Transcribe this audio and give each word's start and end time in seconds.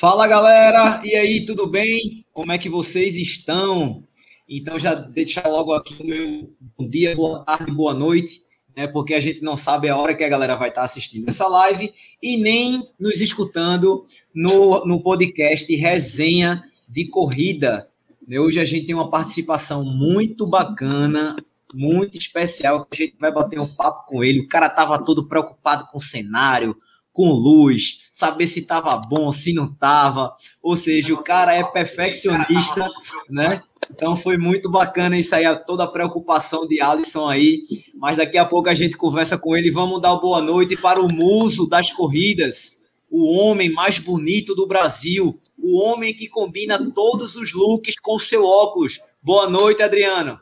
Fala 0.00 0.26
galera, 0.26 1.02
e 1.04 1.14
aí, 1.14 1.44
tudo 1.44 1.66
bem? 1.66 2.24
Como 2.32 2.50
é 2.50 2.56
que 2.56 2.70
vocês 2.70 3.16
estão? 3.16 4.02
Então 4.48 4.78
já 4.78 4.94
deixar 4.94 5.46
logo 5.46 5.74
aqui 5.74 5.94
o 6.00 6.06
meu 6.06 6.56
bom 6.78 6.88
dia, 6.88 7.14
boa 7.14 7.44
tarde, 7.44 7.70
boa 7.70 7.92
noite, 7.92 8.40
né? 8.74 8.88
Porque 8.88 9.12
a 9.12 9.20
gente 9.20 9.42
não 9.42 9.58
sabe 9.58 9.90
a 9.90 9.96
hora 9.98 10.14
que 10.14 10.24
a 10.24 10.28
galera 10.30 10.56
vai 10.56 10.70
estar 10.70 10.84
assistindo 10.84 11.28
essa 11.28 11.46
live 11.46 11.92
e 12.22 12.38
nem 12.38 12.82
nos 12.98 13.20
escutando 13.20 14.06
no, 14.34 14.86
no 14.86 15.02
podcast 15.02 15.70
Resenha 15.76 16.64
de 16.88 17.06
Corrida. 17.06 17.86
Né? 18.26 18.40
Hoje 18.40 18.58
a 18.58 18.64
gente 18.64 18.86
tem 18.86 18.94
uma 18.94 19.10
participação 19.10 19.84
muito 19.84 20.46
bacana, 20.46 21.36
muito 21.74 22.16
especial, 22.16 22.88
a 22.90 22.96
gente 22.96 23.16
vai 23.20 23.30
bater 23.30 23.60
um 23.60 23.68
papo 23.68 24.06
com 24.06 24.24
ele. 24.24 24.40
O 24.40 24.48
cara 24.48 24.70
tava 24.70 24.98
todo 25.04 25.28
preocupado 25.28 25.84
com 25.88 25.98
o 25.98 26.02
cenário, 26.02 26.74
com 27.12 27.30
luz, 27.30 28.10
saber 28.12 28.46
se 28.46 28.62
tava 28.62 28.96
bom, 28.96 29.30
se 29.32 29.52
não 29.52 29.72
tava. 29.72 30.32
Ou 30.62 30.76
seja, 30.76 31.14
o 31.14 31.22
cara 31.22 31.54
é 31.54 31.62
perfeccionista, 31.64 32.86
né? 33.28 33.62
Então 33.90 34.16
foi 34.16 34.36
muito 34.36 34.70
bacana 34.70 35.18
isso 35.18 35.34
aí, 35.34 35.44
toda 35.66 35.84
a 35.84 35.88
preocupação 35.88 36.66
de 36.66 36.80
Alisson 36.80 37.28
aí. 37.28 37.62
Mas 37.94 38.18
daqui 38.18 38.38
a 38.38 38.44
pouco 38.44 38.68
a 38.68 38.74
gente 38.74 38.96
conversa 38.96 39.36
com 39.36 39.56
ele. 39.56 39.70
Vamos 39.70 40.00
dar 40.00 40.16
boa 40.16 40.40
noite 40.40 40.76
para 40.76 41.00
o 41.00 41.12
muso 41.12 41.68
das 41.68 41.90
corridas, 41.92 42.78
o 43.10 43.34
homem 43.36 43.72
mais 43.72 43.98
bonito 43.98 44.54
do 44.54 44.66
Brasil, 44.66 45.38
o 45.58 45.78
homem 45.78 46.14
que 46.14 46.28
combina 46.28 46.78
todos 46.92 47.34
os 47.34 47.52
looks 47.52 47.96
com 48.00 48.18
seu 48.18 48.44
óculos. 48.44 49.00
Boa 49.22 49.48
noite, 49.50 49.82
Adriano. 49.82 50.40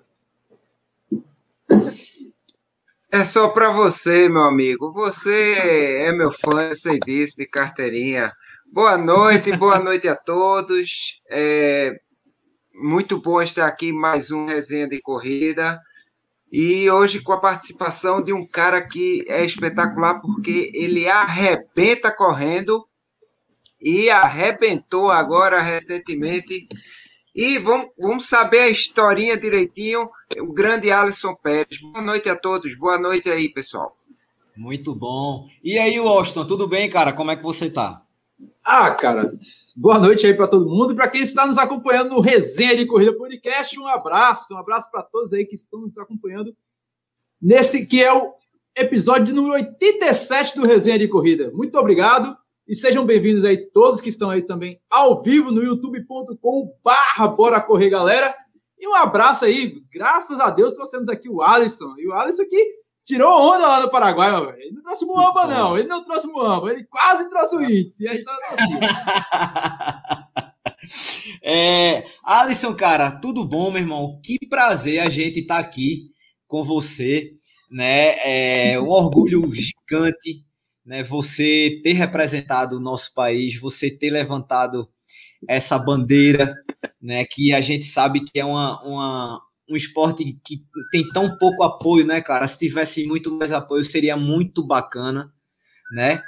É 3.10 3.24
só 3.24 3.48
para 3.48 3.70
você, 3.70 4.28
meu 4.28 4.42
amigo. 4.42 4.92
Você 4.92 5.54
é 5.54 6.12
meu 6.12 6.30
fã, 6.30 6.68
eu 6.68 6.76
sei 6.76 7.00
disso, 7.00 7.36
de 7.38 7.46
carteirinha. 7.46 8.30
Boa 8.70 8.98
noite, 8.98 9.50
boa 9.56 9.78
noite 9.78 10.06
a 10.06 10.14
todos. 10.14 11.18
É 11.30 11.98
muito 12.74 13.18
bom 13.18 13.40
estar 13.40 13.66
aqui 13.66 13.92
mais 13.92 14.30
um 14.30 14.44
resenha 14.44 14.86
de 14.86 15.00
corrida. 15.00 15.80
E 16.52 16.90
hoje 16.90 17.22
com 17.22 17.32
a 17.32 17.40
participação 17.40 18.22
de 18.22 18.30
um 18.34 18.46
cara 18.46 18.86
que 18.86 19.24
é 19.26 19.42
espetacular 19.42 20.20
porque 20.20 20.70
ele 20.74 21.08
arrebenta 21.08 22.14
correndo 22.14 22.86
e 23.80 24.10
arrebentou 24.10 25.10
agora 25.10 25.62
recentemente 25.62 26.68
e 27.38 27.56
vamos, 27.56 27.90
vamos 27.96 28.26
saber 28.26 28.58
a 28.62 28.68
historinha 28.68 29.36
direitinho. 29.36 30.10
O 30.40 30.52
grande 30.52 30.90
Alisson 30.90 31.36
Pérez. 31.36 31.80
Boa 31.80 32.02
noite 32.02 32.28
a 32.28 32.34
todos. 32.34 32.76
Boa 32.76 32.98
noite 32.98 33.30
aí, 33.30 33.48
pessoal. 33.48 33.96
Muito 34.56 34.92
bom. 34.92 35.46
E 35.62 35.78
aí, 35.78 36.00
Washington, 36.00 36.44
tudo 36.44 36.66
bem, 36.66 36.90
cara? 36.90 37.12
Como 37.12 37.30
é 37.30 37.36
que 37.36 37.42
você 37.44 37.70
tá? 37.70 38.02
Ah, 38.64 38.90
cara, 38.90 39.32
boa 39.76 40.00
noite 40.00 40.26
aí 40.26 40.34
para 40.34 40.48
todo 40.48 40.68
mundo. 40.68 40.96
Para 40.96 41.08
quem 41.08 41.20
está 41.20 41.46
nos 41.46 41.58
acompanhando 41.58 42.10
no 42.10 42.20
Resenha 42.20 42.76
de 42.76 42.86
Corrida 42.86 43.16
Podcast, 43.16 43.78
um 43.78 43.86
abraço, 43.86 44.52
um 44.52 44.58
abraço 44.58 44.90
para 44.90 45.04
todos 45.04 45.32
aí 45.32 45.46
que 45.46 45.54
estão 45.54 45.82
nos 45.82 45.96
acompanhando 45.96 46.52
nesse 47.40 47.86
que 47.86 48.02
é 48.02 48.12
o 48.12 48.34
episódio 48.74 49.32
número 49.32 49.54
87 49.54 50.56
do 50.56 50.66
Resenha 50.66 50.98
de 50.98 51.06
Corrida. 51.06 51.52
Muito 51.54 51.78
obrigado. 51.78 52.36
E 52.68 52.76
sejam 52.76 53.06
bem-vindos 53.06 53.46
aí 53.46 53.56
todos 53.56 54.02
que 54.02 54.10
estão 54.10 54.28
aí 54.28 54.42
também 54.42 54.78
ao 54.90 55.22
vivo 55.22 55.50
no 55.50 55.62
youtube.com 55.62 56.70
barra 56.84 57.26
Bora 57.26 57.62
Correr 57.62 57.88
Galera. 57.88 58.36
E 58.78 58.86
um 58.86 58.94
abraço 58.94 59.46
aí, 59.46 59.80
graças 59.90 60.38
a 60.38 60.50
Deus 60.50 60.74
trouxemos 60.74 61.08
aqui 61.08 61.30
o 61.30 61.40
Alisson. 61.40 61.94
E 61.96 62.06
o 62.06 62.12
Alisson 62.12 62.44
que 62.44 62.74
tirou 63.06 63.40
onda 63.40 63.66
lá 63.66 63.80
no 63.80 63.90
Paraguai, 63.90 64.30
meu 64.30 64.44
velho. 64.44 64.58
Ele 64.60 64.72
não 64.72 64.82
trouxe 64.82 65.06
Muamba, 65.06 65.46
não. 65.46 65.78
Ele 65.78 65.88
não 65.88 66.04
trouxe 66.04 66.26
Muamba. 66.26 66.70
Ele 66.70 66.84
quase 66.84 67.30
trouxe 67.30 67.56
o 67.56 67.62
índice. 67.62 68.04
E 68.04 68.08
a 68.08 68.12
gente 68.12 68.24
tá 68.24 68.36
é, 71.42 72.04
Alisson, 72.22 72.74
cara, 72.74 73.12
tudo 73.12 73.46
bom, 73.46 73.70
meu 73.70 73.80
irmão? 73.80 74.20
Que 74.22 74.38
prazer 74.46 74.98
a 74.98 75.08
gente 75.08 75.40
estar 75.40 75.54
tá 75.54 75.60
aqui 75.60 76.10
com 76.46 76.62
você, 76.62 77.30
né? 77.70 78.72
É 78.72 78.78
um 78.78 78.90
orgulho 78.90 79.50
gigante 79.54 80.46
né, 80.88 81.02
você 81.02 81.80
ter 81.84 81.92
representado 81.92 82.76
o 82.78 82.80
nosso 82.80 83.12
país, 83.12 83.60
você 83.60 83.90
ter 83.90 84.08
levantado 84.08 84.88
essa 85.46 85.78
bandeira, 85.78 86.54
né, 87.00 87.26
que 87.26 87.52
a 87.52 87.60
gente 87.60 87.84
sabe 87.84 88.24
que 88.24 88.40
é 88.40 88.44
uma, 88.44 88.82
uma, 88.82 89.42
um 89.68 89.76
esporte 89.76 90.24
que 90.42 90.64
tem 90.90 91.06
tão 91.08 91.36
pouco 91.36 91.62
apoio, 91.62 92.06
né, 92.06 92.22
cara? 92.22 92.48
Se 92.48 92.58
tivesse 92.58 93.06
muito 93.06 93.30
mais 93.36 93.52
apoio, 93.52 93.84
seria 93.84 94.16
muito 94.16 94.66
bacana, 94.66 95.30
né? 95.92 96.22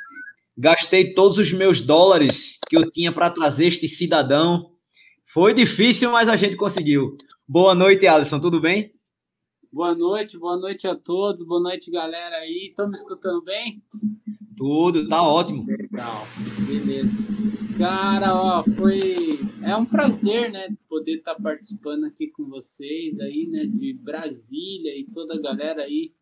Gastei 0.58 1.14
todos 1.14 1.38
os 1.38 1.50
meus 1.52 1.80
dólares 1.80 2.58
que 2.68 2.76
eu 2.76 2.90
tinha 2.90 3.10
para 3.10 3.30
trazer 3.30 3.66
este 3.66 3.88
cidadão. 3.88 4.72
Foi 5.24 5.54
difícil, 5.54 6.12
mas 6.12 6.28
a 6.28 6.36
gente 6.36 6.54
conseguiu. 6.54 7.16
Boa 7.48 7.74
noite, 7.74 8.06
Alisson, 8.06 8.38
tudo 8.38 8.60
bem? 8.60 8.92
Boa 9.72 9.94
noite, 9.94 10.36
boa 10.36 10.56
noite 10.56 10.88
a 10.88 10.96
todos, 10.96 11.44
boa 11.44 11.60
noite, 11.60 11.92
galera 11.92 12.38
aí. 12.38 12.70
Estão 12.70 12.88
me 12.88 12.94
escutando 12.94 13.40
bem? 13.40 13.80
Tudo, 14.56 15.06
tá 15.06 15.22
ótimo. 15.22 15.64
Legal, 15.64 16.26
beleza. 16.66 17.22
Cara, 17.78 18.34
ó, 18.34 18.64
foi. 18.64 19.38
É 19.62 19.76
um 19.76 19.86
prazer, 19.86 20.50
né, 20.50 20.74
poder 20.88 21.18
estar 21.18 21.36
tá 21.36 21.40
participando 21.40 22.02
aqui 22.02 22.26
com 22.26 22.46
vocês 22.46 23.20
aí, 23.20 23.46
né, 23.46 23.64
de 23.64 23.92
Brasília 23.92 24.98
e 24.98 25.04
toda 25.04 25.34
a 25.34 25.40
galera 25.40 25.82
aí. 25.82 26.12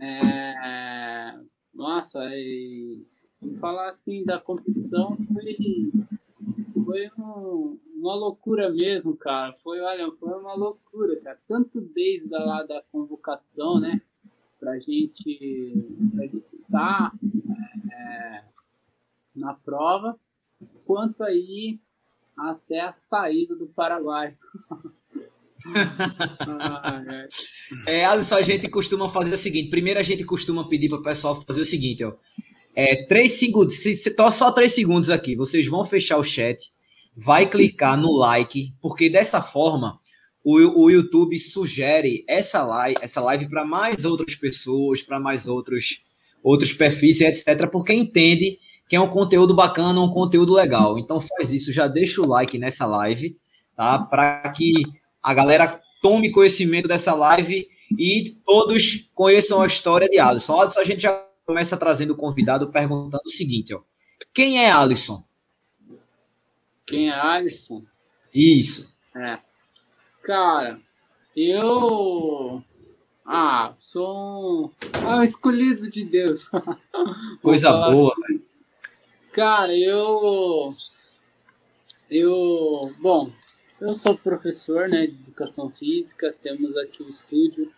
É... 0.00 1.34
Nossa, 1.74 2.20
e... 2.32 3.04
falar 3.60 3.90
assim 3.90 4.24
da 4.24 4.40
competição 4.40 5.14
foi, 5.30 5.56
foi 6.86 7.10
um, 7.18 7.78
uma 7.98 8.14
loucura 8.14 8.70
mesmo, 8.70 9.16
cara. 9.16 9.52
Foi, 9.62 9.80
olha, 9.80 10.10
foi 10.12 10.38
uma 10.38 10.54
loucura, 10.54 11.20
cara. 11.20 11.38
Tanto 11.48 11.80
desde 11.80 12.30
lá 12.30 12.62
da 12.62 12.82
convocação, 12.92 13.80
né, 13.80 14.00
pra 14.58 14.78
gente, 14.78 15.74
estar 16.62 16.70
tá 16.70 17.12
é, 17.92 18.44
na 19.34 19.54
prova, 19.54 20.18
quanto 20.84 21.22
aí 21.22 21.78
até 22.36 22.80
a 22.80 22.92
saída 22.92 23.56
do 23.56 23.66
Paraguai. 23.66 24.36
é, 27.86 28.04
Alisson, 28.04 28.36
a 28.36 28.42
gente 28.42 28.70
costuma 28.70 29.08
fazer 29.08 29.34
o 29.34 29.38
seguinte: 29.38 29.70
primeiro 29.70 29.98
a 29.98 30.04
gente 30.04 30.24
costuma 30.24 30.68
pedir 30.68 30.88
para 30.88 30.98
o 30.98 31.02
pessoal 31.02 31.34
fazer 31.42 31.60
o 31.60 31.64
seguinte, 31.64 32.04
ó. 32.04 32.14
É, 32.74 33.04
três 33.06 33.40
segundos, 33.40 33.78
se, 33.78 33.92
se 33.92 34.14
só 34.30 34.52
três 34.52 34.72
segundos 34.72 35.10
aqui, 35.10 35.34
vocês 35.34 35.66
vão 35.66 35.84
fechar 35.84 36.16
o 36.16 36.22
chat, 36.22 36.72
vai 37.20 37.46
clicar 37.46 37.96
no 37.96 38.12
like, 38.12 38.72
porque 38.80 39.10
dessa 39.10 39.42
forma 39.42 39.98
o, 40.44 40.84
o 40.84 40.90
YouTube 40.90 41.36
sugere 41.38 42.24
essa 42.28 42.64
live, 42.64 42.96
essa 43.02 43.20
live 43.20 43.48
para 43.48 43.64
mais 43.64 44.04
outras 44.04 44.36
pessoas, 44.36 45.02
para 45.02 45.18
mais 45.18 45.48
outros 45.48 46.04
outros 46.42 46.72
perfis, 46.72 47.20
etc., 47.20 47.68
porque 47.70 47.92
entende 47.92 48.58
que 48.88 48.94
é 48.94 49.00
um 49.00 49.10
conteúdo 49.10 49.54
bacana, 49.54 50.00
um 50.00 50.10
conteúdo 50.10 50.54
legal. 50.54 50.96
Então 50.98 51.20
faz 51.20 51.52
isso, 51.52 51.72
já 51.72 51.88
deixa 51.88 52.22
o 52.22 52.26
like 52.26 52.56
nessa 52.56 52.86
live, 52.86 53.36
tá? 53.76 53.98
Para 53.98 54.48
que 54.50 54.72
a 55.20 55.34
galera 55.34 55.80
tome 56.00 56.30
conhecimento 56.30 56.86
dessa 56.86 57.12
live 57.14 57.66
e 57.98 58.36
todos 58.46 59.10
conheçam 59.12 59.60
a 59.60 59.66
história 59.66 60.08
de 60.08 60.18
Alisson. 60.18 60.60
Alisson, 60.60 60.80
a 60.80 60.84
gente 60.84 61.02
já 61.02 61.26
começa 61.44 61.76
trazendo 61.76 62.12
o 62.12 62.16
convidado 62.16 62.70
perguntando 62.70 63.24
o 63.26 63.30
seguinte, 63.30 63.74
ó. 63.74 63.80
Quem 64.32 64.64
é 64.64 64.70
Alisson? 64.70 65.27
Quem 66.88 67.10
é 67.10 67.14
Alisson? 67.14 67.84
Isso. 68.32 68.92
É. 69.14 69.38
Cara, 70.22 70.80
eu 71.36 72.62
ah, 73.24 73.72
sou 73.76 74.66
um, 74.66 74.70
ah, 75.06 75.22
escolhido 75.22 75.90
de 75.90 76.04
Deus. 76.04 76.48
Coisa 77.42 77.70
boa. 77.70 78.14
Assim. 78.24 78.42
Cara, 79.32 79.76
eu. 79.76 80.74
Eu. 82.10 82.80
Bom, 83.00 83.30
eu 83.80 83.92
sou 83.92 84.16
professor 84.16 84.88
né, 84.88 85.06
de 85.06 85.14
educação 85.14 85.70
física, 85.70 86.34
temos 86.40 86.76
aqui 86.76 87.02
o 87.02 87.08
estúdio. 87.08 87.70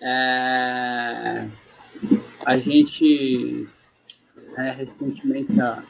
É, 0.00 1.46
a 2.46 2.56
gente 2.56 3.68
é, 4.56 4.70
recentemente, 4.70 5.60
há 5.60 5.82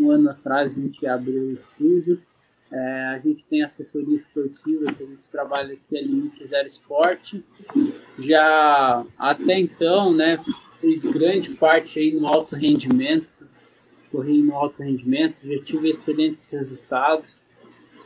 um 0.00 0.10
ano 0.10 0.30
atrás, 0.30 0.76
a 0.76 0.80
gente 0.80 1.06
abriu 1.06 1.42
o 1.42 1.52
estúdio 1.52 2.20
é, 2.74 3.04
a 3.14 3.18
gente 3.20 3.44
tem 3.44 3.62
assessoria 3.62 4.16
esportiva, 4.16 4.92
que 4.92 5.04
a 5.04 5.06
gente 5.06 5.22
trabalha 5.30 5.74
aqui, 5.74 5.96
a 5.96 6.02
Limite 6.02 6.44
Zero 6.44 6.66
Esporte. 6.66 7.44
Já 8.18 9.06
até 9.16 9.60
então, 9.60 10.12
né, 10.12 10.36
fui 10.80 10.98
grande 10.98 11.50
parte 11.50 12.00
aí 12.00 12.12
no 12.12 12.26
alto 12.26 12.56
rendimento, 12.56 13.46
corri 14.10 14.42
no 14.42 14.56
alto 14.56 14.82
rendimento, 14.82 15.36
já 15.44 15.62
tive 15.62 15.90
excelentes 15.90 16.48
resultados. 16.48 17.40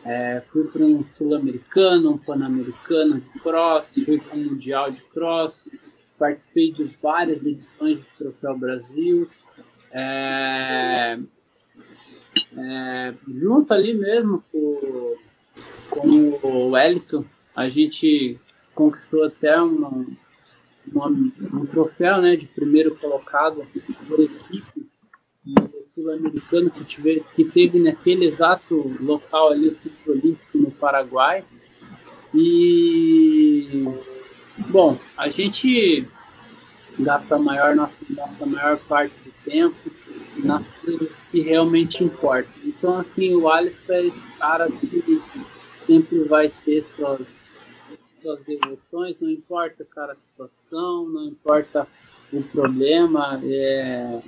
É, 0.05 0.43
fui 0.53 0.65
para 0.65 0.85
um 0.85 1.05
sul-americano, 1.07 2.13
um 2.13 2.19
pan-americano 2.19 3.21
de 3.21 3.29
cross, 3.41 4.03
fui 4.05 4.19
para 4.19 4.37
um 4.37 4.45
mundial 4.45 4.91
de 4.91 5.01
cross, 5.01 5.73
participei 6.19 6.73
de 6.73 6.85
várias 7.03 7.47
edições 7.47 8.01
do 8.01 8.07
Troféu 8.19 8.57
Brasil. 8.57 9.29
É, 9.93 11.19
É, 12.57 13.15
junto 13.35 13.73
ali 13.73 13.95
mesmo 13.95 14.43
com, 14.51 15.17
com 15.91 16.09
o 16.43 16.71
Wellington, 16.71 17.25
a 17.55 17.69
gente 17.69 18.39
conquistou 18.75 19.25
até 19.25 19.61
uma, 19.61 20.07
uma, 20.93 21.07
um 21.09 21.67
troféu 21.67 22.21
né, 22.21 22.37
de 22.37 22.47
primeiro 22.47 22.95
colocado 22.97 23.67
por 24.07 24.21
equipe 24.21 24.89
sul-americano 25.83 26.71
que, 26.71 26.85
que 27.35 27.45
teve 27.45 27.79
naquele 27.81 28.27
exato 28.27 28.97
local 29.01 29.51
ali, 29.51 29.69
o 29.69 29.73
Centro 29.73 30.13
Olímpico 30.13 30.59
no 30.59 30.71
Paraguai. 30.71 31.43
E 32.35 33.85
bom, 34.69 34.99
a 35.17 35.29
gente 35.29 36.07
gasta 36.99 37.37
a 37.37 37.39
maior 37.39 37.75
nossa, 37.75 38.05
nossa 38.11 38.47
maior 38.47 38.77
parte 38.79 39.15
do 39.25 39.33
tempo 39.45 39.91
nas 40.37 40.71
coisas 40.71 41.23
que 41.25 41.41
realmente 41.41 42.03
importam. 42.03 42.53
Então 42.65 42.99
assim, 42.99 43.35
o 43.35 43.49
Alisson 43.49 43.93
é 43.93 44.07
esse 44.07 44.29
cara 44.33 44.71
que 44.71 45.23
sempre 45.79 46.25
vai 46.25 46.49
ter 46.65 46.85
suas 46.85 47.73
suas 48.21 48.43
devoções, 48.43 49.17
não 49.21 49.31
importa 49.31 49.85
cara 49.85 50.13
a 50.13 50.17
situação, 50.17 51.09
não 51.09 51.27
importa 51.27 51.87
o 52.33 52.43
problema, 52.43 53.41
é, 53.45 54.21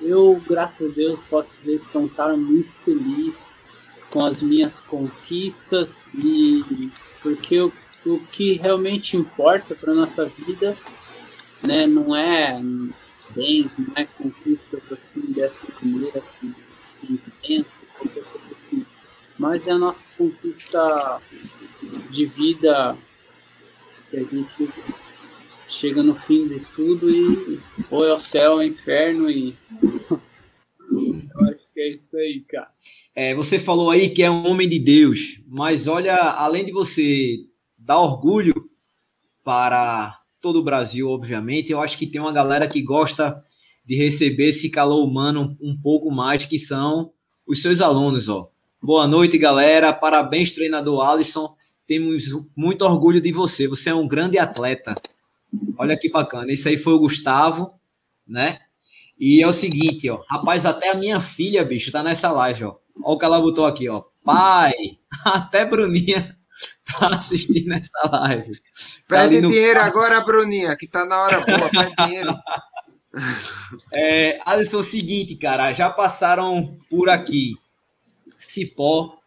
eu, 0.00 0.40
graças 0.46 0.90
a 0.90 0.94
Deus, 0.94 1.20
posso 1.28 1.50
dizer 1.58 1.78
que 1.78 1.86
sou 1.86 2.02
um 2.02 2.08
cara 2.08 2.36
muito 2.36 2.70
feliz 2.70 3.50
com 4.10 4.24
as 4.24 4.40
minhas 4.40 4.80
conquistas 4.80 6.04
e 6.14 6.90
porque 7.22 7.60
o, 7.60 7.72
o 8.06 8.18
que 8.32 8.54
realmente 8.54 9.16
importa 9.16 9.74
para 9.74 9.94
nossa 9.94 10.24
vida, 10.24 10.76
né, 11.62 11.86
não 11.86 12.14
é 12.14 12.60
bens, 13.34 13.70
não 13.78 13.92
é 13.96 14.04
conquistas 14.04 14.92
assim 14.92 15.20
dessa 15.32 15.66
maneira 15.82 16.22
que 16.40 16.54
dentro, 17.46 17.72
qualquer 17.96 18.24
coisa 18.24 18.54
assim, 18.54 18.86
mas 19.38 19.66
é 19.66 19.70
a 19.70 19.78
nossa 19.78 20.04
conquista 20.16 21.20
de 22.10 22.26
vida 22.26 22.96
que 24.10 24.16
a 24.16 24.24
gente 24.24 24.68
chega 25.66 26.02
no 26.02 26.14
fim 26.14 26.48
de 26.48 26.60
tudo 26.60 27.10
e 27.10 27.60
ou 27.90 28.04
é 28.04 28.12
o 28.12 28.18
céu 28.18 28.52
é 28.52 28.56
o 28.56 28.62
inferno 28.62 29.30
e 29.30 29.54
eu 30.10 31.48
acho 31.50 31.66
que 31.72 31.80
é 31.80 31.88
isso 31.88 32.16
aí, 32.16 32.40
cara. 32.48 32.70
É, 33.14 33.34
você 33.34 33.58
falou 33.58 33.90
aí 33.90 34.08
que 34.08 34.22
é 34.22 34.30
um 34.30 34.48
homem 34.48 34.68
de 34.68 34.78
Deus, 34.78 35.42
mas 35.46 35.86
olha, 35.86 36.14
além 36.14 36.64
de 36.64 36.72
você 36.72 37.44
dar 37.76 38.00
orgulho 38.00 38.70
para 39.44 40.17
todo 40.40 40.60
o 40.60 40.62
Brasil, 40.62 41.08
obviamente, 41.10 41.72
eu 41.72 41.80
acho 41.80 41.98
que 41.98 42.06
tem 42.06 42.20
uma 42.20 42.32
galera 42.32 42.68
que 42.68 42.82
gosta 42.82 43.42
de 43.84 43.96
receber 43.96 44.48
esse 44.48 44.70
calor 44.70 45.04
humano 45.04 45.56
um 45.60 45.76
pouco 45.76 46.10
mais, 46.10 46.44
que 46.44 46.58
são 46.58 47.12
os 47.46 47.62
seus 47.62 47.80
alunos, 47.80 48.28
ó. 48.28 48.50
Boa 48.80 49.08
noite, 49.08 49.36
galera. 49.38 49.92
Parabéns, 49.92 50.52
treinador 50.52 51.00
Alisson. 51.00 51.54
Temos 51.86 52.24
muito 52.54 52.84
orgulho 52.84 53.20
de 53.20 53.32
você. 53.32 53.66
Você 53.66 53.90
é 53.90 53.94
um 53.94 54.06
grande 54.06 54.38
atleta. 54.38 54.94
Olha 55.76 55.96
que 55.96 56.10
bacana. 56.10 56.52
Esse 56.52 56.68
aí 56.68 56.76
foi 56.76 56.92
o 56.92 56.98
Gustavo, 56.98 57.70
né? 58.26 58.58
E 59.18 59.42
é 59.42 59.48
o 59.48 59.52
seguinte, 59.52 60.08
ó. 60.08 60.22
Rapaz, 60.30 60.64
até 60.64 60.90
a 60.90 60.94
minha 60.94 61.18
filha, 61.18 61.64
bicho, 61.64 61.90
tá 61.90 62.02
nessa 62.02 62.30
live, 62.30 62.64
ó. 62.64 62.76
Olha 63.02 63.16
o 63.16 63.18
que 63.18 63.24
ela 63.24 63.40
botou 63.40 63.66
aqui, 63.66 63.88
ó. 63.88 64.04
Pai, 64.22 64.74
até 65.24 65.64
Bruninha 65.64 66.37
tá 66.84 67.08
assistindo 67.16 67.72
essa 67.72 68.10
live. 68.10 68.54
Tá 69.06 69.22
pede 69.22 69.40
no... 69.40 69.48
dinheiro 69.48 69.80
agora, 69.80 70.20
Bruninha, 70.20 70.76
que 70.76 70.86
tá 70.86 71.04
na 71.04 71.22
hora 71.22 71.40
boa, 71.40 71.70
pede 71.70 71.94
dinheiro. 72.06 72.34
É, 73.92 74.40
Alisson, 74.44 74.76
é 74.76 74.80
o 74.80 74.84
seguinte, 74.84 75.34
cara, 75.36 75.72
já 75.72 75.90
passaram 75.90 76.78
por 76.88 77.08
aqui 77.08 77.54
Cipó, 78.38 79.18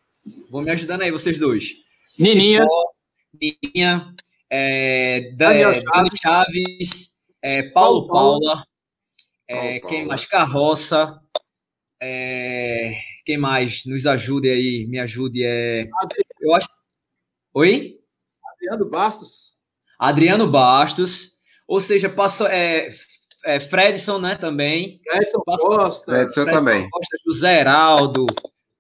vou 0.50 0.62
me 0.62 0.72
ajudando 0.72 1.02
aí, 1.02 1.12
vocês 1.12 1.38
dois. 1.38 1.74
Nininha. 2.18 2.62
Cipó, 2.62 2.92
Nininha, 3.42 4.16
é, 4.50 5.32
Daniel 5.36 5.74
Chaves, 5.74 5.92
Dani 5.94 6.10
Chaves 6.22 7.12
é, 7.42 7.64
Paulo, 7.64 8.08
Paulo 8.08 8.40
Paula, 8.40 8.64
é, 9.48 9.80
Paulo, 9.80 9.96
quem 9.96 10.06
mais? 10.06 10.26
Carroça, 10.26 11.20
é, 12.02 12.94
quem 13.26 13.38
mais? 13.38 13.86
Nos 13.86 14.06
ajude 14.06 14.50
aí, 14.50 14.86
me 14.88 15.00
ajude. 15.00 15.44
É, 15.44 15.88
eu 16.40 16.54
acho. 16.54 16.68
Oi? 17.54 18.00
Adriano 18.54 18.90
Bastos. 18.90 19.54
Adriano 20.00 20.48
Bastos, 20.48 21.32
ou 21.68 21.80
seja, 21.80 22.10
passou. 22.10 22.48
É, 22.48 22.90
é, 23.46 23.60
Fredson, 23.60 24.20
né, 24.20 24.36
também. 24.36 25.00
Fredson 25.04 25.42
passou, 25.46 25.70
Costa. 25.70 26.12
Fredson, 26.12 26.44
Fredson 26.44 26.60
também. 26.60 26.90
Costa, 26.90 27.18
José 27.26 27.60
Heraldo. 27.60 28.26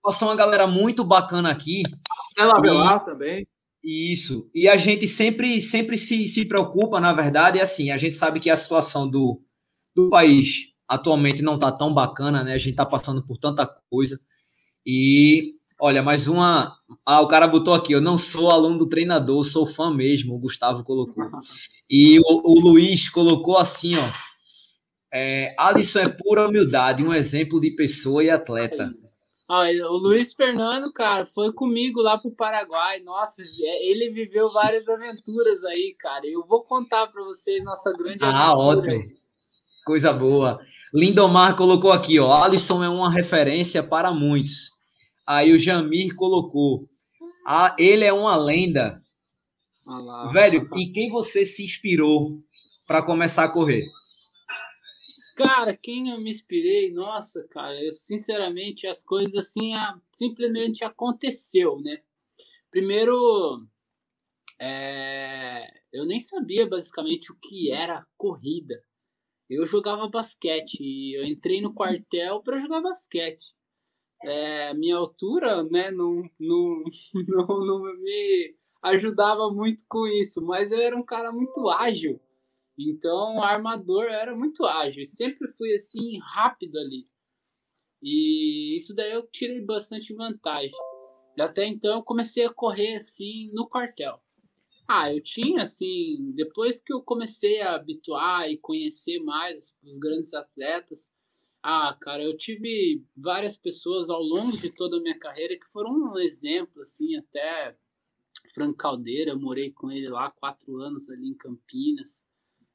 Passou 0.01 0.29
uma 0.29 0.35
galera 0.35 0.65
muito 0.65 1.03
bacana 1.03 1.51
aqui. 1.51 1.83
Ela 2.37 2.59
Velar 2.59 3.03
também. 3.05 3.47
Isso. 3.83 4.49
E 4.53 4.67
a 4.67 4.77
gente 4.77 5.07
sempre, 5.07 5.61
sempre 5.61 5.97
se, 5.97 6.27
se 6.27 6.45
preocupa, 6.45 6.99
na 6.99 7.13
verdade, 7.13 7.59
é 7.59 7.61
assim, 7.61 7.91
a 7.91 7.97
gente 7.97 8.15
sabe 8.15 8.39
que 8.39 8.49
a 8.49 8.55
situação 8.55 9.09
do, 9.09 9.41
do 9.95 10.09
país 10.09 10.71
atualmente 10.87 11.41
não 11.41 11.55
está 11.55 11.71
tão 11.71 11.93
bacana, 11.93 12.43
né? 12.43 12.53
A 12.53 12.57
gente 12.57 12.71
está 12.71 12.85
passando 12.85 13.25
por 13.25 13.37
tanta 13.37 13.65
coisa. 13.89 14.19
E 14.85 15.55
olha, 15.81 16.03
mais 16.03 16.27
uma. 16.27 16.77
Ah, 17.03 17.21
o 17.21 17.27
cara 17.27 17.47
botou 17.47 17.73
aqui, 17.73 17.91
eu 17.91 17.99
não 17.99 18.17
sou 18.17 18.51
aluno 18.51 18.77
do 18.77 18.87
treinador, 18.87 19.43
sou 19.43 19.65
fã 19.65 19.91
mesmo, 19.91 20.35
o 20.35 20.39
Gustavo 20.39 20.83
colocou. 20.83 21.27
E 21.89 22.19
o, 22.19 22.23
o 22.23 22.61
Luiz 22.61 23.09
colocou 23.09 23.57
assim, 23.57 23.97
ó. 23.97 24.31
É, 25.13 25.53
Alisson 25.57 25.99
é 25.99 26.07
pura 26.09 26.47
humildade, 26.47 27.03
um 27.03 27.13
exemplo 27.13 27.59
de 27.59 27.71
pessoa 27.75 28.23
e 28.23 28.29
atleta. 28.29 28.93
Ah, 29.49 29.65
o 29.89 29.97
Luiz 29.97 30.33
Fernando, 30.33 30.93
cara, 30.93 31.25
foi 31.25 31.51
comigo 31.51 31.99
lá 31.99 32.17
pro 32.17 32.31
Paraguai. 32.31 33.01
Nossa, 33.01 33.43
é, 33.43 33.89
ele 33.89 34.09
viveu 34.11 34.49
várias 34.49 34.87
aventuras 34.87 35.65
aí, 35.65 35.93
cara. 35.99 36.25
Eu 36.25 36.45
vou 36.47 36.63
contar 36.63 37.07
para 37.07 37.21
vocês 37.23 37.61
nossa 37.61 37.91
grande 37.91 38.19
ah, 38.21 38.27
aventura. 38.27 38.45
Ah, 38.45 38.57
ótimo. 38.57 39.03
Coisa 39.85 40.13
boa. 40.13 40.61
Lindomar 40.93 41.57
colocou 41.57 41.91
aqui, 41.91 42.17
ó. 42.17 42.31
Alisson 42.31 42.81
é 42.81 42.87
uma 42.87 43.11
referência 43.11 43.83
para 43.83 44.13
muitos. 44.13 44.71
Aí 45.25 45.53
o 45.53 45.57
Jamir 45.57 46.15
colocou. 46.15 46.89
Ah, 47.45 47.75
ele 47.77 48.05
é 48.05 48.13
uma 48.13 48.35
lenda. 48.35 48.99
Ah 49.87 50.27
Velho, 50.31 50.69
em 50.75 50.91
quem 50.91 51.09
você 51.09 51.45
se 51.45 51.63
inspirou 51.63 52.41
para 52.85 53.03
começar 53.03 53.43
a 53.43 53.51
correr? 53.51 53.85
Cara, 55.35 55.75
quem 55.75 56.09
eu 56.09 56.19
me 56.19 56.29
inspirei, 56.29 56.91
nossa, 56.91 57.47
cara, 57.49 57.73
eu 57.81 57.91
sinceramente 57.91 58.85
as 58.85 59.03
coisas 59.03 59.33
assim 59.33 59.73
a, 59.73 59.99
simplesmente 60.11 60.83
aconteceu, 60.83 61.79
né? 61.81 62.01
Primeiro, 62.69 63.65
é, 64.59 65.67
eu 65.91 66.05
nem 66.05 66.19
sabia 66.19 66.67
basicamente 66.67 67.31
o 67.31 67.35
que 67.35 67.71
era 67.71 68.05
corrida. 68.17 68.83
Eu 69.49 69.65
jogava 69.65 70.07
basquete 70.07 70.77
e 70.79 71.17
eu 71.17 71.25
entrei 71.25 71.59
no 71.59 71.73
quartel 71.73 72.41
para 72.41 72.59
jogar 72.59 72.81
basquete. 72.81 73.53
É, 74.23 74.73
minha 74.73 74.97
altura, 74.97 75.63
né, 75.63 75.91
não, 75.91 76.23
não, 76.39 76.83
não, 77.27 77.47
não 77.65 77.81
me 77.99 78.55
ajudava 78.83 79.51
muito 79.51 79.83
com 79.87 80.05
isso, 80.07 80.41
mas 80.41 80.71
eu 80.71 80.79
era 80.79 80.95
um 80.95 81.03
cara 81.03 81.31
muito 81.31 81.69
ágil. 81.69 82.19
Então, 82.77 83.41
armador 83.43 84.05
era 84.05 84.35
muito 84.35 84.65
ágil, 84.65 85.05
sempre 85.05 85.51
fui 85.57 85.75
assim 85.75 86.19
rápido 86.19 86.77
ali. 86.77 87.07
E 88.01 88.75
isso 88.75 88.95
daí 88.95 89.11
eu 89.11 89.27
tirei 89.27 89.61
bastante 89.61 90.13
vantagem. 90.13 90.75
E 91.37 91.41
até 91.41 91.65
então 91.65 91.97
eu 91.97 92.03
comecei 92.03 92.45
a 92.45 92.53
correr 92.53 92.95
assim 92.95 93.51
no 93.53 93.67
quartel. 93.67 94.19
Ah, 94.87 95.13
eu 95.13 95.21
tinha 95.21 95.63
assim, 95.63 96.33
depois 96.35 96.81
que 96.81 96.91
eu 96.91 97.01
comecei 97.01 97.61
a 97.61 97.75
habituar 97.75 98.49
e 98.49 98.57
conhecer 98.57 99.19
mais 99.19 99.75
os 99.83 99.97
grandes 99.97 100.33
atletas, 100.33 101.11
ah, 101.63 101.95
cara, 101.99 102.23
eu 102.23 102.35
tive 102.35 103.05
várias 103.15 103.55
pessoas 103.55 104.09
ao 104.09 104.21
longo 104.21 104.57
de 104.57 104.71
toda 104.71 104.97
a 104.97 105.01
minha 105.01 105.17
carreira 105.17 105.57
que 105.57 105.67
foram 105.67 105.91
um 105.91 106.19
exemplo, 106.19 106.81
assim, 106.81 107.15
até 107.15 107.71
Frank 108.53 108.75
Caldeira, 108.77 109.31
eu 109.31 109.39
morei 109.39 109.71
com 109.71 109.91
ele 109.91 110.09
lá 110.09 110.31
quatro 110.31 110.77
anos 110.77 111.09
ali 111.09 111.27
em 111.29 111.35
Campinas. 111.35 112.25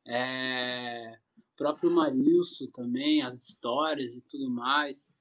É, 0.07 1.19
próprio 1.57 1.91
Marilson 1.91 2.67
também, 2.69 3.23
as 3.23 3.49
histórias 3.49 4.15
e 4.15 4.21
tudo 4.23 4.49
mais. 4.49 5.13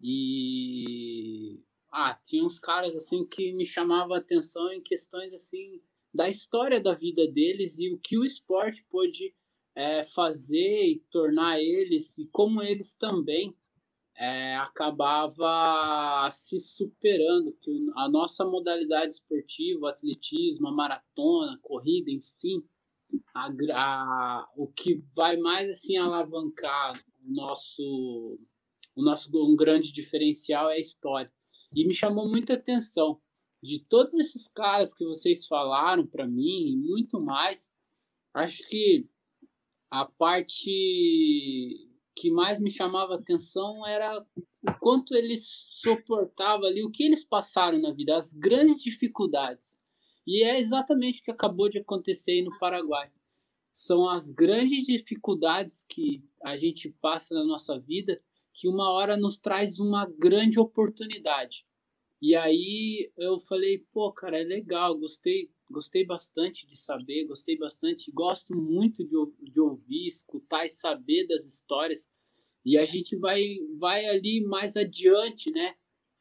E 0.00 1.60
ah, 1.90 2.14
tinha 2.22 2.44
uns 2.44 2.58
caras 2.58 2.94
assim 2.94 3.26
que 3.26 3.52
me 3.52 3.64
chamavam 3.64 4.14
a 4.14 4.18
atenção 4.18 4.72
em 4.72 4.80
questões 4.80 5.32
assim 5.34 5.80
da 6.12 6.28
história 6.28 6.80
da 6.80 6.94
vida 6.94 7.26
deles 7.26 7.78
e 7.78 7.90
o 7.92 7.98
que 7.98 8.18
o 8.18 8.24
esporte 8.24 8.84
pôde 8.88 9.34
é, 9.74 10.04
fazer 10.04 10.86
e 10.86 11.04
tornar 11.10 11.60
eles 11.60 12.18
e 12.18 12.26
como 12.28 12.62
eles 12.62 12.94
também 12.94 13.56
é, 14.16 14.56
acabava 14.56 16.28
se 16.30 16.60
superando 16.60 17.56
que 17.60 17.70
a 17.96 18.08
nossa 18.08 18.44
modalidade 18.44 19.14
esportiva, 19.14 19.90
atletismo, 19.90 20.68
a 20.68 20.72
maratona, 20.72 21.58
corrida, 21.62 22.10
enfim, 22.10 22.62
a, 23.34 23.50
a, 23.74 24.48
o 24.56 24.66
que 24.66 25.00
vai 25.14 25.36
mais 25.38 25.70
assim 25.70 25.96
alavancar 25.96 27.02
o 27.24 27.32
nosso 27.32 28.38
o 28.94 29.02
nosso 29.02 29.30
um 29.34 29.56
grande 29.56 29.92
diferencial 29.92 30.68
é 30.68 30.74
a 30.74 30.78
história. 30.78 31.32
E 31.74 31.86
me 31.86 31.94
chamou 31.94 32.28
muita 32.28 32.54
atenção 32.54 33.20
de 33.62 33.78
todos 33.78 34.14
esses 34.14 34.48
caras 34.48 34.92
que 34.92 35.04
vocês 35.04 35.46
falaram 35.46 36.06
para 36.06 36.26
mim 36.26 36.72
e 36.72 36.76
muito 36.76 37.20
mais. 37.20 37.72
Acho 38.34 38.66
que 38.68 39.08
a 39.90 40.04
parte 40.04 40.70
que 42.16 42.30
mais 42.30 42.60
me 42.60 42.70
chamava 42.70 43.14
atenção 43.14 43.86
era 43.86 44.20
o 44.20 44.74
quanto 44.78 45.14
eles 45.14 45.66
suportavam 45.72 46.66
ali, 46.66 46.84
o 46.84 46.90
que 46.90 47.02
eles 47.02 47.24
passaram 47.24 47.80
na 47.80 47.92
vida, 47.92 48.14
as 48.14 48.32
grandes 48.32 48.82
dificuldades. 48.82 49.78
E 50.26 50.44
é 50.44 50.58
exatamente 50.58 51.20
o 51.20 51.24
que 51.24 51.30
acabou 51.30 51.68
de 51.68 51.78
acontecer 51.78 52.32
aí 52.32 52.42
no 52.42 52.56
Paraguai. 52.58 53.10
São 53.70 54.08
as 54.08 54.30
grandes 54.30 54.86
dificuldades 54.86 55.84
que 55.88 56.22
a 56.42 56.56
gente 56.56 56.90
passa 57.00 57.34
na 57.34 57.44
nossa 57.44 57.78
vida 57.78 58.20
que 58.52 58.68
uma 58.68 58.90
hora 58.90 59.16
nos 59.16 59.38
traz 59.38 59.78
uma 59.80 60.06
grande 60.06 60.58
oportunidade. 60.58 61.64
E 62.20 62.34
aí 62.36 63.10
eu 63.16 63.38
falei, 63.38 63.86
pô, 63.92 64.12
cara, 64.12 64.38
é 64.38 64.44
legal, 64.44 64.98
gostei, 64.98 65.50
gostei 65.70 66.04
bastante 66.04 66.66
de 66.66 66.76
saber, 66.76 67.26
gostei 67.26 67.56
bastante, 67.56 68.10
gosto 68.10 68.54
muito 68.54 69.04
de, 69.04 69.16
de 69.40 69.60
ouvir, 69.60 70.06
escutar 70.06 70.64
e 70.64 70.68
saber 70.68 71.26
das 71.26 71.44
histórias. 71.44 72.10
E 72.64 72.76
a 72.76 72.84
gente 72.84 73.16
vai, 73.16 73.58
vai 73.78 74.06
ali 74.06 74.42
mais 74.42 74.76
adiante, 74.76 75.50
né? 75.50 75.74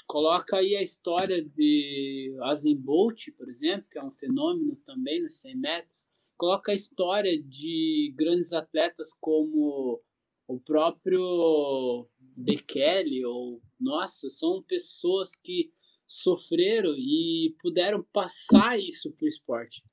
Coloca 0.08 0.58
aí 0.58 0.76
a 0.76 0.82
história 0.82 1.44
de 1.44 2.36
Azen 2.42 2.78
Bolt, 2.78 3.28
por 3.38 3.50
exemplo, 3.50 3.88
que 3.92 4.00
é 4.00 4.04
um 4.04 4.12
fenômeno 4.12 4.76
também 4.78 5.22
nos 5.22 5.40
100 5.42 5.56
metros. 5.58 6.08
Coloca 6.38 6.72
a 6.72 6.76
história 6.76 7.40
de 7.42 8.14
grandes 8.16 8.54
atletas 8.54 9.14
como 9.20 10.00
o 10.48 10.60
próprio 10.60 12.08
Bekele, 12.20 13.24
ou, 13.26 13.62
nossa, 13.80 14.30
são 14.30 14.64
pessoas 14.64 15.36
que 15.36 15.72
sofreram 16.10 16.96
e 16.98 17.56
puderam 17.62 18.04
passar 18.12 18.80
isso 18.80 19.12
para 19.12 19.26
o 19.26 19.28
esporte. 19.28 19.84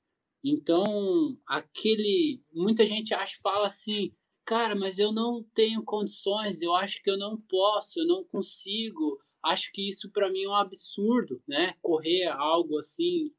Então, 0.43 1.37
aquele. 1.45 2.41
Muita 2.51 2.85
gente 2.85 3.13
acha, 3.13 3.37
fala 3.41 3.67
assim, 3.67 4.11
cara, 4.43 4.75
mas 4.75 4.97
eu 4.97 5.11
não 5.11 5.43
tenho 5.53 5.83
condições, 5.83 6.61
eu 6.61 6.73
acho 6.75 7.01
que 7.03 7.11
eu 7.11 7.17
não 7.17 7.39
posso, 7.39 7.99
eu 7.99 8.07
não 8.07 8.23
consigo. 8.23 9.19
Acho 9.45 9.71
que 9.71 9.87
isso 9.87 10.11
para 10.11 10.31
mim 10.31 10.43
é 10.43 10.49
um 10.49 10.55
absurdo, 10.55 11.41
né? 11.47 11.75
Correr 11.81 12.25
algo 12.25 12.77
assim, 12.79 13.31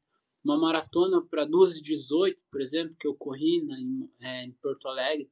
uma 0.43 0.57
maratona 0.57 1.21
para 1.21 1.45
2,18, 1.45 2.37
por 2.49 2.61
exemplo, 2.61 2.95
que 2.97 3.07
eu 3.07 3.13
corri 3.13 3.61
na, 3.65 3.77
em, 3.77 4.09
é, 4.21 4.45
em 4.45 4.51
Porto 4.53 4.87
Alegre. 4.87 5.29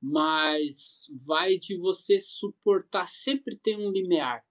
Mas 0.00 1.06
vai 1.26 1.58
de 1.58 1.76
você 1.76 2.18
suportar, 2.18 3.06
sempre 3.06 3.56
tem 3.56 3.76
um 3.76 3.90
limiar 3.90 4.42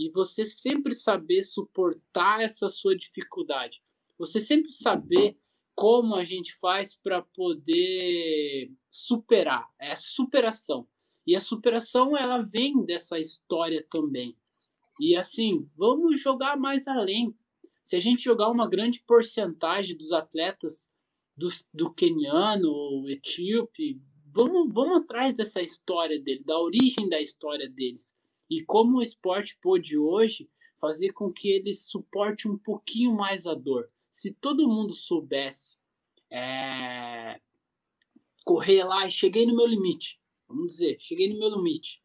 e 0.00 0.08
você 0.08 0.46
sempre 0.46 0.94
saber 0.94 1.42
suportar 1.42 2.40
essa 2.40 2.70
sua 2.70 2.96
dificuldade. 2.96 3.82
Você 4.18 4.40
sempre 4.40 4.70
saber 4.70 5.36
como 5.74 6.14
a 6.14 6.24
gente 6.24 6.54
faz 6.54 6.96
para 6.96 7.20
poder 7.20 8.72
superar. 8.88 9.68
É 9.78 9.92
a 9.92 9.96
superação. 9.96 10.88
E 11.26 11.36
a 11.36 11.40
superação 11.40 12.16
ela 12.16 12.40
vem 12.40 12.82
dessa 12.82 13.18
história 13.18 13.86
também. 13.90 14.32
E 14.98 15.14
assim, 15.14 15.60
vamos 15.76 16.18
jogar 16.18 16.56
mais 16.56 16.88
além. 16.88 17.36
Se 17.82 17.94
a 17.94 18.00
gente 18.00 18.22
jogar 18.22 18.48
uma 18.48 18.66
grande 18.66 19.02
porcentagem 19.02 19.94
dos 19.94 20.12
atletas 20.12 20.88
do, 21.36 21.48
do 21.74 21.92
keniano 21.92 22.70
ou 22.70 23.10
etíope, 23.10 24.00
vamos, 24.32 24.72
vamos 24.72 25.02
atrás 25.02 25.34
dessa 25.34 25.60
história 25.60 26.18
dele, 26.18 26.42
da 26.42 26.58
origem 26.58 27.06
da 27.06 27.20
história 27.20 27.68
deles. 27.68 28.18
E 28.50 28.62
como 28.64 28.98
o 28.98 29.02
esporte 29.02 29.56
pôde 29.62 29.96
hoje 29.96 30.50
fazer 30.80 31.12
com 31.12 31.30
que 31.30 31.48
ele 31.48 31.72
suporte 31.72 32.48
um 32.48 32.58
pouquinho 32.58 33.14
mais 33.14 33.46
a 33.46 33.54
dor. 33.54 33.86
Se 34.08 34.32
todo 34.32 34.68
mundo 34.68 34.92
soubesse 34.92 35.78
é, 36.30 37.40
correr 38.44 38.82
lá 38.82 39.06
e 39.06 39.10
cheguei 39.10 39.46
no 39.46 39.54
meu 39.54 39.66
limite, 39.66 40.20
vamos 40.48 40.72
dizer, 40.72 40.96
cheguei 40.98 41.28
no 41.28 41.38
meu 41.38 41.50
limite, 41.50 42.02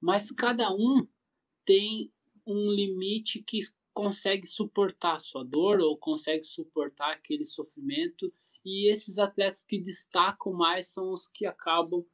mas 0.00 0.30
cada 0.30 0.72
um 0.72 1.06
tem 1.64 2.12
um 2.46 2.70
limite 2.70 3.42
que 3.42 3.60
consegue 3.92 4.46
suportar 4.46 5.16
a 5.16 5.18
sua 5.18 5.44
dor 5.44 5.80
ou 5.80 5.98
consegue 5.98 6.42
suportar 6.42 7.12
aquele 7.12 7.44
sofrimento 7.44 8.32
e 8.64 8.90
esses 8.90 9.18
atletas 9.18 9.64
que 9.64 9.78
destacam 9.78 10.52
mais 10.52 10.86
são 10.86 11.12
os 11.12 11.26
que 11.26 11.44
acabam 11.44 12.04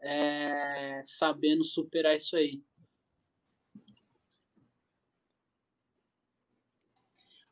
é, 0.00 1.02
sabendo 1.04 1.64
superar 1.64 2.16
isso 2.16 2.36
aí. 2.36 2.62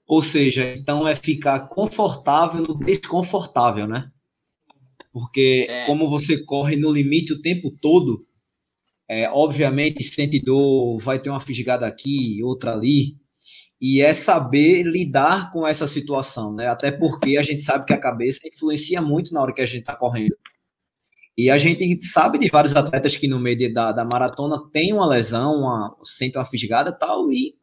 Ou 0.07 0.23
seja, 0.23 0.75
então 0.77 1.07
é 1.07 1.15
ficar 1.15 1.69
confortável 1.69 2.63
no 2.63 2.79
desconfortável, 2.79 3.87
né? 3.87 4.11
Porque 5.13 5.67
é. 5.69 5.87
como 5.87 6.09
você 6.09 6.45
corre 6.45 6.77
no 6.77 6.93
limite 6.93 7.33
o 7.33 7.43
tempo 7.43 7.71
todo, 7.81 8.25
é, 9.09 9.29
obviamente 9.31 10.05
sente 10.05 10.41
dor, 10.41 10.99
vai 10.99 11.19
ter 11.19 11.31
uma 11.31 11.41
fisgada 11.41 11.87
aqui, 11.87 12.43
outra 12.43 12.73
ali, 12.73 13.17
e 13.81 14.01
é 14.01 14.13
saber 14.13 14.85
lidar 14.85 15.51
com 15.51 15.67
essa 15.67 15.87
situação, 15.87 16.55
né? 16.55 16.67
Até 16.69 16.91
porque 16.93 17.37
a 17.37 17.43
gente 17.43 17.63
sabe 17.63 17.85
que 17.85 17.93
a 17.93 18.01
cabeça 18.01 18.41
influencia 18.47 19.03
muito 19.03 19.35
na 19.35 19.43
hora 19.43 19.53
que 19.53 19.61
a 19.61 19.67
gente 19.67 19.81
está 19.81 19.97
correndo. 19.97 20.37
E 21.37 21.51
a 21.51 21.59
gente 21.59 22.05
sabe 22.07 22.39
de 22.39 22.49
vários 22.49 22.75
atletas 22.75 23.17
que 23.17 23.29
no 23.29 23.39
meio 23.39 23.57
de, 23.57 23.69
da, 23.69 23.93
da 23.93 24.05
maratona 24.05 24.57
tem 24.73 24.93
uma 24.93 25.07
lesão, 25.07 25.61
uma, 25.61 25.95
sente 26.03 26.39
uma 26.39 26.47
fisgada 26.47 26.91
e 26.91 26.99
tal, 26.99 27.31
e 27.31 27.55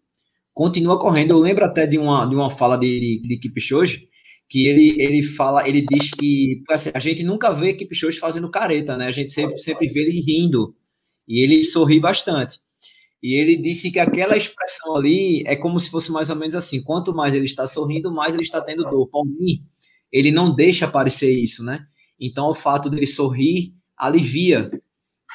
continua 0.54 1.00
correndo. 1.00 1.32
Eu 1.32 1.40
lembro 1.40 1.66
até 1.66 1.88
de 1.88 1.98
uma, 1.98 2.26
de 2.26 2.36
uma 2.36 2.50
fala 2.50 2.78
de, 2.78 3.00
de, 3.00 3.22
de 3.28 3.38
Kipchoge, 3.38 4.08
que 4.50 4.68
ele, 4.68 4.96
ele 5.02 5.24
fala, 5.24 5.68
ele 5.68 5.82
diz 5.82 6.12
que 6.12 6.62
assim, 6.70 6.92
a 6.94 7.00
gente 7.00 7.24
nunca 7.24 7.52
vê 7.52 7.74
Kipchoge 7.74 8.20
fazendo 8.20 8.50
careta, 8.50 8.96
né? 8.98 9.08
A 9.08 9.12
gente 9.12 9.32
sempre, 9.32 9.58
sempre 9.58 9.88
vê 9.88 10.02
ele 10.02 10.22
rindo, 10.22 10.76
e 11.28 11.42
ele 11.42 11.64
sorri 11.64 12.00
bastante. 12.00 12.60
E 13.22 13.36
ele 13.36 13.56
disse 13.56 13.90
que 13.90 14.00
aquela 14.00 14.36
expressão 14.36 14.96
ali 14.98 15.44
é 15.48 15.56
como 15.56 15.80
se 15.80 15.90
fosse 15.90 16.12
mais 16.12 16.30
ou 16.30 16.36
menos 16.36 16.56
assim: 16.56 16.84
quanto 16.84 17.16
mais 17.16 17.34
ele 17.34 17.46
está 17.46 17.66
sorrindo, 17.66 18.14
mais 18.14 18.34
ele 18.34 18.44
está 18.44 18.62
tendo 18.62 18.84
dor. 18.84 19.10
mim, 19.26 19.64
ele 20.12 20.32
não 20.32 20.54
deixa 20.54 20.86
aparecer 20.86 21.32
isso, 21.32 21.64
né? 21.64 21.86
Então, 22.20 22.48
o 22.50 22.56
fato 22.56 22.90
dele 22.90 23.08
sorrir 23.08 23.74
alivia, 23.98 24.70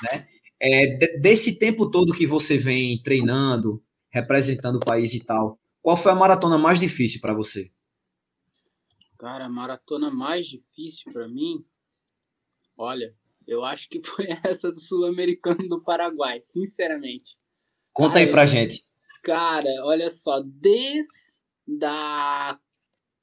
né? 0.03 0.27
É, 0.61 1.19
desse 1.21 1.59
tempo 1.59 1.91
todo 1.91 2.15
que 2.15 2.27
você 2.27 2.59
vem 2.59 3.01
treinando, 3.03 3.83
representando 4.11 4.77
o 4.77 4.85
país 4.85 5.15
e 5.15 5.25
tal. 5.25 5.59
Qual 5.81 5.97
foi 5.97 6.13
a 6.13 6.15
maratona 6.15 6.59
mais 6.59 6.81
difícil 6.81 7.21
para 7.21 7.35
você? 7.35 7.71
Cara, 9.19 9.47
a 9.47 9.49
maratona 9.49 10.11
mais 10.11 10.47
difícil 10.47 11.13
para 11.13 11.27
mim, 11.29 11.65
olha, 12.77 13.17
eu 13.47 13.65
acho 13.65 13.89
que 13.89 14.01
foi 14.05 14.27
essa 14.45 14.71
do 14.71 14.79
Sul-Americano 14.79 15.69
do 15.69 15.83
Paraguai, 15.83 16.41
sinceramente. 16.43 17.37
Conta 17.93 18.19
aí 18.19 18.31
pra 18.31 18.47
gente. 18.47 18.85
Cara, 19.23 19.69
olha 19.85 20.09
só, 20.09 20.41
desde 20.45 21.37
da, 21.67 22.59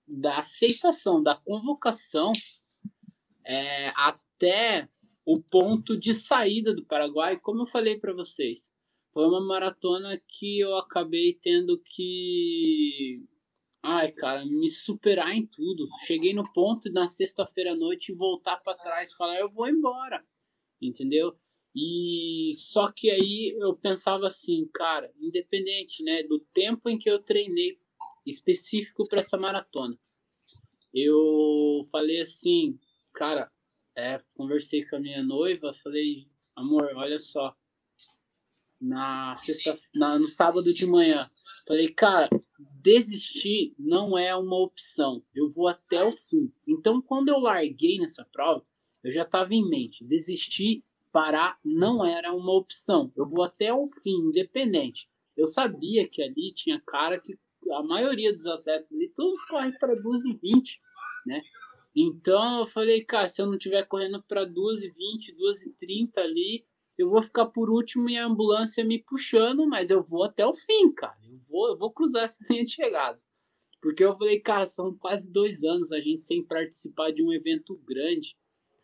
da 0.08 0.38
aceitação, 0.38 1.24
da 1.24 1.36
convocação, 1.36 2.32
é, 3.46 3.89
até 3.96 4.89
o 5.25 5.42
ponto 5.42 5.98
de 5.98 6.13
saída 6.13 6.74
do 6.74 6.86
Paraguai, 6.86 7.39
como 7.39 7.62
eu 7.62 7.65
falei 7.65 7.98
para 7.98 8.13
vocês, 8.13 8.75
foi 9.15 9.25
uma 9.27 9.39
maratona 9.39 10.22
que 10.27 10.60
eu 10.60 10.75
acabei 10.75 11.34
tendo 11.41 11.81
que. 11.81 13.24
Ai, 13.81 14.12
cara, 14.12 14.45
me 14.45 14.67
superar 14.67 15.34
em 15.34 15.48
tudo. 15.48 15.88
Cheguei 16.05 16.34
no 16.34 16.43
ponto 16.51 16.91
na 16.91 17.07
sexta-feira 17.07 17.72
à 17.72 17.75
noite 17.77 18.13
voltar 18.13 18.57
para 18.57 18.77
trás 18.77 19.13
falar: 19.13 19.39
eu 19.39 19.48
vou 19.48 19.69
embora. 19.69 20.22
Entendeu? 20.81 21.34
E 21.74 22.51
só 22.55 22.91
que 22.91 23.10
aí 23.10 23.55
eu 23.57 23.74
pensava 23.77 24.27
assim, 24.27 24.69
cara, 24.74 25.10
independente, 25.17 26.03
né, 26.03 26.24
do 26.24 26.39
tempo 26.53 26.89
em 26.89 26.98
que 26.98 27.10
eu 27.10 27.19
treinei 27.19 27.79
específico 28.25 29.07
para 29.07 29.19
essa 29.19 29.38
maratona. 29.38 29.98
Eu 30.93 31.81
falei 31.89 32.19
assim, 32.19 32.77
cara, 33.13 33.50
é, 33.95 34.17
conversei 34.36 34.86
com 34.86 34.98
a 34.98 35.00
minha 35.00 35.24
noiva, 35.24 35.72
falei, 35.72 36.17
amor, 36.55 36.91
olha 36.95 37.19
só, 37.19 37.55
na 38.86 39.36
sexta, 39.36 39.75
na, 39.94 40.20
no 40.20 40.27
sábado 40.27 40.74
de 40.74 40.86
manhã. 40.86 41.27
Falei, 41.68 41.89
cara, 41.89 42.30
desistir 42.82 43.74
não 43.80 44.18
é 44.18 44.36
uma 44.36 44.58
opção. 44.58 45.24
Eu 45.36 45.51
vou 45.51 45.68
até 45.68 46.04
o 46.04 46.12
fim. 46.12 46.51
Então, 46.68 47.01
quando 47.01 47.30
eu 47.30 47.39
larguei 47.39 47.98
nessa 47.98 48.24
prova, 48.32 48.63
eu 49.04 49.12
já 49.12 49.24
estava 49.24 49.54
em 49.54 49.68
mente. 49.68 50.06
Desistir, 50.06 50.84
parar, 51.12 51.58
não 51.63 52.06
era 52.06 52.32
uma 52.34 52.54
opção. 52.54 53.12
Eu 53.15 53.25
vou 53.25 53.44
até 53.44 53.74
o 53.74 53.88
fim, 53.88 54.27
independente. 54.27 55.10
Eu 55.36 55.48
sabia 55.48 56.08
que 56.08 56.22
ali 56.22 56.54
tinha 56.54 56.80
cara 56.80 57.20
que 57.20 57.36
a 57.72 57.82
maioria 57.82 58.32
dos 58.32 58.46
atletas 58.46 58.94
ali, 58.94 59.10
todos 59.10 59.44
correm 59.46 59.75
para 59.80 59.96
12 59.96 60.30
e 60.30 60.34
20, 60.34 60.82
né? 61.25 61.42
Então 61.96 62.60
eu 62.60 62.68
falei, 62.68 63.04
cara, 63.04 63.27
se 63.27 63.42
eu 63.42 63.48
não 63.48 63.56
estiver 63.56 63.84
correndo 63.88 64.22
para 64.22 64.46
12 64.46 64.86
e 64.86 64.92
20, 64.92 65.36
12 65.36 65.70
e 65.70 65.74
30 65.74 66.22
ali, 66.22 66.65
eu 66.97 67.09
vou 67.09 67.21
ficar 67.21 67.47
por 67.47 67.69
último 67.69 68.09
e 68.09 68.17
a 68.17 68.25
ambulância 68.25 68.83
me 68.83 68.99
puxando, 68.99 69.67
mas 69.67 69.89
eu 69.89 70.01
vou 70.01 70.23
até 70.23 70.45
o 70.45 70.53
fim, 70.53 70.93
cara. 70.93 71.17
Eu 71.23 71.37
vou, 71.49 71.69
eu 71.69 71.77
vou 71.77 71.91
cruzar 71.91 72.23
essa 72.23 72.43
linha 72.49 72.63
de 72.63 72.71
chegada. 72.71 73.21
Porque 73.81 74.03
eu 74.03 74.15
falei, 74.15 74.39
cara, 74.39 74.65
são 74.65 74.95
quase 74.97 75.31
dois 75.31 75.63
anos 75.63 75.91
a 75.91 75.99
gente 75.99 76.23
sem 76.23 76.43
participar 76.43 77.11
de 77.11 77.23
um 77.23 77.31
evento 77.31 77.75
grande. 77.85 78.35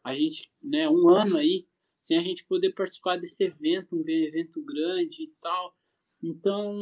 A 0.03 0.13
gente, 0.13 0.51
né, 0.61 0.89
um 0.89 1.09
ano 1.09 1.37
aí, 1.37 1.65
sem 1.99 2.17
a 2.17 2.21
gente 2.21 2.45
poder 2.45 2.73
participar 2.73 3.17
desse 3.17 3.43
evento, 3.43 3.95
um 3.95 4.07
evento 4.07 4.63
grande 4.63 5.23
e 5.23 5.33
tal. 5.39 5.75
Então, 6.21 6.75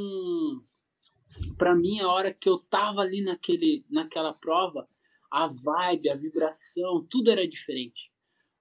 para 1.57 1.75
mim, 1.75 1.99
a 1.99 2.09
hora 2.09 2.33
que 2.33 2.49
eu 2.49 2.57
tava 2.57 3.01
ali 3.01 3.21
naquele, 3.21 3.85
naquela 3.89 4.33
prova, 4.33 4.87
a 5.31 5.47
vibe, 5.47 6.09
a 6.09 6.15
vibração, 6.15 7.05
tudo 7.09 7.29
era 7.29 7.47
diferente. 7.47 8.11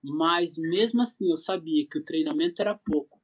Mas 0.03 0.57
mesmo 0.57 1.03
assim, 1.03 1.31
eu 1.31 1.37
sabia 1.37 1.87
que 1.87 1.99
o 1.99 2.05
treinamento 2.05 2.63
era 2.63 2.75
pouco. 2.75 3.21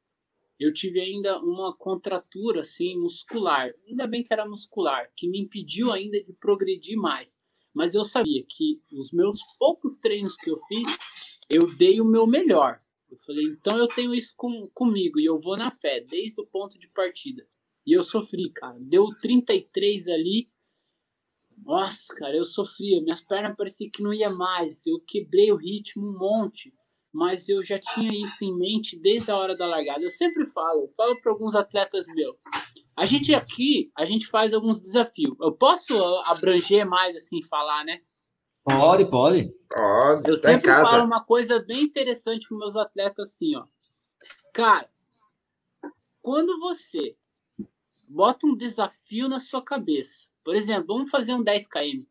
Eu 0.58 0.72
tive 0.72 1.00
ainda 1.00 1.40
uma 1.40 1.76
contratura 1.76 2.60
assim 2.60 2.98
muscular, 2.98 3.72
ainda 3.88 4.06
bem 4.06 4.22
que 4.22 4.32
era 4.32 4.48
muscular, 4.48 5.10
que 5.16 5.28
me 5.28 5.40
impediu 5.40 5.90
ainda 5.92 6.22
de 6.22 6.32
progredir 6.32 6.96
mais. 6.96 7.38
Mas 7.74 7.94
eu 7.94 8.04
sabia 8.04 8.44
que 8.48 8.80
os 8.92 9.12
meus 9.12 9.38
poucos 9.58 9.98
treinos 9.98 10.36
que 10.36 10.48
eu 10.48 10.56
fiz, 10.68 10.96
eu 11.50 11.76
dei 11.76 12.00
o 12.00 12.04
meu 12.04 12.26
melhor. 12.26 12.80
Eu 13.10 13.18
falei, 13.18 13.44
então 13.44 13.76
eu 13.78 13.88
tenho 13.88 14.14
isso 14.14 14.32
com, 14.36 14.68
comigo 14.72 15.18
e 15.18 15.24
eu 15.24 15.38
vou 15.38 15.56
na 15.56 15.70
fé, 15.70 16.00
desde 16.00 16.40
o 16.40 16.46
ponto 16.46 16.78
de 16.78 16.88
partida. 16.88 17.46
E 17.86 17.92
eu 17.92 18.02
sofri, 18.02 18.50
cara. 18.50 18.78
Deu 18.80 19.06
33 19.20 20.08
ali. 20.08 20.48
Nossa, 21.62 22.14
cara, 22.14 22.36
eu 22.36 22.44
sofria. 22.44 23.02
Minhas 23.02 23.20
pernas 23.20 23.56
pareciam 23.56 23.90
que 23.92 24.02
não 24.02 24.12
ia 24.12 24.30
mais. 24.30 24.86
Eu 24.86 25.00
quebrei 25.06 25.52
o 25.52 25.56
ritmo 25.56 26.06
um 26.06 26.18
monte. 26.18 26.72
Mas 27.12 27.48
eu 27.48 27.62
já 27.62 27.78
tinha 27.78 28.10
isso 28.12 28.44
em 28.44 28.56
mente 28.56 28.98
desde 28.98 29.30
a 29.30 29.36
hora 29.36 29.56
da 29.56 29.66
largada. 29.66 30.02
Eu 30.02 30.10
sempre 30.10 30.44
falo, 30.46 30.82
eu 30.82 30.88
falo 30.88 31.20
para 31.20 31.30
alguns 31.30 31.54
atletas 31.54 32.06
meus. 32.08 32.36
A 32.96 33.06
gente 33.06 33.32
aqui, 33.32 33.92
a 33.96 34.04
gente 34.04 34.26
faz 34.26 34.52
alguns 34.52 34.80
desafios. 34.80 35.36
Eu 35.40 35.52
posso 35.52 35.94
abranger 36.26 36.84
mais 36.84 37.16
assim, 37.16 37.40
falar, 37.42 37.84
né? 37.84 38.00
Pode, 38.64 39.04
pode. 39.04 39.54
Pode. 39.68 40.28
Eu 40.28 40.40
tá 40.40 40.50
em 40.50 40.54
sempre 40.54 40.66
casa. 40.66 40.90
falo 40.90 41.04
uma 41.04 41.22
coisa 41.22 41.60
bem 41.60 41.82
interessante 41.82 42.48
para 42.48 42.58
meus 42.58 42.76
atletas 42.76 43.28
assim, 43.28 43.54
ó. 43.54 43.64
Cara, 44.52 44.88
quando 46.22 46.58
você 46.58 47.16
bota 48.08 48.46
um 48.46 48.56
desafio 48.56 49.28
na 49.28 49.38
sua 49.38 49.62
cabeça, 49.62 50.28
por 50.44 50.54
exemplo, 50.54 50.94
vamos 50.94 51.10
fazer 51.10 51.34
um 51.34 51.42
10 51.42 51.66
km. 51.66 52.04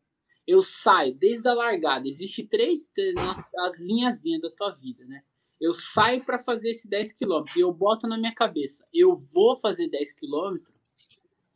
Eu 0.46 0.60
saio 0.60 1.14
desde 1.14 1.48
a 1.48 1.54
largada. 1.54 2.06
Existe 2.06 2.44
três 2.44 2.90
as, 3.18 3.48
as 3.58 3.80
linhazinhas 3.80 4.42
da 4.42 4.50
tua 4.50 4.70
vida, 4.74 5.04
né? 5.06 5.22
Eu 5.60 5.72
saio 5.72 6.22
para 6.24 6.38
fazer 6.38 6.70
esse 6.70 6.88
10 6.88 7.12
km 7.12 7.44
e 7.56 7.60
eu 7.60 7.72
boto 7.72 8.06
na 8.06 8.18
minha 8.18 8.34
cabeça, 8.34 8.86
eu 8.92 9.14
vou 9.16 9.56
fazer 9.56 9.88
10 9.88 10.12
km 10.12 10.58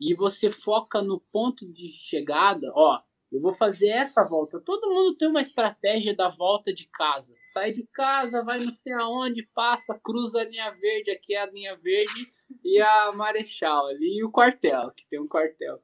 e 0.00 0.14
você 0.14 0.50
foca 0.50 1.02
no 1.02 1.20
ponto 1.20 1.70
de 1.70 1.88
chegada, 1.88 2.70
ó, 2.75 2.99
eu 3.30 3.40
vou 3.40 3.52
fazer 3.52 3.88
essa 3.88 4.25
volta. 4.25 4.61
Todo 4.61 4.88
mundo 4.88 5.16
tem 5.16 5.28
uma 5.28 5.42
estratégia 5.42 6.14
da 6.14 6.30
volta 6.30 6.73
de 6.73 6.87
casa. 6.87 7.35
Sai 7.42 7.73
de 7.73 7.87
casa, 7.92 8.44
vai 8.44 8.64
não 8.64 8.70
sei 8.70 8.94
aonde, 8.94 9.47
passa, 9.54 9.99
cruza 10.02 10.40
a 10.40 10.44
linha 10.44 10.70
verde, 10.70 11.11
aqui 11.11 11.35
é 11.35 11.42
a 11.42 11.50
linha 11.50 11.76
verde 11.76 12.32
e 12.64 12.80
a 12.80 13.12
Marechal 13.12 13.88
ali 13.88 14.18
e 14.18 14.25
o 14.25 14.30
quartel, 14.30 14.90
que 14.97 15.06
tem 15.06 15.20
um 15.20 15.28
quartel. 15.28 15.82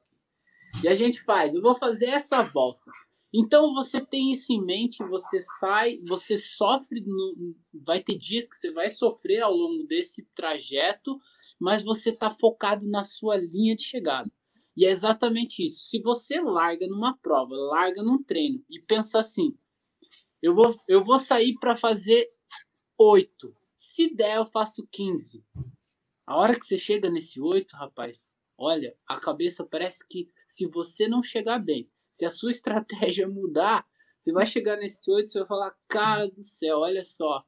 E 0.83 0.87
a 0.87 0.95
gente 0.95 1.21
faz, 1.21 1.55
eu 1.55 1.61
vou 1.61 1.75
fazer 1.75 2.07
essa 2.07 2.43
volta. 2.43 2.91
Então 3.33 3.73
você 3.73 3.99
tem 3.99 4.31
isso 4.31 4.53
em 4.53 4.63
mente, 4.63 5.03
você 5.03 5.41
sai, 5.41 5.99
você 6.07 6.37
sofre, 6.37 7.01
no, 7.01 7.55
vai 7.73 8.01
ter 8.01 8.17
dias 8.17 8.47
que 8.47 8.55
você 8.55 8.71
vai 8.71 8.89
sofrer 8.89 9.41
ao 9.41 9.53
longo 9.53 9.83
desse 9.83 10.23
trajeto, 10.33 11.19
mas 11.59 11.83
você 11.83 12.11
está 12.11 12.29
focado 12.29 12.87
na 12.87 13.03
sua 13.03 13.35
linha 13.35 13.75
de 13.75 13.83
chegada. 13.83 14.31
E 14.77 14.85
é 14.85 14.89
exatamente 14.89 15.63
isso. 15.65 15.85
Se 15.85 16.01
você 16.01 16.39
larga 16.39 16.87
numa 16.87 17.17
prova, 17.17 17.55
larga 17.55 18.03
num 18.03 18.23
treino 18.23 18.63
e 18.69 18.79
pensa 18.79 19.19
assim: 19.19 19.57
eu 20.41 20.53
vou, 20.53 20.73
eu 20.87 21.03
vou 21.03 21.17
sair 21.17 21.55
para 21.59 21.75
fazer 21.75 22.29
8. 22.97 23.55
Se 23.75 24.13
der, 24.13 24.37
eu 24.37 24.45
faço 24.45 24.87
15. 24.91 25.43
A 26.25 26.37
hora 26.37 26.57
que 26.57 26.65
você 26.65 26.77
chega 26.77 27.09
nesse 27.09 27.41
8, 27.41 27.75
rapaz, 27.75 28.34
olha, 28.57 28.95
a 29.07 29.19
cabeça 29.19 29.65
parece 29.65 30.07
que 30.07 30.29
se 30.45 30.67
você 30.67 31.07
não 31.07 31.21
chegar 31.21 31.59
bem, 31.59 31.89
se 32.11 32.25
a 32.25 32.29
sua 32.29 32.51
estratégia 32.51 33.27
mudar, 33.27 33.85
você 34.17 34.31
vai 34.31 34.45
chegar 34.45 34.77
nesse 34.77 35.11
8 35.11 35.25
e 35.25 35.29
você 35.29 35.39
vai 35.39 35.47
falar: 35.47 35.77
cara 35.87 36.27
do 36.27 36.43
céu, 36.43 36.79
olha 36.79 37.03
só, 37.03 37.43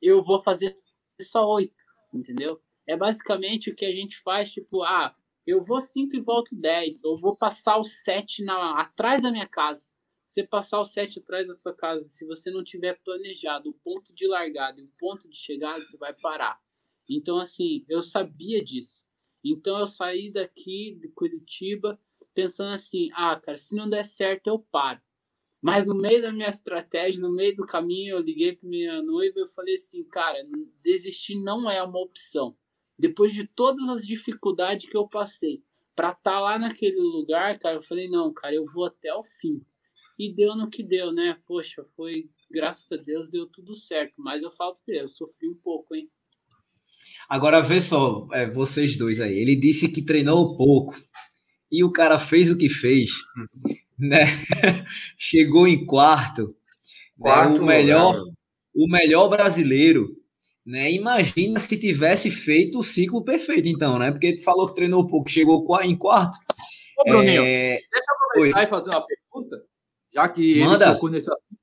eu 0.00 0.22
vou 0.22 0.40
fazer 0.40 0.78
só 1.20 1.46
8, 1.46 1.72
entendeu? 2.14 2.60
É 2.86 2.96
basicamente 2.96 3.70
o 3.70 3.74
que 3.74 3.84
a 3.84 3.92
gente 3.92 4.18
faz, 4.22 4.50
tipo, 4.50 4.82
ah, 4.82 5.14
eu 5.46 5.60
vou 5.60 5.80
5 5.80 6.16
e 6.16 6.20
volto 6.20 6.56
10, 6.56 7.04
ou 7.04 7.18
vou 7.18 7.36
passar 7.36 7.78
o 7.78 7.84
7 7.84 8.44
na, 8.44 8.80
atrás 8.80 9.22
da 9.22 9.30
minha 9.30 9.48
casa. 9.48 9.88
Você 10.22 10.46
passar 10.46 10.78
o 10.78 10.84
7 10.84 11.20
atrás 11.20 11.46
da 11.46 11.54
sua 11.54 11.74
casa, 11.74 12.04
se 12.04 12.26
você 12.26 12.50
não 12.50 12.62
tiver 12.62 13.00
planejado 13.02 13.70
o 13.70 13.74
ponto 13.74 14.14
de 14.14 14.26
largada 14.26 14.78
e 14.78 14.84
o 14.84 14.92
ponto 14.98 15.28
de 15.28 15.36
chegada, 15.36 15.80
você 15.80 15.96
vai 15.96 16.12
parar. 16.12 16.60
Então, 17.08 17.38
assim, 17.38 17.84
eu 17.88 18.02
sabia 18.02 18.62
disso. 18.62 19.07
Então, 19.44 19.78
eu 19.78 19.86
saí 19.86 20.30
daqui 20.30 20.98
de 21.00 21.08
Curitiba 21.08 22.00
pensando 22.34 22.72
assim: 22.72 23.08
ah, 23.14 23.38
cara, 23.40 23.56
se 23.56 23.74
não 23.76 23.88
der 23.88 24.04
certo, 24.04 24.48
eu 24.48 24.58
paro. 24.58 25.00
Mas 25.60 25.86
no 25.86 25.94
meio 25.94 26.22
da 26.22 26.32
minha 26.32 26.48
estratégia, 26.48 27.20
no 27.20 27.32
meio 27.32 27.56
do 27.56 27.66
caminho, 27.66 28.16
eu 28.16 28.20
liguei 28.20 28.54
para 28.54 28.68
minha 28.68 29.02
noiva 29.02 29.40
e 29.40 29.48
falei 29.48 29.74
assim: 29.74 30.04
cara, 30.04 30.38
desistir 30.82 31.34
não 31.40 31.70
é 31.70 31.82
uma 31.82 32.00
opção 32.00 32.56
depois 32.98 33.32
de 33.32 33.46
todas 33.46 33.88
as 33.88 34.04
dificuldades 34.04 34.90
que 34.90 34.96
eu 34.96 35.06
passei, 35.06 35.62
para 35.94 36.10
estar 36.10 36.32
tá 36.32 36.40
lá 36.40 36.58
naquele 36.58 37.00
lugar, 37.00 37.56
cara, 37.58 37.76
eu 37.76 37.82
falei, 37.82 38.08
não, 38.08 38.32
cara, 38.32 38.54
eu 38.54 38.64
vou 38.64 38.86
até 38.86 39.14
o 39.14 39.22
fim. 39.22 39.64
E 40.18 40.32
deu 40.32 40.56
no 40.56 40.68
que 40.68 40.82
deu, 40.82 41.12
né? 41.12 41.40
Poxa, 41.46 41.84
foi, 41.84 42.28
graças 42.50 42.90
a 42.90 42.96
Deus, 42.96 43.28
deu 43.30 43.46
tudo 43.46 43.74
certo. 43.76 44.14
Mas 44.18 44.42
eu 44.42 44.50
falo 44.50 44.74
pra 44.74 44.82
você, 44.82 45.00
eu 45.00 45.06
sofri 45.06 45.48
um 45.48 45.54
pouco, 45.54 45.94
hein? 45.94 46.10
Agora 47.28 47.60
vê 47.60 47.80
só, 47.80 48.26
é, 48.32 48.48
vocês 48.48 48.96
dois 48.96 49.20
aí. 49.20 49.38
Ele 49.38 49.56
disse 49.56 49.88
que 49.88 50.02
treinou 50.02 50.56
pouco. 50.56 50.98
E 51.70 51.84
o 51.84 51.92
cara 51.92 52.18
fez 52.18 52.50
o 52.50 52.56
que 52.56 52.68
fez, 52.68 53.10
né? 53.98 54.24
Chegou 55.18 55.68
em 55.68 55.84
quarto. 55.84 56.54
Quarto 57.18 57.58
né? 57.58 57.60
o 57.60 57.66
melhor, 57.66 58.16
lugar. 58.16 58.34
o 58.74 58.88
melhor 58.88 59.28
brasileiro 59.28 60.18
né? 60.68 60.92
Imagina 60.92 61.58
se 61.58 61.78
tivesse 61.78 62.30
feito 62.30 62.78
o 62.78 62.84
ciclo 62.84 63.24
perfeito, 63.24 63.66
então, 63.66 63.98
né? 63.98 64.10
Porque 64.10 64.26
ele 64.26 64.42
falou 64.42 64.68
que 64.68 64.74
treinou 64.74 65.06
pouco, 65.06 65.30
chegou 65.30 65.64
em 65.80 65.96
quarto. 65.96 66.36
Ô, 66.98 67.04
Bruninho, 67.04 67.42
é... 67.42 67.78
deixa 67.90 68.10
eu 68.10 68.26
aproveitar 68.26 68.58
Oi. 68.58 68.64
e 68.64 68.68
fazer 68.68 68.90
uma 68.90 69.06
pergunta, 69.06 69.64
já 70.12 70.28
que 70.28 70.60
Manda. 70.60 70.84
ele 70.84 70.94
tocou 70.94 71.08
nesse 71.08 71.32
assunto. 71.32 71.58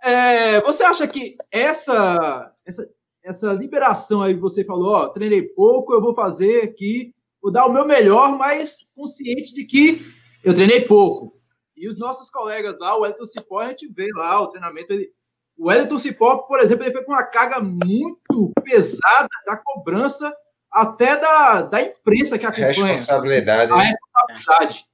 É, 0.00 0.60
você 0.60 0.84
acha 0.84 1.08
que 1.08 1.36
essa, 1.50 2.54
essa, 2.64 2.88
essa 3.28 3.52
liberação 3.52 4.22
aí 4.22 4.34
que 4.34 4.40
você 4.40 4.64
falou, 4.64 4.94
ó, 4.94 5.08
treinei 5.08 5.42
pouco, 5.42 5.92
eu 5.92 6.00
vou 6.00 6.14
fazer 6.14 6.62
aqui, 6.62 7.14
vou 7.42 7.52
dar 7.52 7.66
o 7.66 7.72
meu 7.72 7.86
melhor, 7.86 8.38
mas 8.38 8.88
consciente 8.96 9.52
de 9.52 9.66
que 9.66 10.00
eu 10.42 10.54
treinei 10.54 10.80
pouco. 10.80 11.38
E 11.76 11.86
os 11.86 11.98
nossos 11.98 12.30
colegas 12.30 12.78
lá, 12.78 12.98
o 12.98 13.04
Elton 13.04 13.26
Cipó, 13.26 13.60
a 13.60 13.68
gente 13.68 13.86
vê 13.92 14.08
lá 14.16 14.40
o 14.40 14.48
treinamento, 14.48 14.94
ele, 14.94 15.10
o 15.58 15.68
Wellington 15.68 15.98
Cipó, 15.98 16.38
por 16.38 16.58
exemplo, 16.58 16.84
ele 16.84 16.92
foi 16.92 17.04
com 17.04 17.12
uma 17.12 17.22
carga 17.22 17.60
muito 17.60 18.50
pesada 18.64 19.28
da 19.46 19.58
cobrança 19.58 20.34
até 20.72 21.18
da, 21.20 21.62
da 21.62 21.82
imprensa 21.82 22.38
que 22.38 22.46
acompanha. 22.46 22.94
Responsabilidade. 22.94 23.72
A 23.72 23.78
responsabilidade. 23.78 24.86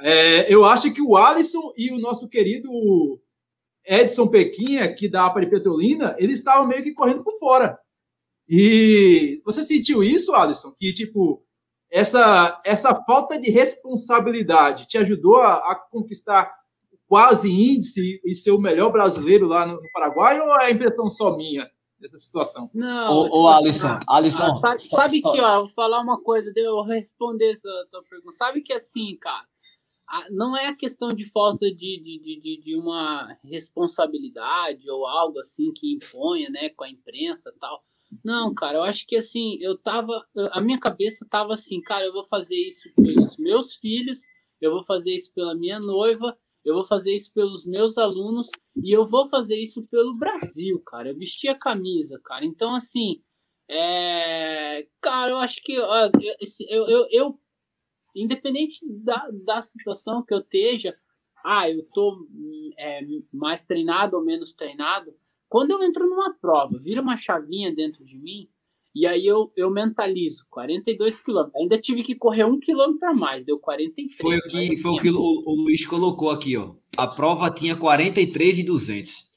É, 0.00 0.52
eu 0.52 0.64
acho 0.64 0.92
que 0.92 1.02
o 1.02 1.16
Alisson 1.16 1.72
e 1.76 1.90
o 1.90 1.98
nosso 1.98 2.28
querido 2.28 2.70
Edson 3.84 4.28
Pequinha, 4.28 4.84
aqui 4.84 5.08
da 5.08 5.26
Apari 5.26 5.48
Petrolina, 5.50 6.14
eles 6.18 6.38
estavam 6.38 6.66
meio 6.66 6.82
que 6.82 6.92
correndo 6.92 7.22
por 7.24 7.38
fora. 7.38 7.78
E 8.48 9.40
você 9.44 9.64
sentiu 9.64 10.02
isso, 10.02 10.34
Alisson? 10.34 10.72
Que, 10.72 10.92
tipo, 10.92 11.44
essa, 11.90 12.60
essa 12.64 12.94
falta 13.04 13.38
de 13.38 13.50
responsabilidade 13.50 14.86
te 14.86 14.98
ajudou 14.98 15.36
a, 15.36 15.54
a 15.72 15.74
conquistar 15.74 16.52
quase 17.06 17.50
índice 17.50 18.20
e 18.24 18.34
ser 18.34 18.52
o 18.52 18.58
melhor 18.58 18.90
brasileiro 18.90 19.46
lá 19.46 19.66
no, 19.66 19.74
no 19.74 19.90
Paraguai 19.92 20.40
ou 20.40 20.58
é 20.60 20.70
impressão 20.70 21.08
só 21.10 21.36
minha 21.36 21.70
dessa 22.00 22.18
situação? 22.18 22.70
Não. 22.74 23.18
Ô, 23.18 23.24
tipo 23.24 23.36
ô 23.36 23.48
assim, 23.48 23.64
Alisson, 23.64 23.98
Alisson. 24.08 24.42
ah, 24.42 24.56
sabe, 24.58 24.78
só- 24.80 24.96
sabe 24.96 25.18
só- 25.20 25.32
que, 25.32 25.40
ó, 25.40 25.54
eu 25.54 25.66
vou 25.66 25.74
falar 25.74 26.00
uma 26.00 26.20
coisa, 26.20 26.52
eu 26.56 26.72
vou 26.72 26.84
responder 26.84 27.50
essa 27.50 27.68
tua 27.90 28.00
pergunta. 28.08 28.32
Sabe 28.32 28.62
que 28.62 28.72
assim, 28.72 29.16
cara, 29.20 29.46
não 30.30 30.56
é 30.56 30.66
a 30.66 30.76
questão 30.76 31.12
de 31.12 31.24
falta 31.30 31.66
de, 31.66 32.00
de, 32.00 32.38
de, 32.38 32.60
de, 32.60 32.76
uma 32.76 33.36
responsabilidade 33.44 34.90
ou 34.90 35.06
algo 35.06 35.38
assim 35.38 35.72
que 35.72 35.92
imponha, 35.92 36.50
né, 36.50 36.68
com 36.70 36.84
a 36.84 36.90
imprensa 36.90 37.54
tal. 37.58 37.82
Não, 38.24 38.52
cara, 38.54 38.78
eu 38.78 38.82
acho 38.82 39.06
que 39.06 39.16
assim, 39.16 39.56
eu 39.60 39.76
tava. 39.78 40.26
A 40.52 40.60
minha 40.60 40.78
cabeça 40.78 41.26
tava 41.28 41.54
assim, 41.54 41.80
cara, 41.80 42.04
eu 42.04 42.12
vou 42.12 42.24
fazer 42.24 42.56
isso 42.56 42.90
pelos 42.94 43.36
meus 43.38 43.76
filhos, 43.76 44.18
eu 44.60 44.70
vou 44.70 44.82
fazer 44.84 45.14
isso 45.14 45.32
pela 45.32 45.54
minha 45.54 45.80
noiva, 45.80 46.36
eu 46.64 46.74
vou 46.74 46.84
fazer 46.84 47.14
isso 47.14 47.32
pelos 47.32 47.64
meus 47.64 47.96
alunos 47.96 48.48
e 48.76 48.94
eu 48.94 49.04
vou 49.04 49.26
fazer 49.26 49.58
isso 49.58 49.82
pelo 49.84 50.16
Brasil, 50.16 50.78
cara. 50.80 51.08
Eu 51.10 51.16
vesti 51.16 51.48
a 51.48 51.58
camisa, 51.58 52.20
cara. 52.22 52.44
Então, 52.44 52.74
assim, 52.74 53.22
É, 53.68 54.86
cara, 55.00 55.30
eu 55.32 55.38
acho 55.38 55.62
que 55.62 55.78
ó, 55.80 56.10
eu, 56.68 56.86
eu, 56.88 57.06
eu, 57.10 57.40
independente 58.14 58.78
da, 58.88 59.28
da 59.44 59.60
situação 59.60 60.22
que 60.22 60.34
eu 60.34 60.40
esteja, 60.40 60.96
ah, 61.44 61.68
eu 61.68 61.84
tô 61.92 62.26
é, 62.78 63.00
mais 63.32 63.64
treinado 63.64 64.16
ou 64.16 64.24
menos 64.24 64.54
treinado, 64.54 65.14
quando 65.48 65.72
eu 65.72 65.82
entro 65.82 66.08
numa 66.08 66.32
prova, 66.34 66.78
vira 66.78 67.02
uma 67.02 67.16
chavinha 67.16 67.74
dentro 67.74 68.04
de 68.04 68.18
mim, 68.18 68.48
e 68.94 69.06
aí 69.06 69.26
eu, 69.26 69.50
eu 69.56 69.70
mentalizo, 69.70 70.46
42 70.50 71.18
quilômetros. 71.18 71.60
Ainda 71.60 71.78
tive 71.78 72.02
que 72.02 72.14
correr 72.14 72.44
um 72.44 72.60
quilômetro 72.60 73.08
a 73.08 73.14
mais, 73.14 73.42
deu 73.42 73.58
43. 73.58 74.16
Foi 74.18 74.36
o 74.36 74.42
que, 74.42 74.76
foi 74.76 74.90
o, 74.90 74.96
que 74.98 75.10
o, 75.10 75.18
o 75.18 75.54
Luiz 75.62 75.86
colocou 75.86 76.30
aqui, 76.30 76.56
ó. 76.56 76.74
A 76.96 77.06
prova 77.06 77.50
tinha 77.50 77.74
43 77.74 78.58
e 78.58 78.62
200. 78.62 79.32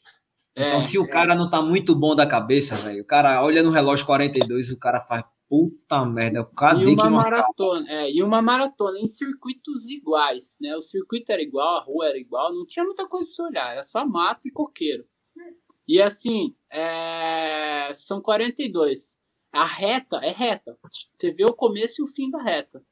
É, 0.58 0.68
então, 0.68 0.82
se 0.82 0.98
o 0.98 1.04
é. 1.04 1.08
cara 1.08 1.36
não 1.36 1.50
tá 1.50 1.62
muito 1.62 1.96
bom 1.96 2.16
da 2.16 2.26
cabeça, 2.26 2.76
velho, 2.76 3.02
o 3.02 3.08
cara 3.08 3.44
olha 3.44 3.64
no 3.64 3.72
relógio 3.72 4.06
42, 4.06 4.72
o 4.72 4.80
cara 4.80 5.02
faz 5.02 5.24
puta 5.50 6.06
merda, 6.06 6.44
cadê 6.44 6.86
e 6.86 6.94
uma 6.94 7.04
que 7.04 7.10
maratona, 7.10 7.92
é, 7.92 8.12
e 8.12 8.24
uma 8.24 8.42
maratona 8.42 9.00
em 9.00 9.06
circuitos 9.06 9.88
iguais, 9.88 10.58
né? 10.60 10.76
O 10.76 10.82
circuito 10.82 11.32
era 11.32 11.42
igual, 11.42 11.78
a 11.78 11.84
rua 11.84 12.08
era 12.08 12.18
igual, 12.18 12.54
não 12.54 12.66
tinha 12.66 12.86
muita 12.86 13.08
coisa 13.08 13.28
pra 13.28 13.36
você 13.36 13.44
olhar, 13.44 13.72
era 13.72 13.84
só 13.84 14.06
mato 14.06 14.48
e 14.48 14.52
coqueiro. 14.52 15.06
E 15.88 16.02
assim, 16.02 16.56
é, 16.72 17.92
são 17.94 18.22
42. 18.22 19.18
A 19.52 19.64
reta 19.64 20.18
é 20.18 20.32
reta. 20.32 20.78
Você 21.12 21.32
vê 21.32 21.46
o 21.46 21.54
começo 21.54 22.02
e 22.02 22.04
o 22.04 22.08
fim 22.08 22.30
da 22.30 22.42
reta. 22.42 22.84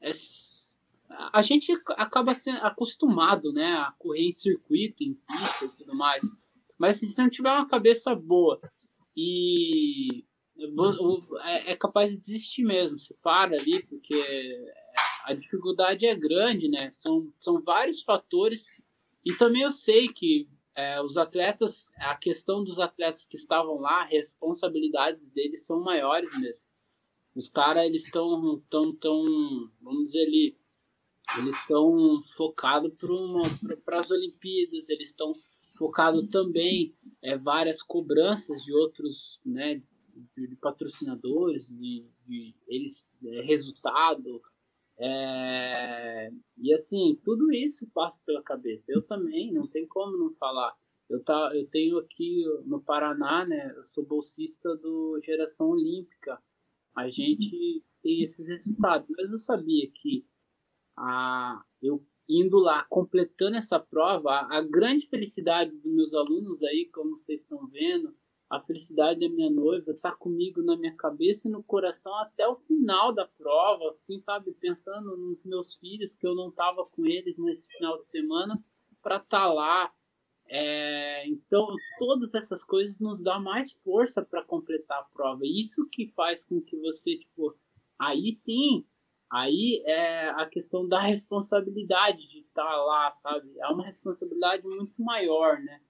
É, 0.00 0.10
a 1.32 1.42
gente 1.42 1.72
acaba 1.96 2.34
sendo 2.34 2.58
acostumado, 2.58 3.52
né, 3.52 3.74
a 3.74 3.94
correr 3.98 4.26
em 4.26 4.32
circuito, 4.32 5.02
em 5.02 5.14
pista 5.14 5.64
e 5.64 5.68
tudo 5.68 5.96
mais. 5.96 6.22
Mas 6.76 6.96
se 6.96 7.06
você 7.06 7.22
não 7.22 7.30
tiver 7.30 7.52
uma 7.52 7.68
cabeça 7.68 8.14
boa 8.14 8.60
e 9.16 10.24
é, 11.44 11.72
é 11.72 11.76
capaz 11.76 12.10
de 12.10 12.18
desistir 12.18 12.64
mesmo. 12.64 12.98
Você 12.98 13.14
para 13.22 13.56
ali 13.56 13.82
porque 13.86 14.14
a 15.24 15.34
dificuldade 15.34 16.06
é 16.06 16.14
grande, 16.14 16.68
né? 16.68 16.90
São, 16.90 17.32
são 17.38 17.62
vários 17.62 18.02
fatores. 18.02 18.82
E 19.24 19.34
também 19.36 19.62
eu 19.62 19.70
sei 19.70 20.08
que 20.08 20.48
é, 20.74 21.00
os 21.00 21.16
atletas, 21.16 21.90
a 21.98 22.16
questão 22.16 22.62
dos 22.62 22.78
atletas 22.80 23.26
que 23.26 23.36
estavam 23.36 23.78
lá, 23.78 24.04
responsabilidades 24.04 25.30
deles 25.30 25.64
são 25.64 25.80
maiores 25.80 26.30
mesmo. 26.38 26.62
Os 27.34 27.48
caras, 27.48 27.84
eles 27.84 28.04
estão, 28.04 28.60
tão, 28.68 28.94
tão, 28.94 29.24
vamos 29.80 30.04
dizer 30.04 30.26
ali, 30.26 30.56
eles 31.38 31.56
estão 31.56 32.22
focados 32.36 32.92
para 33.84 33.98
as 33.98 34.10
Olimpíadas, 34.10 34.88
eles 34.88 35.08
estão 35.08 35.32
focados 35.76 36.28
também 36.28 36.94
é, 37.22 37.36
várias 37.36 37.82
cobranças 37.82 38.62
de 38.62 38.72
outros, 38.74 39.40
né, 39.44 39.82
de, 40.34 40.56
patrocinadores, 40.56 41.68
de, 41.68 42.06
de 42.24 42.54
eles, 42.68 43.08
é, 43.24 43.40
resultado, 43.42 44.42
é, 44.96 46.30
e 46.56 46.72
assim, 46.72 47.18
tudo 47.24 47.52
isso 47.52 47.88
passa 47.92 48.22
pela 48.24 48.42
cabeça. 48.42 48.92
Eu 48.92 49.02
também, 49.02 49.52
não 49.52 49.66
tem 49.66 49.86
como 49.86 50.16
não 50.16 50.30
falar. 50.30 50.76
Eu, 51.08 51.22
tá, 51.22 51.50
eu 51.54 51.66
tenho 51.68 51.98
aqui 51.98 52.44
no 52.64 52.80
Paraná, 52.80 53.44
né? 53.44 53.74
Eu 53.76 53.84
sou 53.84 54.04
bolsista 54.04 54.74
do 54.76 55.18
Geração 55.20 55.70
Olímpica. 55.70 56.40
A 56.96 57.08
gente 57.08 57.82
tem 58.02 58.22
esses 58.22 58.48
resultados. 58.48 59.08
Mas 59.16 59.32
eu 59.32 59.38
sabia 59.38 59.90
que 59.92 60.24
a, 60.96 61.62
eu 61.82 62.04
indo 62.28 62.58
lá, 62.58 62.84
completando 62.88 63.56
essa 63.56 63.78
prova, 63.78 64.30
a, 64.30 64.58
a 64.58 64.62
grande 64.62 65.06
felicidade 65.08 65.78
dos 65.78 65.92
meus 65.92 66.14
alunos 66.14 66.62
aí, 66.62 66.88
como 66.90 67.16
vocês 67.16 67.40
estão 67.40 67.66
vendo, 67.66 68.14
a 68.54 68.60
felicidade 68.60 69.20
da 69.20 69.28
minha 69.28 69.50
noiva 69.50 69.92
tá 69.94 70.14
comigo 70.14 70.62
na 70.62 70.76
minha 70.76 70.94
cabeça 70.94 71.48
e 71.48 71.50
no 71.50 71.62
coração 71.62 72.14
até 72.16 72.46
o 72.46 72.54
final 72.54 73.12
da 73.12 73.26
prova, 73.26 73.88
assim, 73.88 74.18
sabe? 74.18 74.52
Pensando 74.52 75.16
nos 75.16 75.42
meus 75.44 75.74
filhos, 75.74 76.14
que 76.14 76.26
eu 76.26 76.34
não 76.34 76.50
tava 76.50 76.84
com 76.86 77.04
eles 77.04 77.36
nesse 77.36 77.66
final 77.68 77.98
de 77.98 78.06
semana, 78.06 78.62
para 79.02 79.16
estar 79.16 79.40
tá 79.40 79.52
lá. 79.52 79.92
É, 80.46 81.26
então, 81.26 81.66
todas 81.98 82.34
essas 82.34 82.62
coisas 82.62 83.00
nos 83.00 83.22
dá 83.22 83.40
mais 83.40 83.72
força 83.72 84.22
para 84.22 84.44
completar 84.44 85.00
a 85.00 85.04
prova. 85.04 85.40
Isso 85.44 85.88
que 85.90 86.06
faz 86.06 86.44
com 86.44 86.60
que 86.60 86.76
você, 86.76 87.16
tipo, 87.16 87.56
aí 87.98 88.30
sim, 88.30 88.86
aí 89.32 89.82
é 89.84 90.28
a 90.30 90.46
questão 90.46 90.86
da 90.86 91.00
responsabilidade 91.00 92.28
de 92.28 92.40
estar 92.40 92.64
tá 92.64 92.76
lá, 92.76 93.10
sabe? 93.10 93.52
É 93.58 93.66
uma 93.66 93.84
responsabilidade 93.84 94.64
muito 94.64 95.02
maior, 95.02 95.60
né? 95.60 95.80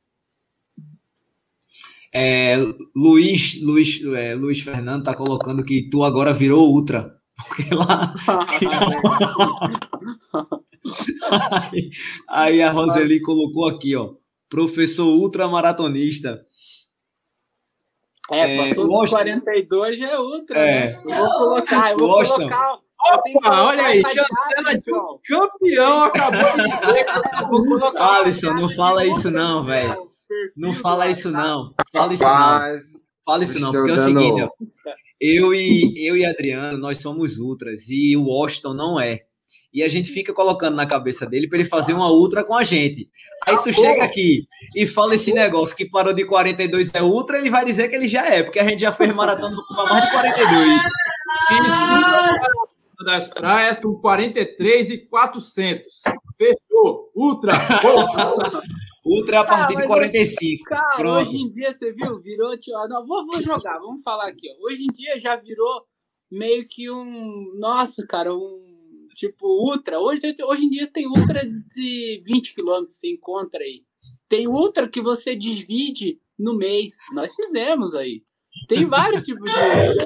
É, 2.17 2.57
Luiz, 2.95 3.61
Luiz, 3.61 4.01
é, 4.05 4.37
Luiz 4.37 4.61
Fernando 4.61 5.03
tá 5.03 5.15
colocando 5.15 5.65
que 5.65 5.89
tu 5.91 6.05
agora 6.05 6.33
virou 6.33 6.71
ultra. 6.71 7.13
Porque 7.49 7.75
lá. 7.75 8.15
aí, 11.73 11.91
aí, 12.29 12.63
a 12.63 12.71
Roseli 12.71 13.21
colocou 13.21 13.69
aqui, 13.69 13.97
ó. 13.97 14.15
Professor 14.49 15.07
ultramaratonista. 15.07 16.45
É, 18.31 18.57
passou 18.69 18.85
é, 18.85 18.89
dos 18.89 19.11
42 19.11 19.99
já 19.99 20.11
é 20.11 20.19
ultra, 20.19 20.59
é. 20.59 20.93
né? 20.93 21.03
Eu 21.05 21.17
vou 21.17 21.31
colocar, 21.37 21.91
eu 21.91 21.99
vou 21.99 22.09
Gostam. 22.09 22.37
colocar. 22.37 22.79
Opa, 23.13 23.63
olha 23.65 23.87
aí, 23.87 24.01
chancela 24.01 24.79
de 24.79 24.95
um 24.95 25.19
campeão 25.27 26.05
acabou 26.05 26.57
de 26.57 26.71
dizer. 26.71 27.07
Alisson, 28.01 28.55
não 28.55 28.69
fala 28.69 29.05
isso 29.05 29.31
não, 29.31 29.65
velho. 29.65 30.09
Não 30.57 30.73
fala 30.73 31.09
isso 31.09 31.31
não. 31.31 31.75
Fala 31.93 32.15
isso 32.15 32.25
não. 32.25 32.61
Fala 33.25 33.45
isso 33.45 33.61
não, 33.61 33.73
porque 33.73 33.91
é 33.91 33.95
o 33.95 33.99
seguinte, 33.99 34.43
ó, 34.43 34.51
eu 35.21 35.55
e 35.55 36.07
eu 36.07 36.17
e 36.17 36.25
Adriano, 36.25 36.77
nós 36.77 36.99
somos 36.99 37.39
ultras 37.39 37.89
e 37.89 38.17
o 38.17 38.25
Washington 38.25 38.75
não 38.75 39.01
é. 39.01 39.21
E 39.73 39.83
a 39.83 39.89
gente 39.89 40.11
fica 40.11 40.33
colocando 40.33 40.77
na 40.77 40.87
cabeça 40.87 41.27
dele 41.27 41.49
para 41.49 41.59
ele 41.59 41.69
fazer 41.69 41.95
uma 41.95 42.11
ultra 42.11 42.45
com 42.45 42.55
a 42.55 42.63
gente. 42.63 43.09
Aí 43.47 43.61
tu 43.63 43.73
chega 43.73 44.05
aqui 44.05 44.47
e 44.77 44.87
fala 44.87 45.15
esse 45.15 45.33
negócio 45.33 45.75
que 45.75 45.89
parou 45.89 46.13
de 46.13 46.25
42 46.25 46.95
é 46.95 47.03
ultra, 47.03 47.39
ele 47.39 47.51
vai 47.51 47.65
dizer 47.65 47.89
que 47.89 47.97
ele 47.97 48.07
já 48.07 48.25
é, 48.27 48.43
porque 48.43 48.61
a 48.61 48.65
gente 48.65 48.81
já 48.81 48.93
fez 48.93 49.13
maratona 49.15 49.57
com 49.57 49.75
mais 49.75 50.05
de 50.05 50.11
42. 50.11 50.79
Das 53.05 53.29
praias 53.29 53.81
com 53.81 53.95
43 53.95 54.91
e 54.91 54.99
400. 54.99 56.03
Fechou. 56.39 57.11
Ultra. 57.15 57.53
Ultra 59.05 59.41
a 59.41 59.45
partir 59.45 59.77
ah, 59.77 59.81
de 59.83 59.87
45. 59.87 60.65
Cara, 60.65 60.97
Pronto. 60.97 61.29
hoje 61.29 61.37
em 61.37 61.51
dia 61.51 61.71
você 61.73 61.93
viu, 61.93 62.23
virou. 62.23 62.59
Tio, 62.59 62.73
não, 62.89 63.07
vou, 63.07 63.27
vou 63.27 63.43
jogar, 63.43 63.79
vamos 63.79 64.03
falar 64.03 64.29
aqui. 64.29 64.49
Ó. 64.51 64.67
Hoje 64.67 64.85
em 64.85 64.87
dia 64.87 65.21
já 65.21 65.37
virou 65.37 65.85
meio 66.31 66.67
que 66.67 66.91
um. 66.91 67.53
Nossa, 67.59 68.07
cara, 68.07 68.35
um. 68.35 68.65
Tipo, 69.15 69.47
ultra. 69.47 70.01
Hoje, 70.01 70.35
hoje 70.43 70.65
em 70.65 70.71
dia 70.71 70.91
tem 70.91 71.07
ultra 71.07 71.47
de 71.47 72.23
20 72.25 72.55
km, 72.55 72.87
você 72.89 73.11
encontra 73.11 73.63
aí. 73.63 73.83
Tem 74.29 74.49
ultra 74.49 74.89
que 74.89 75.03
você 75.03 75.37
divide 75.37 76.19
no 76.39 76.57
mês. 76.57 76.93
Nós 77.13 77.35
fizemos 77.35 77.95
aí. 77.95 78.23
Tem 78.69 78.87
vários 78.87 79.23
tipos 79.23 79.45
de 79.45 79.51
ultra, 79.51 79.75
né? 79.75 79.93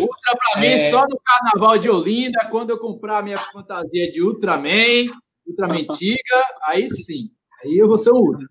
Ultra 0.00 0.36
pra 0.36 0.60
mim, 0.60 0.66
é... 0.66 0.90
só 0.90 1.02
no 1.02 1.18
carnaval 1.18 1.78
de 1.78 1.90
Olinda, 1.90 2.48
quando 2.50 2.70
eu 2.70 2.78
comprar 2.78 3.22
minha 3.22 3.38
fantasia 3.38 4.10
de 4.10 4.22
Ultraman, 4.22 5.10
Ultraman 5.48 5.86
Tiga, 5.96 6.44
aí 6.64 6.88
sim. 6.88 7.30
Aí 7.64 7.76
eu 7.76 7.88
vou 7.88 7.98
ser 7.98 8.12
um 8.12 8.18
Ultra. 8.18 8.46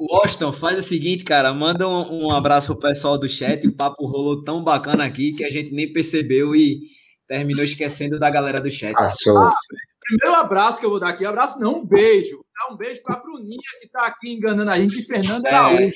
Washington, 0.00 0.52
faz 0.52 0.78
o 0.78 0.82
seguinte, 0.82 1.24
cara, 1.24 1.52
manda 1.52 1.86
um, 1.86 2.26
um 2.26 2.32
abraço 2.32 2.72
pro 2.74 2.88
pessoal 2.88 3.18
do 3.18 3.28
chat. 3.28 3.66
O 3.66 3.76
papo 3.76 4.06
rolou 4.06 4.42
tão 4.42 4.64
bacana 4.64 5.04
aqui 5.04 5.32
que 5.34 5.44
a 5.44 5.50
gente 5.50 5.72
nem 5.72 5.92
percebeu 5.92 6.56
e 6.56 6.80
terminou 7.28 7.64
esquecendo 7.64 8.18
da 8.18 8.30
galera 8.30 8.60
do 8.60 8.70
chat. 8.70 8.94
Ah, 8.96 9.08
ah, 9.08 9.52
primeiro 10.00 10.34
abraço 10.34 10.80
que 10.80 10.86
eu 10.86 10.90
vou 10.90 11.00
dar 11.00 11.10
aqui, 11.10 11.24
abraço 11.24 11.60
não, 11.60 11.80
um 11.80 11.86
beijo. 11.86 12.44
Dá 12.54 12.74
um 12.74 12.76
beijo 12.76 13.02
pra 13.02 13.16
Bruninha 13.16 13.60
que 13.80 13.88
tá 13.88 14.06
aqui 14.06 14.32
enganando 14.32 14.70
a 14.70 14.78
gente, 14.78 14.98
e 14.98 15.04
Fernanda 15.04 15.48
é. 15.48 15.92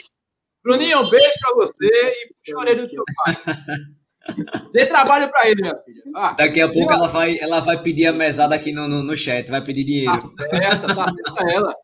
Bruninha, 0.62 0.98
um 0.98 1.08
beijo 1.08 1.34
pra 1.40 1.54
você 1.54 1.74
e 1.86 2.50
chorei 2.50 2.74
do 2.74 2.88
teu 2.88 3.02
pai. 3.24 3.36
Dê 4.72 4.86
trabalho 4.86 5.30
para 5.30 5.48
ele, 5.48 5.62
minha 5.62 5.76
filha. 5.84 6.02
Ah, 6.14 6.32
Daqui 6.32 6.60
a 6.60 6.72
pouco 6.72 6.92
ela 6.92 7.08
vai, 7.08 7.38
ela 7.38 7.60
vai 7.60 7.82
pedir 7.82 8.06
a 8.06 8.12
mesada 8.12 8.54
aqui 8.54 8.72
no, 8.72 8.88
no, 8.88 9.02
no 9.02 9.16
chat, 9.16 9.50
vai 9.50 9.60
pedir 9.60 9.84
dinheiro. 9.84 10.12
Tá 10.12 10.20
certo, 10.20 10.86
tá 10.86 11.04
certo 11.04 11.50
ela. 11.50 11.74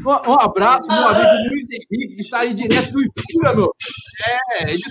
Um, 0.00 0.30
um 0.30 0.40
abraço 0.40 0.86
meu 0.86 1.08
amigo 1.08 1.50
Luiz 1.50 1.66
Henrique, 1.70 2.14
que 2.14 2.20
está 2.20 2.40
aí 2.40 2.54
direto 2.54 2.92
do 2.92 3.02
Ibura, 3.02 3.54
meu. 3.54 3.70
É, 4.26 4.70
ele 4.70 4.82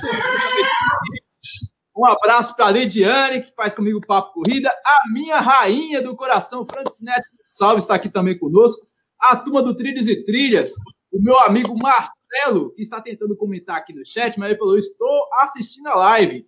Um 1.95 2.06
abraço 2.06 2.56
para 2.56 2.67
a 2.67 2.71
Lidiane, 2.71 3.41
que 3.41 3.54
faz 3.56 3.74
comigo 3.74 3.97
o 3.97 4.06
Papo 4.06 4.34
Corrida. 4.34 4.69
A 4.69 5.12
minha 5.12 5.39
rainha 5.39 6.02
do 6.02 6.15
coração, 6.15 6.65
Francis 6.71 7.02
Neto 7.02 7.26
Salve, 7.50 7.80
está 7.80 7.95
aqui 7.95 8.10
também 8.10 8.38
conosco. 8.38 8.88
A 9.19 9.36
turma 9.36 9.62
do 9.62 9.76
Trilhos 9.76 10.08
e 10.08 10.24
Trilhas. 10.24 10.71
O 11.12 11.19
meu 11.21 11.38
amigo 11.41 11.78
Marcelo, 11.78 12.74
que 12.74 12.82
está 12.82 13.02
tentando 13.02 13.36
comentar 13.36 13.78
aqui 13.78 13.93
no 13.93 14.06
chat, 14.06 14.39
mas 14.39 14.50
ele 14.50 14.60
falou: 14.60 14.78
Estou 14.78 15.30
assistindo 15.41 15.88
a 15.88 15.95
live. 15.95 16.45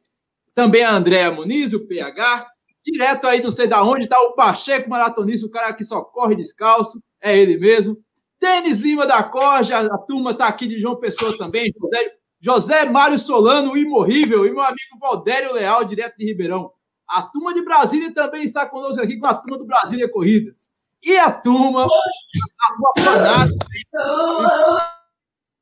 Também 0.55 0.83
a 0.83 0.95
Andréa 0.95 1.31
Muniz, 1.31 1.73
o 1.73 1.87
PH. 1.87 2.47
Direto 2.85 3.27
aí, 3.27 3.41
não 3.41 3.51
sei 3.51 3.65
da 3.65 3.81
onde, 3.83 4.03
está 4.03 4.19
o 4.19 4.33
Pacheco 4.33 4.89
Maratonista, 4.89 5.47
o 5.47 5.49
cara 5.49 5.73
que 5.73 5.85
só 5.85 6.01
corre 6.01 6.35
descalço. 6.35 7.01
É 7.21 7.37
ele 7.37 7.57
mesmo. 7.57 7.97
Denis 8.39 8.79
Lima 8.79 9.07
da 9.07 9.23
Corja, 9.23 9.77
a 9.77 9.97
turma 9.99 10.31
está 10.31 10.47
aqui 10.47 10.67
de 10.67 10.75
João 10.77 10.97
Pessoa 10.97 11.37
também. 11.37 11.73
José, 11.79 12.17
José 12.41 12.85
Mário 12.89 13.17
Solano, 13.17 13.71
o 13.71 13.77
imorrível, 13.77 14.45
e 14.45 14.51
meu 14.51 14.61
amigo 14.61 14.99
Valdério 14.99 15.53
Leal, 15.53 15.85
direto 15.85 16.17
de 16.17 16.25
Ribeirão. 16.25 16.71
A 17.07 17.21
turma 17.21 17.53
de 17.53 17.63
Brasília 17.63 18.13
também 18.13 18.43
está 18.43 18.65
conosco 18.65 19.01
aqui 19.01 19.17
com 19.17 19.27
a 19.27 19.33
turma 19.33 19.57
do 19.57 19.65
Brasília 19.65 20.09
Corridas. 20.09 20.69
E 21.01 21.17
a 21.17 21.31
turma, 21.31 21.85
a 21.85 23.01
fanática, 23.01 23.67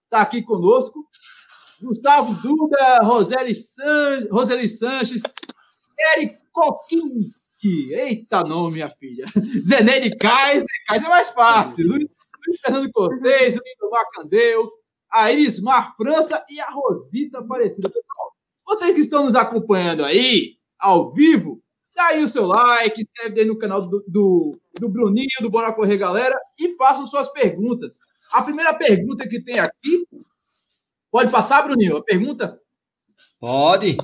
está 0.05 0.21
aqui 0.21 0.41
conosco. 0.41 1.07
Gustavo 1.81 2.33
Duda, 2.41 2.99
Roseli, 3.01 3.55
San... 3.55 4.27
Roseli 4.29 4.69
Sanches, 4.69 5.23
Eric 6.15 6.37
Kokinski. 6.51 7.93
Eita 7.93 8.43
nome, 8.43 8.75
minha 8.75 8.89
filha. 8.89 9.25
Zenene 9.65 10.15
Kaiser. 10.17 10.67
Kaiser 10.87 11.07
é 11.07 11.09
mais 11.09 11.29
fácil. 11.29 11.87
Luiz, 11.87 12.07
Luiz 12.47 12.59
Fernando 12.61 12.91
Cortez, 12.91 13.55
o 13.55 13.61
Lindomar 13.63 14.05
a 15.09 15.31
Ismar 15.31 15.95
França 15.97 16.43
e 16.49 16.59
a 16.59 16.69
Rosita 16.69 17.39
Aparecida. 17.39 17.89
Pessoal, 17.89 18.31
vocês 18.65 18.93
que 18.93 19.01
estão 19.01 19.25
nos 19.25 19.35
acompanhando 19.35 20.05
aí, 20.05 20.55
ao 20.79 21.11
vivo, 21.11 21.61
dá 21.93 22.07
aí 22.07 22.23
o 22.23 22.27
seu 22.27 22.47
like, 22.47 23.01
inscreve 23.01 23.41
aí 23.41 23.45
no 23.45 23.57
canal 23.57 23.81
do, 23.81 24.03
do, 24.07 24.59
do 24.79 24.87
Bruninho, 24.87 25.27
do 25.41 25.49
Bora 25.49 25.73
Correr 25.73 25.97
Galera, 25.97 26.37
e 26.57 26.75
façam 26.75 27.05
suas 27.05 27.29
perguntas. 27.29 27.99
A 28.31 28.41
primeira 28.41 28.73
pergunta 28.73 29.27
que 29.27 29.41
tem 29.41 29.59
aqui. 29.59 30.07
Pode 31.11 31.29
passar, 31.29 31.61
Bruninho? 31.63 31.97
A 31.97 32.03
pergunta? 32.03 32.59
Pode. 33.39 33.97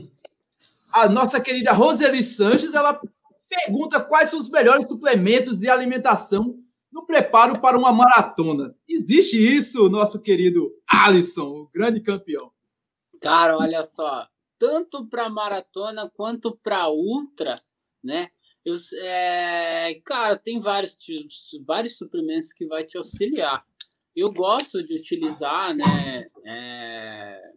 A 0.92 1.08
nossa 1.08 1.40
querida 1.40 1.72
Roseli 1.72 2.24
Sanches, 2.24 2.74
ela 2.74 3.00
pergunta 3.48 4.04
quais 4.04 4.30
são 4.30 4.40
os 4.40 4.50
melhores 4.50 4.88
suplementos 4.88 5.60
de 5.60 5.70
alimentação 5.70 6.60
no 6.92 7.06
preparo 7.06 7.62
para 7.62 7.78
uma 7.78 7.94
maratona. 7.94 8.76
Existe 8.88 9.38
isso, 9.38 9.90
nosso 9.90 10.20
querido 10.20 10.72
Alisson, 10.88 11.48
o 11.48 11.70
grande 11.74 12.02
campeão? 12.02 12.52
Cara, 13.22 13.58
olha 13.58 13.84
só, 13.84 14.28
tanto 14.60 15.06
para 15.06 15.30
maratona 15.30 16.12
quanto 16.14 16.58
para 16.58 16.90
ultra, 16.90 17.62
né? 18.04 18.30
Eu, 18.66 18.76
é, 19.02 20.02
cara, 20.04 20.36
tem 20.36 20.60
vários, 20.60 20.98
vários 21.66 21.98
suplementos 21.98 22.52
que 22.52 22.68
vai 22.68 22.84
te 22.84 22.98
auxiliar. 22.98 23.66
Eu 24.18 24.34
gosto 24.34 24.82
de 24.84 24.96
utilizar, 24.96 25.76
né? 25.76 26.28
É, 26.44 27.54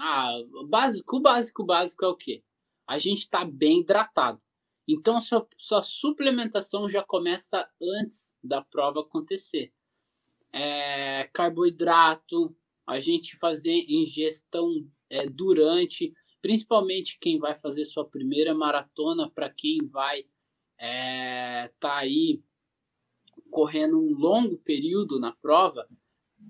ah, 0.00 0.32
o 0.54 0.66
básico, 0.66 1.16
o 1.16 1.64
básico, 1.64 2.04
é 2.04 2.08
o 2.08 2.16
quê? 2.16 2.42
A 2.84 2.98
gente 2.98 3.20
está 3.20 3.44
bem 3.44 3.82
hidratado. 3.82 4.42
Então, 4.88 5.20
sua, 5.20 5.46
sua 5.56 5.80
suplementação 5.80 6.88
já 6.88 7.04
começa 7.04 7.70
antes 7.80 8.36
da 8.42 8.60
prova 8.60 9.02
acontecer. 9.02 9.72
É, 10.52 11.30
carboidrato, 11.32 12.52
a 12.84 12.98
gente 12.98 13.36
fazer 13.36 13.86
ingestão 13.88 14.84
é, 15.08 15.28
durante, 15.28 16.12
principalmente 16.40 17.16
quem 17.20 17.38
vai 17.38 17.54
fazer 17.54 17.84
sua 17.84 18.04
primeira 18.04 18.52
maratona, 18.52 19.30
para 19.30 19.48
quem 19.48 19.86
vai 19.86 20.24
é, 20.76 21.70
tá 21.78 21.98
aí 21.98 22.42
correndo 23.52 24.00
um 24.00 24.18
longo 24.18 24.56
período 24.56 25.20
na 25.20 25.30
prova, 25.30 25.86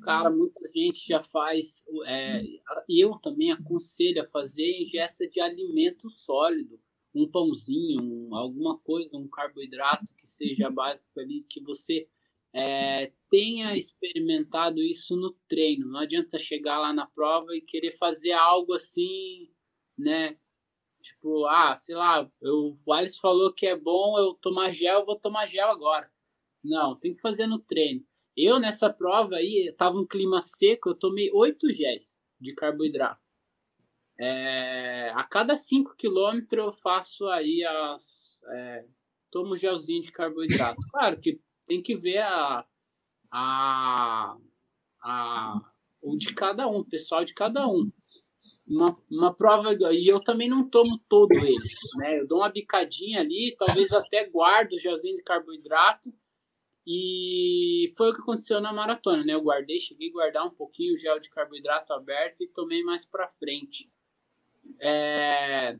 cara, 0.03 0.31
muita 0.31 0.61
gente 0.75 1.07
já 1.07 1.21
faz, 1.21 1.85
é, 2.07 2.43
eu 2.89 3.13
também 3.21 3.51
aconselho 3.51 4.23
a 4.23 4.29
fazer 4.29 4.81
ingesta 4.81 5.29
de 5.29 5.41
alimento 5.41 6.09
sólido, 6.09 6.81
um 7.15 7.29
pãozinho, 7.29 8.03
um, 8.03 8.35
alguma 8.35 8.79
coisa, 8.79 9.17
um 9.17 9.29
carboidrato 9.29 10.15
que 10.17 10.27
seja 10.27 10.71
básico 10.71 11.21
ali, 11.21 11.45
que 11.49 11.61
você 11.61 12.09
é, 12.55 13.13
tenha 13.31 13.77
experimentado 13.77 14.81
isso 14.81 15.17
no 15.17 15.33
treino. 15.49 15.89
Não 15.89 16.01
adianta 16.01 16.39
chegar 16.39 16.79
lá 16.79 16.93
na 16.93 17.07
prova 17.07 17.55
e 17.55 17.61
querer 17.61 17.93
fazer 17.93 18.33
algo 18.33 18.73
assim, 18.73 19.51
né? 19.99 20.39
Tipo, 21.03 21.47
ah, 21.47 21.75
sei 21.75 21.97
lá, 21.97 22.31
eu, 22.41 22.73
o 22.87 22.93
Alice 22.93 23.21
falou 23.21 23.53
que 23.53 23.67
é 23.67 23.77
bom 23.77 24.17
eu 24.19 24.35
tomar 24.35 24.71
gel, 24.71 25.01
eu 25.01 25.07
vou 25.07 25.19
tomar 25.19 25.47
gel 25.47 25.69
agora. 25.69 26.12
Não, 26.63 26.97
tem 26.97 27.15
que 27.15 27.21
fazer 27.21 27.47
no 27.47 27.59
treino. 27.59 28.05
Eu, 28.37 28.59
nessa 28.59 28.89
prova 28.89 29.37
aí, 29.37 29.73
tava 29.77 29.99
um 29.99 30.07
clima 30.07 30.41
seco, 30.41 30.91
eu 30.91 30.95
tomei 30.95 31.31
oito 31.33 31.71
géis 31.71 32.19
de 32.41 32.55
carboidrato. 32.55 33.21
É, 34.19 35.11
a 35.15 35.25
cada 35.25 35.57
5 35.57 35.97
quilômetros 35.97 36.65
eu 36.65 36.73
faço 36.73 37.27
aí 37.29 37.65
as. 37.65 38.41
É, 38.49 38.85
tomo 39.31 39.57
gelzinho 39.57 40.03
de 40.03 40.13
carboidrato. 40.13 40.81
Claro 40.91 41.19
que 41.19 41.41
tem 41.67 41.83
que 41.83 41.97
ver 41.97 42.19
a, 42.19 42.65
a, 43.31 44.37
a, 45.03 45.61
o 46.03 46.17
de 46.17 46.35
cada 46.35 46.69
um, 46.69 46.79
o 46.79 46.85
pessoal 46.85 47.25
de 47.25 47.33
cada 47.35 47.67
um. 47.67 47.91
Uma, 48.67 48.99
uma 49.11 49.33
prova, 49.33 49.73
e 49.93 50.07
eu 50.07 50.21
também 50.21 50.49
não 50.49 50.69
tomo 50.69 50.91
todo 51.09 51.33
ele, 51.33 51.55
né? 51.99 52.21
Eu 52.21 52.27
dou 52.27 52.39
uma 52.39 52.51
bicadinha 52.51 53.21
ali, 53.21 53.55
talvez 53.57 53.93
até 53.93 54.29
guardo 54.29 54.73
o 54.73 54.79
gelzinho 54.79 55.17
de 55.17 55.23
carboidrato. 55.23 56.13
E 56.87 57.93
foi 57.97 58.11
o 58.11 58.15
que 58.15 58.21
aconteceu 58.21 58.61
na 58.61 58.73
maratona, 58.73 59.25
né? 59.25 59.35
Eu 59.35 59.43
guardei, 59.43 59.79
cheguei 59.79 60.09
a 60.09 60.13
guardar 60.13 60.47
um 60.47 60.51
pouquinho 60.51 60.95
o 60.95 60.97
gel 60.97 61.21
de 61.21 61.31
carboidrato 61.31 61.93
aberto 61.93 62.43
e 62.43 62.49
tomei 62.49 62.83
mais 62.83 63.05
para 63.05 63.29
frente. 63.29 63.91
É, 64.81 65.79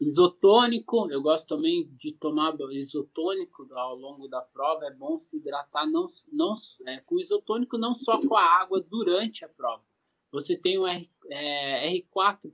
isotônico, 0.00 1.10
eu 1.10 1.22
gosto 1.22 1.46
também 1.46 1.88
de 1.94 2.12
tomar 2.12 2.54
isotônico 2.72 3.66
ao 3.72 3.96
longo 3.96 4.28
da 4.28 4.42
prova. 4.42 4.86
É 4.86 4.90
bom 4.90 5.18
se 5.18 5.38
hidratar 5.38 5.86
não, 5.90 6.04
não, 6.30 6.52
é, 6.86 7.00
com 7.00 7.18
isotônico, 7.18 7.78
não 7.78 7.94
só 7.94 8.20
com 8.20 8.36
a 8.36 8.60
água 8.60 8.80
durante 8.80 9.44
a 9.44 9.48
prova. 9.48 9.82
Você 10.30 10.56
tem 10.58 10.78
o 10.78 10.86
R, 10.86 11.10
é, 11.30 11.90
R4, 11.90 12.52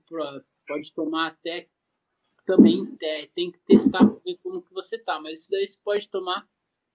pode 0.66 0.92
tomar 0.94 1.26
até 1.26 1.68
também 2.46 2.96
é, 3.02 3.26
tem 3.28 3.50
que 3.50 3.58
testar 3.60 4.06
para 4.06 4.20
ver 4.24 4.38
como 4.42 4.62
que 4.62 4.72
você 4.72 4.98
tá, 4.98 5.18
mas 5.18 5.40
isso 5.40 5.50
daí 5.50 5.66
você 5.66 5.78
pode 5.82 6.08
tomar 6.08 6.46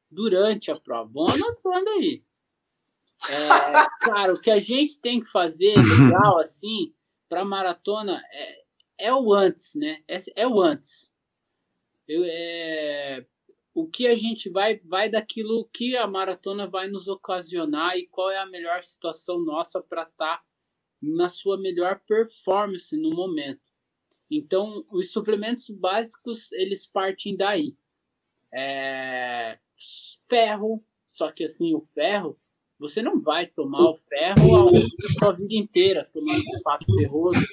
durante 0.09 0.71
a 0.71 0.79
prova. 0.79 1.09
Vamos 1.13 1.33
anotando 1.35 1.89
aí. 1.91 2.23
É, 3.27 3.29
cara, 4.01 4.33
o 4.33 4.39
que 4.39 4.51
a 4.51 4.59
gente 4.59 4.99
tem 4.99 5.19
que 5.19 5.27
fazer 5.27 5.75
legal 5.99 6.39
assim 6.39 6.93
para 7.27 7.45
maratona 7.45 8.21
é, 8.31 8.63
é 8.97 9.13
o 9.13 9.33
antes, 9.33 9.75
né? 9.75 10.03
É, 10.07 10.19
é 10.35 10.47
o 10.47 10.61
antes. 10.61 11.11
Eu, 12.07 12.23
é, 12.25 13.25
o 13.73 13.87
que 13.87 14.07
a 14.07 14.15
gente 14.15 14.49
vai 14.49 14.79
vai 14.85 15.09
daquilo 15.09 15.69
que 15.71 15.95
a 15.95 16.07
maratona 16.07 16.67
vai 16.67 16.87
nos 16.87 17.07
ocasionar 17.07 17.97
e 17.97 18.07
qual 18.07 18.31
é 18.31 18.37
a 18.37 18.45
melhor 18.45 18.81
situação 18.81 19.39
nossa 19.39 19.81
para 19.81 20.03
estar 20.03 20.37
tá 20.37 20.43
na 21.01 21.29
sua 21.29 21.57
melhor 21.57 22.01
performance 22.05 22.95
no 22.97 23.11
momento. 23.11 23.61
Então, 24.29 24.85
os 24.91 25.11
suplementos 25.11 25.69
básicos 25.69 26.51
eles 26.51 26.85
partem 26.85 27.35
daí. 27.35 27.75
É, 28.53 29.59
ferro, 30.29 30.83
só 31.05 31.31
que 31.31 31.45
assim 31.45 31.75
o 31.75 31.81
ferro 31.81 32.39
você 32.79 33.01
não 33.01 33.19
vai 33.19 33.45
tomar 33.45 33.89
o 33.89 33.97
ferro 33.97 34.71
da 34.71 35.09
sua 35.19 35.31
vida 35.33 35.53
inteira, 35.53 36.09
tomando 36.13 36.41
sulfato 36.45 36.85
ferroso. 36.97 37.45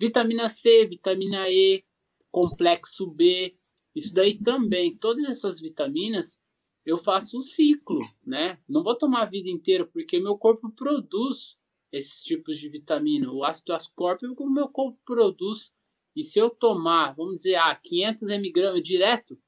Vitamina 0.00 0.48
C, 0.48 0.86
vitamina 0.86 1.50
E, 1.50 1.84
complexo 2.30 3.06
B, 3.06 3.54
isso 3.94 4.14
daí 4.14 4.38
também. 4.38 4.96
Todas 4.96 5.26
essas 5.26 5.60
vitaminas 5.60 6.40
eu 6.84 6.96
faço 6.96 7.38
o 7.38 7.42
ciclo, 7.42 8.00
né? 8.26 8.58
Não 8.66 8.82
vou 8.82 8.96
tomar 8.96 9.22
a 9.22 9.26
vida 9.26 9.50
inteira, 9.50 9.86
porque 9.86 10.18
meu 10.18 10.36
corpo 10.36 10.70
produz 10.70 11.58
esses 11.92 12.22
tipos 12.22 12.58
de 12.58 12.68
vitamina. 12.68 13.30
O 13.30 13.44
ácido 13.44 13.72
ascórbico 13.74 14.48
meu 14.48 14.68
corpo 14.68 14.98
produz. 15.04 15.72
E 16.16 16.22
se 16.22 16.38
eu 16.38 16.48
tomar, 16.48 17.14
vamos 17.14 17.36
dizer, 17.36 17.56
ah, 17.56 17.74
500 17.74 18.30
mg 18.30 18.80
direto, 18.80 19.38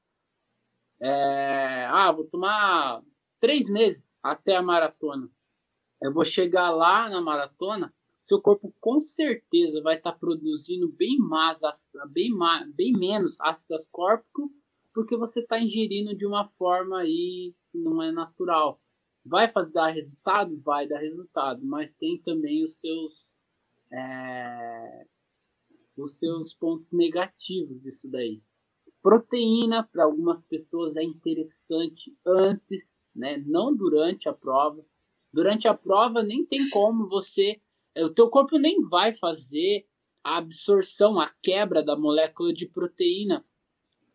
é, 1.01 1.85
ah, 1.89 2.11
vou 2.11 2.25
tomar 2.25 3.01
três 3.39 3.69
meses 3.69 4.17
até 4.21 4.55
a 4.55 4.61
maratona. 4.61 5.29
Eu 6.01 6.13
vou 6.13 6.25
chegar 6.25 6.69
lá 6.69 7.09
na 7.09 7.21
maratona, 7.21 7.93
seu 8.21 8.41
corpo 8.41 8.73
com 8.79 8.99
certeza 8.99 9.81
vai 9.81 9.95
estar 9.95 10.11
tá 10.11 10.17
produzindo 10.17 10.91
bem 10.91 11.17
mais, 11.17 11.59
bem, 12.09 12.29
mais, 12.29 12.69
bem 12.73 12.91
menos 12.91 13.39
ácido 13.39 13.73
ascórbico, 13.75 14.51
porque 14.93 15.15
você 15.15 15.39
está 15.39 15.59
ingerindo 15.59 16.15
de 16.15 16.25
uma 16.25 16.45
forma 16.45 16.99
aí 16.99 17.55
que 17.71 17.77
não 17.77 18.01
é 18.01 18.11
natural. 18.11 18.81
Vai 19.23 19.47
fazer 19.49 19.73
dar 19.73 19.87
resultado? 19.87 20.57
Vai 20.59 20.87
dar 20.87 20.99
resultado, 20.99 21.65
mas 21.65 21.93
tem 21.93 22.17
também 22.21 22.63
os 22.63 22.79
seus 22.79 23.39
é, 23.91 25.05
os 25.95 26.17
seus 26.17 26.53
pontos 26.53 26.91
negativos 26.91 27.81
disso 27.81 28.09
daí. 28.09 28.41
Proteína, 29.01 29.83
para 29.83 30.03
algumas 30.03 30.43
pessoas, 30.43 30.97
é 30.97 31.03
interessante 31.03 32.15
antes, 32.25 33.01
né? 33.15 33.37
não 33.45 33.75
durante 33.75 34.27
a 34.27 34.33
prova. 34.33 34.85
Durante 35.31 35.67
a 35.67 35.73
prova, 35.73 36.23
nem 36.23 36.45
tem 36.45 36.69
como 36.69 37.07
você. 37.07 37.61
Eh, 37.95 38.03
o 38.03 38.13
teu 38.13 38.29
corpo 38.29 38.57
nem 38.57 38.79
vai 38.89 39.13
fazer 39.13 39.85
a 40.23 40.37
absorção, 40.37 41.19
a 41.19 41.29
quebra 41.41 41.83
da 41.83 41.95
molécula 41.95 42.51
de 42.51 42.67
proteína. 42.67 43.45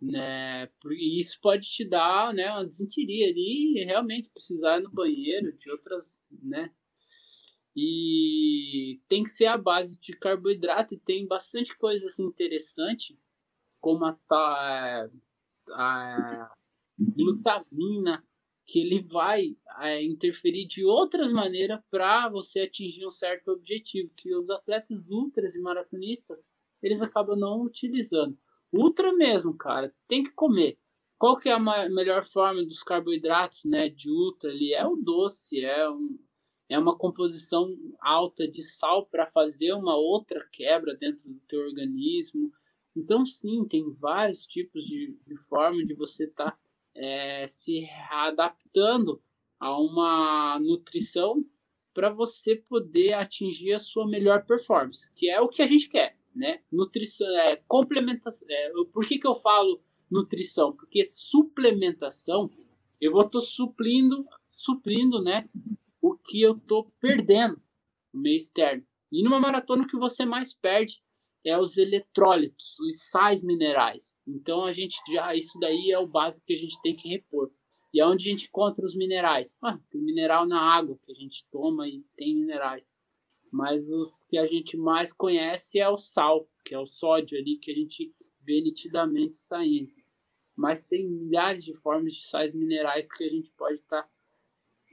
Né? 0.01 0.69
E 0.91 1.19
isso 1.19 1.39
pode 1.41 1.71
te 1.71 1.85
dar 1.85 2.35
né, 2.35 2.51
uma 2.51 2.67
desinteria 2.67 3.29
ali 3.29 3.79
e 3.79 3.85
realmente 3.85 4.31
precisar 4.31 4.79
ir 4.79 4.83
no 4.83 4.91
banheiro 4.91 5.57
de 5.57 5.71
outras. 5.71 6.23
Né? 6.31 6.73
E 7.75 9.01
tem 9.09 9.23
que 9.23 9.31
ser 9.31 9.47
a 9.47 9.57
base 9.57 9.99
de 10.01 10.13
carboidrato 10.13 10.95
e 10.95 10.99
tem 10.99 11.27
bastante 11.27 11.77
coisa 11.79 12.07
assim, 12.07 12.25
interessante, 12.25 13.19
como 13.83 14.07
a, 14.07 14.17
a, 14.31 15.09
a 15.73 16.53
glutamina, 16.99 18.25
que 18.65 18.79
ele 18.79 19.03
vai 19.03 19.57
é, 19.81 20.03
interferir 20.03 20.67
de 20.67 20.85
outras 20.85 21.33
maneiras 21.33 21.81
para 21.91 22.29
você 22.29 22.61
atingir 22.61 23.05
um 23.05 23.11
certo 23.11 23.49
objetivo, 23.51 24.11
que 24.17 24.35
os 24.35 24.49
atletas 24.49 25.11
ultras 25.11 25.57
e 25.57 25.61
maratonistas, 25.61 26.47
eles 26.81 27.03
acabam 27.03 27.37
não 27.37 27.63
utilizando. 27.63 28.39
Ultra 28.73 29.13
mesmo, 29.13 29.55
cara, 29.55 29.93
tem 30.07 30.23
que 30.23 30.33
comer. 30.33 30.79
Qual 31.19 31.37
que 31.37 31.49
é 31.49 31.53
a 31.53 31.89
melhor 31.89 32.25
forma 32.25 32.65
dos 32.65 32.83
carboidratos, 32.83 33.65
né, 33.65 33.89
de 33.89 34.09
ultra 34.11 34.51
ali? 34.51 34.73
É 34.73 34.87
o 34.87 34.97
doce, 34.97 35.65
é 35.65 35.89
um, 35.91 36.19
é 36.69 36.79
uma 36.79 36.97
composição 36.97 37.77
alta 38.01 38.49
de 38.49 38.63
sal 38.63 39.07
para 39.07 39.27
fazer 39.27 39.73
uma 39.73 39.97
outra 39.97 40.45
quebra 40.51 40.97
dentro 40.97 41.29
do 41.29 41.41
teu 41.41 41.61
organismo. 41.61 42.51
Então, 42.97 43.25
sim, 43.25 43.65
tem 43.65 43.91
vários 43.91 44.47
tipos 44.47 44.85
de, 44.85 45.17
de 45.25 45.37
forma 45.49 45.83
de 45.85 45.95
você 45.95 46.25
estar 46.25 46.51
tá, 46.53 46.59
é, 46.95 47.47
se 47.47 47.89
adaptando 48.11 49.23
a 49.59 49.79
uma 49.81 50.59
nutrição 50.61 51.45
para 51.95 52.11
você 52.11 52.57
poder 52.57 53.15
atingir 53.15 53.73
a 53.73 53.79
sua 53.79 54.07
melhor 54.07 54.45
performance, 54.45 55.11
que 55.15 55.29
é 55.29 55.41
o 55.41 55.49
que 55.49 55.63
a 55.63 55.67
gente 55.67 55.89
quer, 55.89 56.17
né? 56.35 56.61
Nutrição, 56.71 57.27
é, 57.29 57.57
complementação. 57.69 58.47
É, 58.51 58.71
por 58.93 59.07
que, 59.07 59.19
que 59.19 59.27
eu 59.27 59.35
falo 59.35 59.81
nutrição? 60.11 60.73
Porque 60.75 61.05
suplementação, 61.05 62.51
eu 63.01 63.13
vou 63.13 63.23
estar 63.23 63.41
suprindo, 63.41 64.27
suprindo, 64.47 65.23
né? 65.23 65.49
o 66.03 66.17
que 66.17 66.43
eu 66.43 66.59
tô 66.59 66.85
perdendo 67.01 67.63
no 68.13 68.21
meio 68.21 68.37
externo. 68.37 68.85
E 69.11 69.23
numa 69.23 69.39
maratona 69.39 69.85
o 69.85 69.87
que 69.87 69.97
você 69.97 70.27
mais 70.27 70.53
perde 70.53 71.01
é 71.45 71.59
os 71.59 71.77
eletrólitos, 71.77 72.79
os 72.81 73.03
sais 73.11 73.43
minerais. 73.43 74.17
Então 74.27 74.65
a 74.65 74.73
gente 74.73 74.97
já 75.13 75.35
isso 75.35 75.59
daí 75.59 75.91
é 75.91 75.99
o 75.99 76.07
básico 76.07 76.47
que 76.47 76.53
a 76.53 76.57
gente 76.57 76.81
tem 76.83 76.95
que 76.95 77.09
repor. 77.09 77.51
E 77.93 78.01
aonde 78.01 78.27
a 78.27 78.31
gente 78.31 78.47
encontra 78.47 78.85
os 78.85 78.95
minerais? 78.95 79.59
Ah, 79.63 79.79
tem 79.91 80.01
mineral 80.01 80.47
na 80.47 80.61
água 80.61 80.99
que 81.03 81.13
a 81.13 81.15
gente 81.15 81.45
toma 81.51 81.87
e 81.87 82.03
tem 82.17 82.35
minerais. 82.35 82.95
Mas 83.51 83.91
os 83.93 84.25
que 84.25 84.39
a 84.39 84.47
gente 84.47 84.79
mais 84.79 85.13
conhece 85.13 85.79
é 85.79 85.87
o 85.89 85.97
sal, 85.97 86.49
que 86.65 86.75
é 86.75 86.79
o 86.79 86.87
sódio 86.87 87.39
ali 87.39 87.59
que 87.59 87.71
a 87.71 87.75
gente 87.75 88.11
vê 88.41 88.63
nitidamente 88.63 89.37
saindo. 89.37 89.93
Mas 90.57 90.83
tem 90.83 91.07
milhares 91.07 91.63
de 91.63 91.75
formas 91.75 92.15
de 92.15 92.27
sais 92.27 92.55
minerais 92.55 93.13
que 93.13 93.25
a 93.25 93.29
gente 93.29 93.53
pode 93.53 93.75
estar 93.75 94.03
tá 94.03 94.09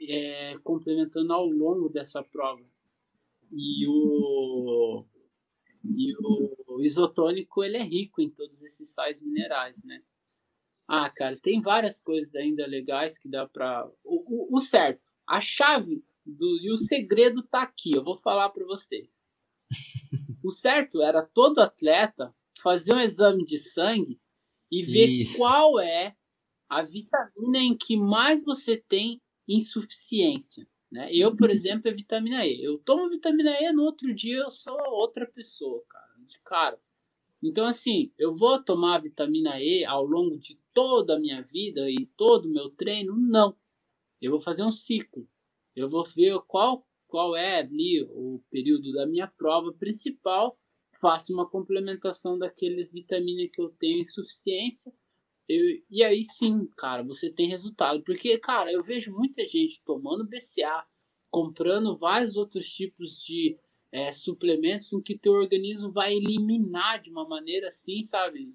é, 0.01 0.55
complementando 0.61 1.31
ao 1.31 1.45
longo 1.45 1.87
dessa 1.87 2.21
prova. 2.21 2.63
E 3.51 3.87
o, 3.87 5.05
e 5.89 6.15
o 6.67 6.81
isotônico 6.81 7.63
ele 7.63 7.77
é 7.77 7.83
rico 7.83 8.21
em 8.21 8.29
todos 8.29 8.63
esses 8.63 8.93
sais 8.93 9.21
minerais, 9.21 9.81
né? 9.83 10.01
Ah, 10.87 11.09
cara, 11.09 11.37
tem 11.37 11.61
várias 11.61 11.99
coisas 11.99 12.35
ainda 12.35 12.65
legais 12.65 13.17
que 13.17 13.29
dá 13.29 13.47
para 13.47 13.87
o, 14.03 14.55
o, 14.55 14.57
o, 14.57 14.59
certo, 14.59 15.11
a 15.27 15.39
chave 15.39 16.03
do 16.25 16.59
e 16.61 16.71
o 16.71 16.75
segredo 16.75 17.43
tá 17.43 17.61
aqui. 17.61 17.91
Eu 17.93 18.03
vou 18.03 18.17
falar 18.17 18.49
para 18.49 18.65
vocês. 18.65 19.23
O 20.41 20.51
certo 20.51 21.01
era 21.01 21.21
todo 21.21 21.59
atleta 21.59 22.33
fazer 22.63 22.93
um 22.93 22.99
exame 22.99 23.43
de 23.43 23.57
sangue 23.57 24.17
e 24.71 24.81
ver 24.81 25.07
Isso. 25.07 25.37
qual 25.37 25.77
é 25.81 26.15
a 26.69 26.81
vitamina 26.81 27.59
em 27.59 27.75
que 27.75 27.97
mais 27.97 28.41
você 28.41 28.77
tem 28.77 29.21
insuficiência. 29.45 30.65
Né? 30.91 31.13
Eu, 31.13 31.35
por 31.35 31.47
uhum. 31.47 31.53
exemplo, 31.53 31.89
é 31.89 31.93
vitamina 31.93 32.45
E. 32.45 32.63
Eu 32.63 32.77
tomo 32.79 33.09
vitamina 33.09 33.51
E, 33.61 33.71
no 33.71 33.83
outro 33.83 34.13
dia 34.13 34.37
eu 34.37 34.49
sou 34.49 34.77
outra 34.91 35.25
pessoa, 35.27 35.83
cara. 35.87 36.09
De 36.25 36.39
cara. 36.41 36.79
Então, 37.41 37.65
assim, 37.65 38.11
eu 38.17 38.31
vou 38.31 38.61
tomar 38.61 38.99
vitamina 38.99 39.61
E 39.61 39.85
ao 39.85 40.03
longo 40.03 40.37
de 40.37 40.57
toda 40.73 41.15
a 41.15 41.19
minha 41.19 41.41
vida 41.41 41.89
e 41.89 42.05
todo 42.17 42.45
o 42.45 42.51
meu 42.51 42.69
treino? 42.69 43.15
Não. 43.15 43.55
Eu 44.21 44.31
vou 44.31 44.39
fazer 44.39 44.63
um 44.63 44.71
ciclo. 44.71 45.27
Eu 45.75 45.87
vou 45.87 46.03
ver 46.03 46.37
qual, 46.47 46.85
qual 47.07 47.35
é 47.35 47.59
ali 47.59 48.03
o 48.03 48.41
período 48.49 48.91
da 48.91 49.05
minha 49.05 49.27
prova 49.27 49.71
principal. 49.71 50.59
Faço 50.99 51.33
uma 51.33 51.49
complementação 51.49 52.37
daquele 52.37 52.83
vitamina 52.83 53.47
que 53.47 53.61
eu 53.61 53.69
tenho 53.69 54.01
insuficiência 54.01 54.91
eu, 55.49 55.81
e 55.89 56.03
aí 56.03 56.23
sim, 56.23 56.69
cara, 56.77 57.01
você 57.01 57.27
tem 57.27 57.49
resultado. 57.49 58.03
Porque, 58.03 58.37
cara, 58.37 58.71
eu 58.71 58.83
vejo 58.83 59.11
muita 59.11 59.43
gente 59.43 59.81
tomando 59.83 60.27
BCA, 60.27 60.85
comprando 61.31 61.95
vários 61.95 62.37
outros 62.37 62.69
tipos 62.69 63.19
de 63.23 63.57
é, 63.91 64.11
suplementos 64.11 64.93
em 64.93 65.01
que 65.01 65.17
teu 65.17 65.33
organismo 65.33 65.89
vai 65.89 66.13
eliminar 66.13 67.01
de 67.01 67.09
uma 67.09 67.27
maneira 67.27 67.67
assim, 67.67 68.03
sabe? 68.03 68.53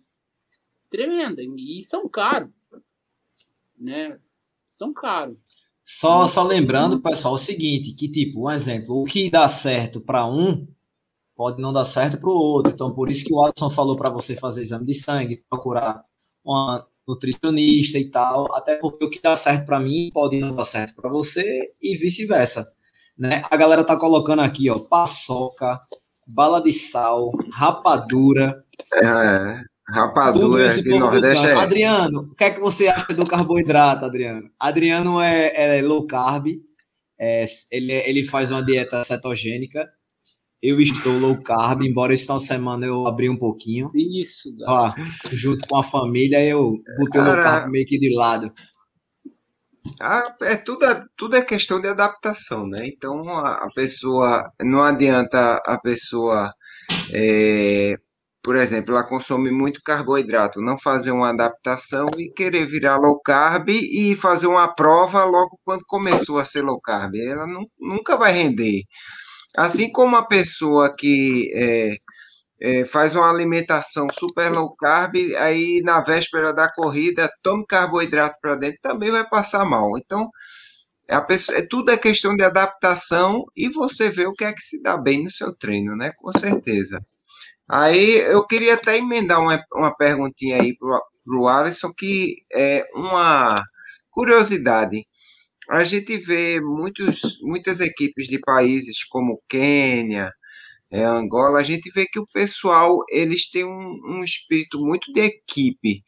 Tremenda. 0.89 1.43
E 1.43 1.81
são 1.81 2.09
caros. 2.09 2.51
Né? 3.77 4.21
São 4.69 4.93
caros. 4.93 5.37
Só, 5.83 6.29
só 6.29 6.45
lembrando, 6.45 7.03
pessoal, 7.03 7.35
o 7.35 7.39
seguinte, 7.39 7.93
que 7.93 8.09
tipo, 8.09 8.47
um 8.47 8.51
exemplo, 8.51 9.03
o 9.03 9.05
que 9.05 9.29
dá 9.29 9.49
certo 9.49 10.01
para 10.01 10.25
um 10.27 10.67
pode 11.35 11.61
não 11.61 11.73
dar 11.73 11.85
certo 11.85 12.21
para 12.21 12.31
o 12.31 12.33
outro. 12.33 12.73
Então, 12.73 12.95
por 12.95 13.11
isso 13.11 13.25
que 13.25 13.35
o 13.35 13.43
Alisson 13.43 13.69
falou 13.69 13.97
para 13.97 14.11
você 14.11 14.37
fazer 14.37 14.63
exame 14.63 14.87
de 14.87 14.95
sangue, 14.95 15.45
procurar 15.51 16.05
uma 16.45 16.87
nutricionista 17.07 17.99
e 17.99 18.11
tal, 18.11 18.55
até 18.55 18.77
porque 18.77 19.05
o 19.05 19.11
que 19.11 19.21
dá 19.21 19.37
certo 19.37 19.67
para 19.67 19.81
mim 19.81 20.11
pode 20.13 20.39
não 20.41 20.55
dar 20.55 20.65
certo 20.65 20.95
para 20.95 21.11
você 21.11 21.73
e 21.81 21.97
vice-versa, 21.97 22.67
né? 23.17 23.43
A 23.51 23.57
galera 23.57 23.85
tá 23.85 23.97
colocando 23.97 24.41
aqui, 24.41 24.71
ó, 24.71 24.79
paçoca, 24.79 25.81
bala 26.27 26.63
de 26.63 26.73
sal, 26.73 27.31
rapadura. 27.53 28.65
É, 28.95 29.61
rapadura 29.89 30.71
aqui 30.71 30.89
no 30.89 31.01
Nordeste 31.01 31.47
é... 31.47 31.55
Adriano, 31.55 32.21
o 32.21 32.35
que 32.35 32.45
é 32.45 32.51
que 32.51 32.61
você 32.61 32.89
acha 32.89 33.13
do 33.13 33.27
carboidrato, 33.27 34.05
Adriano? 34.05 34.51
Adriano 34.59 35.21
é, 35.21 35.79
é 35.79 35.83
low 35.83 36.07
carb, 36.07 36.47
é, 37.19 37.45
ele, 37.71 37.93
ele 37.93 38.25
faz 38.25 38.51
uma 38.51 38.63
dieta 38.63 39.05
cetogênica, 39.05 39.91
eu 40.65 40.81
estou 40.81 41.19
low 41.19 41.39
carb, 41.43 41.83
embora 41.83 42.15
esse 42.15 42.23
final 42.23 42.39
de 42.39 42.47
semana 42.47 42.87
eu 42.87 43.07
abri 43.07 43.29
um 43.29 43.37
pouquinho. 43.37 43.91
Isso, 43.95 44.49
Ó, 44.67 44.91
junto 45.31 45.69
com 45.69 45.77
a 45.77 45.83
família, 45.83 46.43
eu 46.43 46.79
botei 46.99 47.21
o 47.21 47.25
low 47.25 47.43
carb 47.43 47.71
meio 47.71 47.85
que 47.85 47.99
de 47.99 48.17
lado. 48.17 48.51
Ah, 50.01 50.35
é 50.41 50.57
tudo, 50.57 50.87
tudo 51.15 51.37
é 51.37 51.43
questão 51.43 51.79
de 51.79 51.87
adaptação, 51.89 52.67
né? 52.67 52.87
Então 52.87 53.29
a, 53.29 53.67
a 53.67 53.69
pessoa 53.75 54.51
não 54.63 54.83
adianta 54.83 55.61
a 55.67 55.79
pessoa, 55.79 56.51
é, 57.13 57.97
por 58.43 58.57
exemplo, 58.57 58.95
ela 58.95 59.05
consome 59.05 59.51
muito 59.51 59.83
carboidrato, 59.85 60.63
não 60.63 60.79
fazer 60.79 61.11
uma 61.11 61.29
adaptação 61.29 62.09
e 62.17 62.31
querer 62.31 62.67
virar 62.67 62.97
low 62.97 63.21
carb 63.23 63.69
e 63.69 64.17
fazer 64.17 64.47
uma 64.47 64.75
prova 64.75 65.25
logo 65.25 65.61
quando 65.63 65.85
começou 65.87 66.39
a 66.39 66.47
ser 66.47 66.63
low 66.63 66.81
carb. 66.81 67.17
Ela 67.17 67.47
não, 67.47 67.67
nunca 67.79 68.17
vai 68.17 68.33
render. 68.33 68.85
Assim 69.57 69.91
como 69.91 70.17
a 70.17 70.27
pessoa 70.27 70.95
que 70.97 71.51
é, 71.55 71.97
é, 72.61 72.85
faz 72.85 73.15
uma 73.15 73.31
alimentação 73.31 74.09
super 74.13 74.51
low 74.51 74.75
carb, 74.77 75.17
aí 75.39 75.81
na 75.83 76.01
véspera 76.01 76.53
da 76.53 76.71
corrida 76.73 77.31
tome 77.43 77.65
carboidrato 77.67 78.39
para 78.41 78.57
dentro, 78.57 78.81
também 78.83 79.11
vai 79.11 79.29
passar 79.29 79.65
mal. 79.65 79.97
Então, 79.99 80.29
a 81.09 81.21
pessoa, 81.21 81.59
é, 81.59 81.63
tudo 81.63 81.91
é 81.91 81.97
questão 81.97 82.37
de 82.37 82.43
adaptação 82.43 83.45
e 83.57 83.69
você 83.69 84.11
vê 84.11 84.27
o 84.27 84.33
que 84.33 84.45
é 84.45 84.53
que 84.53 84.63
se 84.63 84.83
dá 84.83 84.97
bem 84.97 85.23
no 85.25 85.31
seu 85.31 85.55
treino, 85.55 85.95
né? 85.97 86.13
Com 86.17 86.33
certeza. 86.33 87.05
Aí 87.69 88.19
eu 88.21 88.47
queria 88.47 88.75
até 88.75 88.97
emendar 88.97 89.41
uma, 89.41 89.63
uma 89.73 89.95
perguntinha 89.97 90.61
aí 90.61 90.77
para 90.77 91.01
o 91.39 91.49
Alisson, 91.49 91.93
que 91.97 92.37
é 92.53 92.85
uma 92.95 93.63
curiosidade 94.11 95.07
a 95.71 95.85
gente 95.85 96.17
vê 96.19 96.61
muitos, 96.61 97.39
muitas 97.43 97.81
equipes 97.81 98.27
de 98.27 98.39
países 98.39 99.05
como 99.05 99.43
Quênia, 99.49 100.31
é, 100.91 101.03
Angola, 101.05 101.59
a 101.59 101.63
gente 101.63 101.91
vê 101.93 102.07
que 102.07 102.21
o 102.21 102.27
pessoal 102.33 102.99
eles 103.11 103.51
têm 103.51 103.65
um, 103.65 104.01
um 104.07 104.25
espírito 104.25 104.79
muito 104.79 105.13
de 105.13 105.23
equipe. 105.23 106.05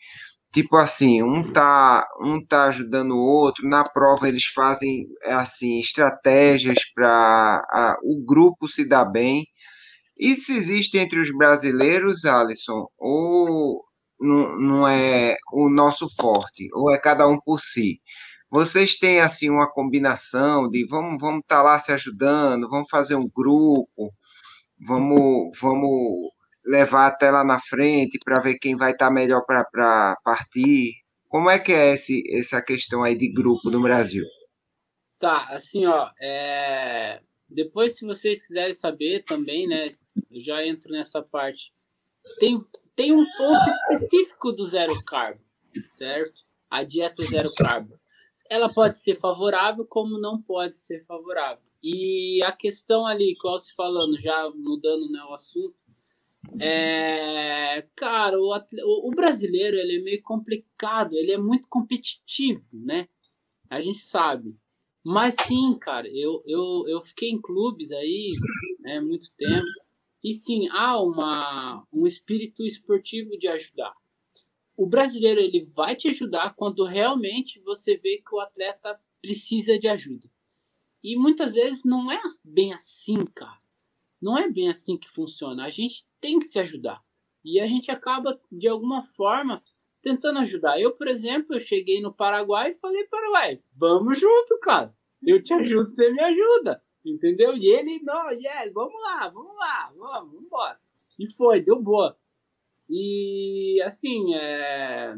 Tipo 0.53 0.77
assim, 0.77 1.23
um 1.23 1.53
tá, 1.53 2.07
um 2.23 2.45
tá 2.45 2.67
ajudando 2.67 3.13
o 3.13 3.19
outro, 3.19 3.69
na 3.69 3.85
prova 3.89 4.29
eles 4.29 4.45
fazem 4.47 5.07
assim 5.25 5.79
estratégias 5.81 6.79
para 6.95 7.99
o 8.05 8.25
grupo 8.25 8.69
se 8.69 8.89
dar 8.89 9.05
bem. 9.05 9.45
Isso 10.19 10.53
existe 10.53 10.99
entre 10.99 11.21
os 11.21 11.37
brasileiros, 11.37 12.25
Alisson, 12.25 12.87
ou 12.99 13.85
não, 14.21 14.59
não 14.59 14.89
é 14.89 15.37
o 15.53 15.69
nosso 15.69 16.07
forte, 16.17 16.69
ou 16.73 16.93
é 16.93 16.99
cada 16.99 17.29
um 17.29 17.39
por 17.45 17.61
si? 17.61 17.97
Vocês 18.51 18.97
têm 18.97 19.21
assim 19.21 19.51
uma 19.51 19.71
combinação 19.71 20.71
de 20.71 20.87
vamos 20.87 21.21
vamos 21.21 21.41
estar 21.41 21.57
tá 21.57 21.63
lá 21.63 21.79
se 21.79 21.93
ajudando, 21.93 22.69
vamos 22.69 22.89
fazer 22.89 23.17
um 23.17 23.29
grupo, 23.29 24.13
vamos 24.79 25.59
vamos 25.61 26.31
levar 26.67 27.07
até 27.07 27.31
lá 27.31 27.45
na 27.45 27.61
frente 27.61 28.19
para 28.25 28.41
ver 28.41 28.59
quem 28.59 28.77
vai 28.77 28.93
estar 28.93 29.07
tá 29.07 29.13
melhor 29.13 29.45
para 29.47 30.17
partir. 30.25 30.95
Como 31.29 31.51
é 31.51 31.59
que 31.59 31.73
é 31.73 31.93
esse, 31.93 32.23
essa 32.31 32.63
questão 32.63 33.03
aí 33.03 33.17
de 33.17 33.31
grupo 33.33 33.71
no 33.71 33.81
Brasil? 33.81 34.25
Tá, 35.19 35.47
assim, 35.51 35.87
ó, 35.87 36.11
é... 36.21 37.21
depois, 37.49 37.97
se 37.97 38.05
vocês 38.05 38.47
quiserem 38.47 38.73
saber 38.73 39.25
também, 39.25 39.67
né? 39.67 39.93
Eu 40.31 40.41
já 40.41 40.65
entro 40.65 40.91
nessa 40.93 41.23
parte. 41.23 41.73
Tem, 42.39 42.59
tem 42.95 43.13
um 43.13 43.25
ponto 43.37 43.69
específico 43.69 44.53
do 44.53 44.65
zero 44.65 45.03
carbo, 45.05 45.41
certo? 45.89 46.43
A 46.71 46.83
dieta 46.83 47.23
zero 47.25 47.49
carbo. 47.55 47.99
Ela 48.49 48.73
pode 48.73 48.97
ser 48.97 49.19
favorável, 49.19 49.85
como 49.87 50.19
não 50.19 50.41
pode 50.41 50.77
ser 50.77 51.05
favorável. 51.05 51.63
E 51.83 52.43
a 52.43 52.53
questão 52.53 53.07
ali, 53.07 53.37
qual 53.37 53.59
se 53.59 53.75
falando, 53.75 54.19
já 54.19 54.51
mudando 54.55 55.11
né, 55.11 55.23
o 55.29 55.35
assunto, 55.35 55.75
é, 56.61 57.87
cara, 57.95 58.39
o, 58.39 58.55
o, 59.09 59.11
brasileiro 59.11 59.77
ele 59.77 59.97
é 59.97 60.03
meio 60.03 60.23
complicado, 60.23 61.15
ele 61.15 61.33
é 61.33 61.39
muito 61.39 61.67
competitivo, 61.69 62.65
né? 62.73 63.09
A 63.69 63.81
gente 63.81 63.99
sabe. 63.99 64.57
Mas 65.03 65.35
sim, 65.41 65.77
cara, 65.79 66.09
eu, 66.09 66.43
eu, 66.47 66.85
eu 66.89 67.01
fiquei 67.01 67.31
em 67.31 67.41
clubes 67.41 67.93
aí 67.93 68.29
né, 68.81 69.01
muito 69.01 69.31
tempo. 69.37 69.67
E 70.25 70.33
sim, 70.33 70.69
há 70.71 71.01
uma, 71.01 71.87
um 71.93 72.07
espírito 72.07 72.65
esportivo 72.65 73.37
de 73.39 73.49
ajudar. 73.49 73.95
O 74.77 74.87
brasileiro 74.87 75.41
ele 75.41 75.65
vai 75.65 75.97
te 75.97 76.09
ajudar 76.09 76.55
quando 76.55 76.85
realmente 76.85 77.61
você 77.61 77.97
vê 77.97 78.19
que 78.19 78.35
o 78.35 78.41
atleta 78.41 79.01
precisa 79.23 79.79
de 79.79 79.89
ajuda. 79.89 80.29
E 81.03 81.17
muitas 81.17 81.55
vezes 81.55 81.85
não 81.85 82.11
é 82.11 82.21
bem 82.45 82.75
assim, 82.75 83.25
cara. 83.35 83.59
Não 84.21 84.37
é 84.37 84.51
bem 84.51 84.69
assim 84.69 84.97
que 84.97 85.09
funciona. 85.09 85.65
A 85.65 85.69
gente 85.69 86.07
tem 86.21 86.39
que 86.39 86.45
se 86.47 86.59
ajudar. 86.59 87.03
E 87.45 87.61
a 87.61 87.67
gente 87.67 87.91
acaba, 87.91 88.41
de 88.51 88.67
alguma 88.67 89.03
forma, 89.03 89.63
tentando 90.03 90.41
ajudar. 90.41 90.81
Eu, 90.81 90.93
por 90.93 91.09
exemplo, 91.09 91.55
eu 91.55 91.61
cheguei 91.61 92.01
no 92.01 92.13
Paraguai 92.13 92.71
e 92.71 92.75
falei, 92.75 93.05
Paraguai, 93.05 93.63
vamos 93.75 94.19
junto, 94.19 94.59
cara. 94.61 94.95
Eu 95.25 95.43
te 95.43 95.55
ajudo, 95.55 95.89
você 95.89 96.11
me 96.11 96.21
ajuda. 96.21 96.83
Entendeu? 97.05 97.57
E 97.57 97.67
ele, 97.67 98.01
não, 98.03 98.31
yeah, 98.31 98.71
vamos 98.73 99.01
lá, 99.01 99.29
vamos 99.29 99.57
lá, 99.57 99.93
vamos, 99.97 100.11
vamos 100.11 100.43
embora. 100.43 100.81
E 101.19 101.33
foi, 101.33 101.61
deu 101.61 101.81
boa. 101.81 102.19
E, 102.89 103.81
assim, 103.83 104.35
é... 104.35 105.17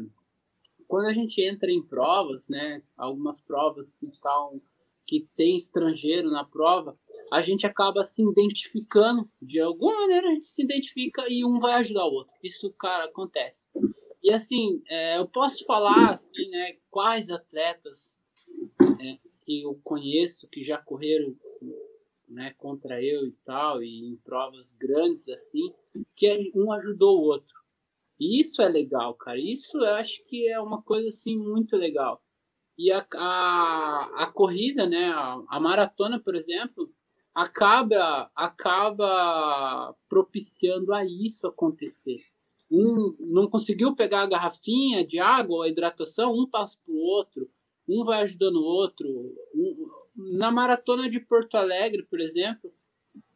quando 0.87 1.07
a 1.07 1.13
gente 1.13 1.41
entra 1.41 1.71
em 1.71 1.83
provas, 1.83 2.49
né, 2.49 2.81
algumas 2.97 3.41
provas 3.41 3.93
que, 3.93 4.07
tão, 4.19 4.61
que 5.05 5.27
tem 5.35 5.55
estrangeiro 5.55 6.29
na 6.29 6.43
prova, 6.43 6.97
a 7.31 7.41
gente 7.41 7.65
acaba 7.65 8.03
se 8.03 8.23
identificando, 8.23 9.29
de 9.41 9.59
alguma 9.59 10.01
maneira 10.01 10.27
a 10.27 10.31
gente 10.31 10.47
se 10.47 10.63
identifica 10.63 11.25
e 11.29 11.45
um 11.45 11.59
vai 11.59 11.73
ajudar 11.73 12.05
o 12.05 12.13
outro. 12.13 12.33
Isso, 12.43 12.71
cara, 12.73 13.05
acontece. 13.05 13.67
E 14.21 14.31
assim, 14.31 14.81
é, 14.87 15.17
eu 15.17 15.27
posso 15.27 15.63
falar 15.65 16.11
assim, 16.11 16.49
né, 16.49 16.77
quais 16.89 17.29
atletas 17.29 18.19
é, 18.99 19.17
que 19.43 19.61
eu 19.61 19.79
conheço 19.83 20.47
que 20.49 20.61
já 20.61 20.77
correram 20.77 21.35
né, 22.27 22.53
contra 22.57 23.01
eu 23.03 23.25
e 23.25 23.31
tal, 23.43 23.81
e 23.81 24.11
em 24.11 24.15
provas 24.17 24.73
grandes 24.73 25.27
assim, 25.29 25.73
que 26.15 26.51
um 26.55 26.71
ajudou 26.71 27.19
o 27.19 27.23
outro. 27.23 27.58
Isso 28.19 28.61
é 28.61 28.67
legal, 28.67 29.13
cara. 29.15 29.39
Isso 29.39 29.77
eu 29.77 29.95
acho 29.95 30.21
que 30.27 30.47
é 30.47 30.59
uma 30.59 30.81
coisa 30.81 31.07
assim 31.07 31.37
muito 31.37 31.77
legal. 31.77 32.21
E 32.77 32.91
a, 32.91 33.05
a, 33.15 34.23
a 34.23 34.27
corrida, 34.27 34.87
né, 34.87 35.09
a, 35.09 35.41
a 35.49 35.59
maratona, 35.59 36.21
por 36.21 36.35
exemplo, 36.35 36.89
acaba 37.33 38.29
acaba 38.35 39.95
propiciando 40.09 40.93
a 40.93 41.05
isso 41.05 41.47
acontecer. 41.47 42.19
Um 42.71 43.15
não 43.19 43.49
conseguiu 43.49 43.95
pegar 43.95 44.23
a 44.23 44.27
garrafinha 44.27 45.05
de 45.05 45.19
água 45.19 45.65
a 45.65 45.69
hidratação, 45.69 46.33
um 46.33 46.49
passa 46.49 46.77
para 46.85 46.93
o 46.93 46.97
outro, 46.97 47.49
um 47.87 48.03
vai 48.03 48.21
ajudando 48.23 48.57
o 48.57 48.65
outro. 48.65 49.07
Um, 49.55 49.89
na 50.37 50.51
maratona 50.51 51.09
de 51.09 51.19
Porto 51.19 51.55
Alegre, 51.55 52.05
por 52.09 52.19
exemplo, 52.19 52.71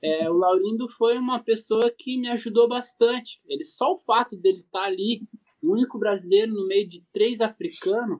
é, 0.03 0.29
o 0.29 0.33
Laurindo 0.33 0.89
foi 0.89 1.17
uma 1.17 1.39
pessoa 1.39 1.89
que 1.89 2.17
me 2.17 2.27
ajudou 2.27 2.67
bastante. 2.67 3.41
Ele 3.47 3.63
só 3.63 3.93
o 3.93 3.97
fato 3.97 4.35
dele 4.35 4.59
estar 4.59 4.81
tá 4.81 4.85
ali, 4.85 5.25
o 5.61 5.71
único 5.71 5.97
brasileiro 5.97 6.53
no 6.53 6.67
meio 6.67 6.85
de 6.85 7.01
três 7.13 7.39
africanos, 7.39 8.19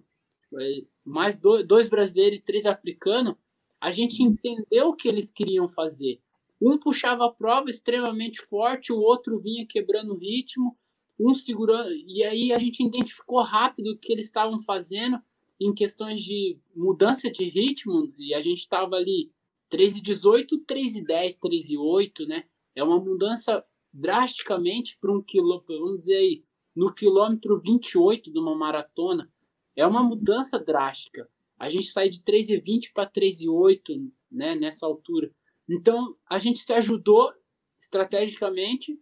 é, 0.57 0.85
mais 1.03 1.37
dois, 1.37 1.67
dois 1.67 1.89
brasileiros 1.89 2.39
e 2.39 2.41
três 2.41 2.65
africanos, 2.65 3.35
a 3.81 3.91
gente 3.91 4.23
entendeu 4.23 4.87
o 4.87 4.95
que 4.95 5.09
eles 5.09 5.29
queriam 5.29 5.67
fazer. 5.67 6.21
Um 6.61 6.77
puxava 6.77 7.25
a 7.25 7.31
prova 7.31 7.69
extremamente 7.69 8.39
forte, 8.39 8.93
o 8.93 8.99
outro 8.99 9.37
vinha 9.37 9.67
quebrando 9.67 10.13
o 10.13 10.17
ritmo, 10.17 10.77
um 11.19 11.33
segurando. 11.33 11.91
E 12.07 12.23
aí 12.23 12.53
a 12.53 12.59
gente 12.59 12.81
identificou 12.81 13.41
rápido 13.41 13.87
o 13.87 13.97
que 13.97 14.13
eles 14.13 14.25
estavam 14.25 14.57
fazendo 14.61 15.19
em 15.59 15.73
questões 15.73 16.21
de 16.21 16.57
mudança 16.73 17.29
de 17.29 17.43
ritmo, 17.43 18.13
e 18.17 18.33
a 18.33 18.39
gente 18.39 18.59
estava 18.59 18.95
ali 18.95 19.31
3 19.73 19.97
e 19.97 20.01
18, 20.01 20.59
3 20.59 20.95
e 20.97 21.03
10, 21.03 21.35
3 21.37 21.69
e 21.71 21.77
8, 21.77 22.27
né? 22.27 22.43
É 22.75 22.83
uma 22.83 22.99
mudança 22.99 23.65
drasticamente 23.91 24.97
para 25.01 25.11
um 25.11 25.21
quilômetro, 25.21 25.79
vamos 25.79 25.99
dizer 25.99 26.17
aí, 26.17 26.43
no 26.75 26.93
quilômetro 26.93 27.59
28 27.59 28.31
de 28.31 28.39
uma 28.39 28.55
maratona. 28.55 29.31
É 29.75 29.85
uma 29.87 30.03
mudança 30.03 30.59
drástica 30.59 31.27
a 31.63 31.69
gente 31.69 31.87
sai 31.87 32.09
de 32.09 32.19
3,20 32.19 32.91
para 32.93 33.09
3,8 33.09 34.11
né, 34.29 34.53
nessa 34.53 34.85
altura. 34.85 35.33
Então, 35.69 36.13
a 36.29 36.37
gente 36.37 36.59
se 36.59 36.73
ajudou 36.73 37.31
estrategicamente, 37.79 38.99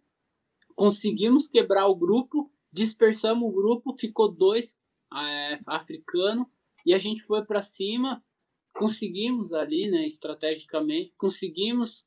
conseguimos 0.76 1.48
quebrar 1.48 1.88
o 1.88 1.96
grupo, 1.96 2.52
dispersamos 2.72 3.48
o 3.48 3.52
grupo, 3.52 3.92
ficou 3.92 4.30
dois 4.30 4.76
é, 5.12 5.58
africano 5.66 6.48
e 6.86 6.94
a 6.94 6.98
gente 6.98 7.20
foi 7.22 7.44
para 7.44 7.60
cima, 7.60 8.24
conseguimos 8.72 9.52
ali, 9.52 9.90
né, 9.90 10.06
estrategicamente, 10.06 11.12
conseguimos 11.16 12.04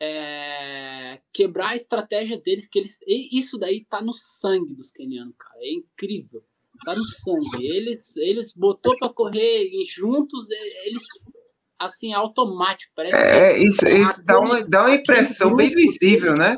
é, 0.00 1.20
quebrar 1.32 1.70
a 1.70 1.76
estratégia 1.76 2.38
deles, 2.38 2.68
que 2.68 2.78
eles, 2.78 2.98
isso 3.06 3.58
daí 3.58 3.84
tá 3.84 4.00
no 4.00 4.12
sangue 4.12 4.74
dos 4.74 4.90
kenianos, 4.90 5.34
cara, 5.36 5.58
é 5.60 5.72
incrível 5.72 6.42
tá 6.84 6.94
no 6.94 7.04
sangue. 7.04 7.66
Eles, 7.66 8.16
eles 8.16 8.52
botou 8.52 8.96
para 8.98 9.08
correr 9.08 9.68
juntos, 9.84 10.48
eles 10.50 11.02
assim, 11.78 12.12
automático. 12.12 12.92
Parece 12.94 13.16
é, 13.16 13.58
isso, 13.58 13.86
isso 13.88 14.24
dá, 14.26 14.40
uma, 14.40 14.62
dá 14.62 14.86
uma 14.86 14.94
impressão 14.94 15.54
bem 15.54 15.70
visível, 15.70 16.34
né? 16.34 16.56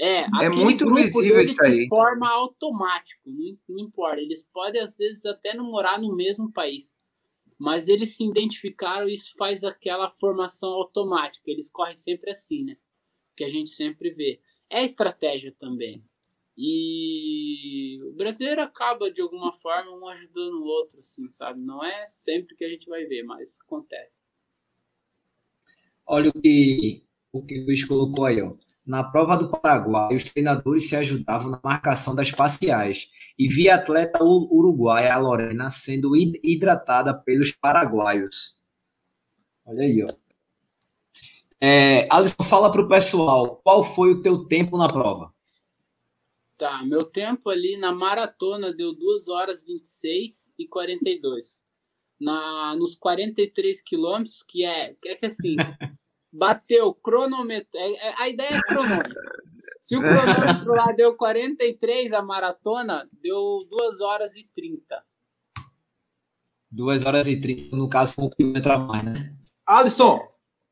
É, 0.00 0.22
é 0.42 0.48
muito 0.48 0.92
visível 0.92 1.40
isso 1.40 1.62
aí. 1.62 1.82
De 1.82 1.88
forma 1.88 2.28
automático, 2.28 3.22
não, 3.26 3.56
não 3.68 3.84
importa. 3.84 4.20
Eles 4.20 4.44
podem, 4.52 4.80
às 4.80 4.96
vezes, 4.96 5.24
até 5.24 5.54
não 5.54 5.70
morar 5.70 6.00
no 6.00 6.14
mesmo 6.16 6.50
país. 6.52 6.94
Mas 7.64 7.88
eles 7.88 8.14
se 8.14 8.22
identificaram 8.22 9.08
e 9.08 9.14
isso 9.14 9.34
faz 9.38 9.64
aquela 9.64 10.10
formação 10.10 10.68
automática. 10.68 11.50
Eles 11.50 11.70
correm 11.70 11.96
sempre 11.96 12.30
assim, 12.30 12.62
né? 12.62 12.76
Que 13.34 13.42
a 13.42 13.48
gente 13.48 13.70
sempre 13.70 14.10
vê. 14.10 14.38
É 14.68 14.84
estratégia 14.84 15.50
também. 15.50 16.04
E 16.58 17.98
o 18.02 18.12
brasileiro 18.12 18.60
acaba 18.60 19.10
de 19.10 19.22
alguma 19.22 19.50
forma 19.50 19.96
um 19.96 20.06
ajudando 20.08 20.60
o 20.60 20.66
outro, 20.66 21.00
assim, 21.00 21.30
sabe? 21.30 21.58
Não 21.58 21.82
é 21.82 22.06
sempre 22.06 22.54
que 22.54 22.66
a 22.66 22.68
gente 22.68 22.86
vai 22.86 23.06
ver, 23.06 23.22
mas 23.22 23.58
acontece. 23.58 24.34
Olha 26.06 26.28
o 26.28 26.42
que 26.42 27.02
o 27.32 27.42
que 27.42 27.60
o 27.60 27.64
Luiz 27.64 27.82
colocou 27.82 28.26
aí, 28.26 28.42
ó. 28.42 28.54
Na 28.86 29.02
prova 29.02 29.38
do 29.38 29.48
Paraguai, 29.48 30.14
os 30.14 30.24
treinadores 30.24 30.88
se 30.88 30.94
ajudavam 30.94 31.50
na 31.50 31.60
marcação 31.64 32.14
das 32.14 32.28
faciais 32.28 33.10
e 33.38 33.48
via 33.48 33.72
a 33.72 33.76
atleta 33.76 34.22
uruguaia, 34.22 35.14
a 35.14 35.18
Lorena, 35.18 35.70
sendo 35.70 36.14
hidratada 36.14 37.14
pelos 37.14 37.50
paraguaios. 37.50 38.60
Olha 39.64 39.84
aí, 39.84 40.04
ó. 40.04 40.12
É, 41.58 42.06
Alisson, 42.10 42.42
fala 42.42 42.70
para 42.70 42.82
o 42.82 42.88
pessoal, 42.88 43.56
qual 43.64 43.82
foi 43.82 44.12
o 44.12 44.20
teu 44.20 44.44
tempo 44.44 44.76
na 44.76 44.86
prova? 44.86 45.32
Tá, 46.58 46.84
meu 46.84 47.04
tempo 47.04 47.48
ali 47.48 47.78
na 47.78 47.90
maratona 47.90 48.70
deu 48.70 48.94
2 48.94 49.28
horas 49.28 49.64
26 49.64 50.52
e 50.58 50.68
42. 50.68 51.64
Na, 52.20 52.76
nos 52.76 52.94
43 52.94 53.80
quilômetros, 53.80 54.42
que 54.42 54.62
é, 54.62 54.94
que 55.00 55.08
é 55.08 55.14
que 55.16 55.26
assim, 55.26 55.56
bateu 56.34 56.92
cronômetro. 56.94 57.70
É, 57.74 57.92
é, 57.92 58.14
a 58.18 58.28
ideia 58.28 58.56
é 58.56 58.60
cronômetro. 58.60 59.14
Se 59.80 59.96
o 59.96 60.00
cronômetro 60.00 60.72
lá 60.74 60.92
deu 60.92 61.14
43, 61.14 62.12
a 62.12 62.22
maratona 62.22 63.08
deu 63.22 63.58
2 63.70 64.00
horas 64.00 64.36
e 64.36 64.48
30. 64.54 65.02
2 66.70 67.06
horas 67.06 67.26
e 67.26 67.40
30, 67.40 67.76
no 67.76 67.88
caso, 67.88 68.16
com 68.16 68.26
um 68.26 68.30
quilômetro 68.30 68.72
a 68.72 68.78
mais, 68.78 69.04
né? 69.04 69.36
Alisson, 69.64 70.20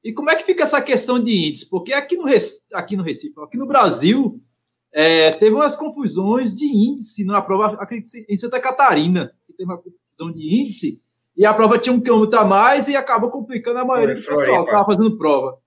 e 0.02 0.12
como 0.12 0.30
é 0.30 0.36
que 0.36 0.44
fica 0.44 0.64
essa 0.64 0.82
questão 0.82 1.22
de 1.22 1.48
índice? 1.48 1.68
Porque 1.68 1.92
aqui 1.92 2.16
no, 2.16 2.24
aqui 2.72 2.96
no 2.96 3.04
Recife, 3.04 3.34
aqui 3.40 3.56
no 3.56 3.66
Brasil, 3.66 4.42
é, 4.90 5.30
teve 5.30 5.54
umas 5.54 5.76
confusões 5.76 6.54
de 6.54 6.66
índice 6.66 7.24
na 7.24 7.40
prova, 7.40 7.76
acredito, 7.80 8.10
em 8.28 8.36
Santa 8.36 8.60
Catarina, 8.60 9.32
que 9.46 9.52
teve 9.52 9.70
uma 9.70 9.78
confusão 9.78 10.32
de 10.32 10.60
índice, 10.60 11.00
e 11.36 11.46
a 11.46 11.54
prova 11.54 11.78
tinha 11.78 11.94
um 11.94 12.00
quilômetro 12.00 12.38
a 12.38 12.44
mais 12.44 12.88
e 12.88 12.96
acabou 12.96 13.30
complicando 13.30 13.78
a 13.78 13.84
maioria 13.84 14.14
do 14.14 14.20
pessoal 14.20 14.64
que 14.64 14.70
estava 14.70 14.84
fazendo 14.84 15.16
prova. 15.16 15.58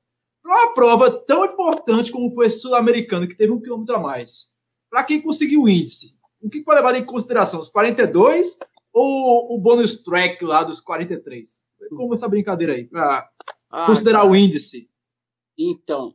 Uma 0.43 0.73
prova 0.73 1.11
tão 1.11 1.43
importante 1.43 2.11
como 2.11 2.33
foi 2.33 2.49
sul-americana, 2.51 3.27
que 3.27 3.35
teve 3.35 3.51
um 3.51 3.59
quilômetro 3.59 3.95
a 3.95 3.99
mais. 3.99 4.53
Para 4.89 5.03
quem 5.03 5.19
conseguiu 5.19 5.63
o 5.63 5.69
índice, 5.69 6.15
o 6.39 6.49
que 6.49 6.61
pode 6.61 6.77
levar 6.77 6.95
em 6.95 7.03
consideração? 7.03 7.59
Os 7.59 7.69
42 7.69 8.59
ou 8.93 9.55
o 9.55 9.59
bônus 9.59 9.97
track 10.03 10.45
lá 10.45 10.63
dos 10.63 10.79
43? 10.79 11.65
Como 11.89 12.13
essa 12.13 12.29
brincadeira 12.29 12.73
aí, 12.73 12.85
para 12.85 13.27
ah, 13.71 13.87
considerar 13.87 14.23
o 14.23 14.35
índice? 14.35 14.87
Então, 15.57 16.13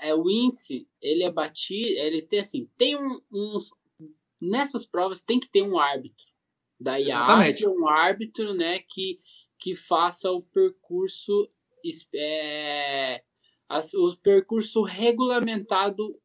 é, 0.00 0.14
o 0.14 0.28
índice, 0.30 0.88
ele 1.00 1.22
é 1.22 1.30
batido, 1.30 1.98
ele 2.00 2.22
tem 2.22 2.38
assim, 2.38 2.68
tem 2.78 2.96
um, 2.96 3.20
uns. 3.30 3.70
Nessas 4.40 4.86
provas 4.86 5.22
tem 5.22 5.38
que 5.38 5.48
ter 5.48 5.62
um 5.62 5.78
árbitro 5.78 6.26
da 6.78 6.98
IAF, 6.98 7.66
um 7.66 7.88
árbitro, 7.88 8.54
né, 8.54 8.80
que, 8.80 9.18
que 9.58 9.74
faça 9.74 10.30
o 10.30 10.42
percurso, 10.42 11.48
é, 12.14 13.22
o 13.94 14.16
percurso 14.16 14.82
regulamentado 14.82 16.18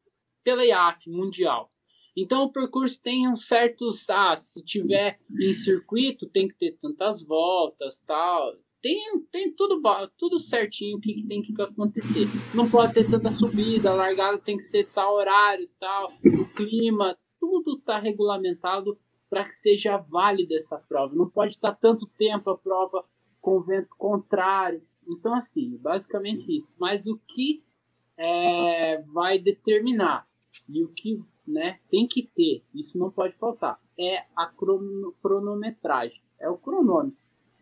pela 0.44 0.64
IAF 0.64 1.08
mundial. 1.08 1.70
Então 2.16 2.44
o 2.44 2.52
percurso 2.52 3.00
tem 3.00 3.26
uns 3.26 3.46
certos, 3.46 4.10
ah, 4.10 4.36
se 4.36 4.62
tiver 4.64 5.18
em 5.40 5.52
circuito 5.52 6.28
tem 6.28 6.46
que 6.46 6.54
ter 6.54 6.72
tantas 6.72 7.22
voltas, 7.22 8.00
tal 8.00 8.52
tem, 8.82 9.20
tem 9.30 9.54
tudo, 9.54 9.80
tudo 10.18 10.38
certinho 10.40 10.98
o 10.98 11.00
que, 11.00 11.14
que, 11.14 11.26
tem 11.26 11.40
que 11.40 11.62
acontecer. 11.62 12.26
Não 12.52 12.68
pode 12.68 12.92
ter 12.92 13.08
tanta 13.08 13.30
subida, 13.30 13.90
a 13.90 13.94
largada 13.94 14.36
tem 14.38 14.56
que 14.56 14.64
ser 14.64 14.88
tal 14.88 15.14
horário, 15.14 15.70
tal, 15.78 16.12
o 16.24 16.44
clima, 16.54 17.16
tudo 17.38 17.78
está 17.78 17.98
regulamentado 17.98 18.98
para 19.32 19.44
que 19.44 19.54
seja 19.54 19.96
válida 19.96 20.54
essa 20.54 20.76
prova. 20.76 21.14
Não 21.14 21.26
pode 21.26 21.54
estar 21.54 21.74
tanto 21.74 22.06
tempo 22.18 22.50
a 22.50 22.58
prova 22.58 23.02
com 23.40 23.62
vento 23.62 23.96
contrário. 23.96 24.82
Então, 25.08 25.34
assim, 25.34 25.78
basicamente 25.78 26.54
isso. 26.54 26.74
Mas 26.78 27.06
o 27.06 27.18
que 27.26 27.64
é, 28.14 29.00
vai 29.14 29.38
determinar 29.38 30.28
e 30.68 30.84
o 30.84 30.88
que 30.88 31.18
né, 31.48 31.80
tem 31.90 32.06
que 32.06 32.22
ter, 32.22 32.62
isso 32.74 32.98
não 32.98 33.10
pode 33.10 33.34
faltar, 33.38 33.80
é 33.98 34.18
a 34.36 34.52
cronometragem, 35.22 36.20
é 36.38 36.50
o 36.50 36.58
cronômetro. 36.58 37.16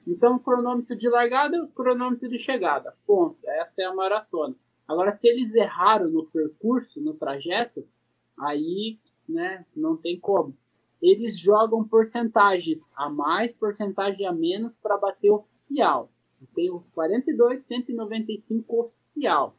Então, 0.05 0.41
cronômetro 0.41 0.97
de 0.97 1.09
largada, 1.09 1.71
cronômetro 1.73 2.29
de 2.29 2.37
chegada. 2.37 2.97
Ponto. 3.07 3.39
Essa 3.49 3.83
é 3.83 3.85
a 3.85 3.95
maratona. 3.95 4.57
Agora, 4.89 5.13
se 5.13 5.29
eles 5.29 5.55
erraram 5.55 6.11
no 6.11 6.27
percurso, 6.27 7.01
no 7.01 7.15
trajeto, 7.15 7.87
aí 8.37 8.99
né, 9.29 9.65
não 9.77 9.97
tem 9.97 10.19
como. 10.19 10.59
Eles 11.01 11.39
jogam 11.39 11.83
porcentagens 11.83 12.93
a 12.97 13.09
mais, 13.09 13.53
porcentagem 13.53 14.27
a 14.27 14.33
menos 14.33 14.77
para 14.77 14.99
bater 14.99 15.31
oficial. 15.31 16.11
Tem 16.55 16.71
os 16.73 16.87
42, 16.89 17.63
195 17.63 18.81
oficial. 18.81 19.55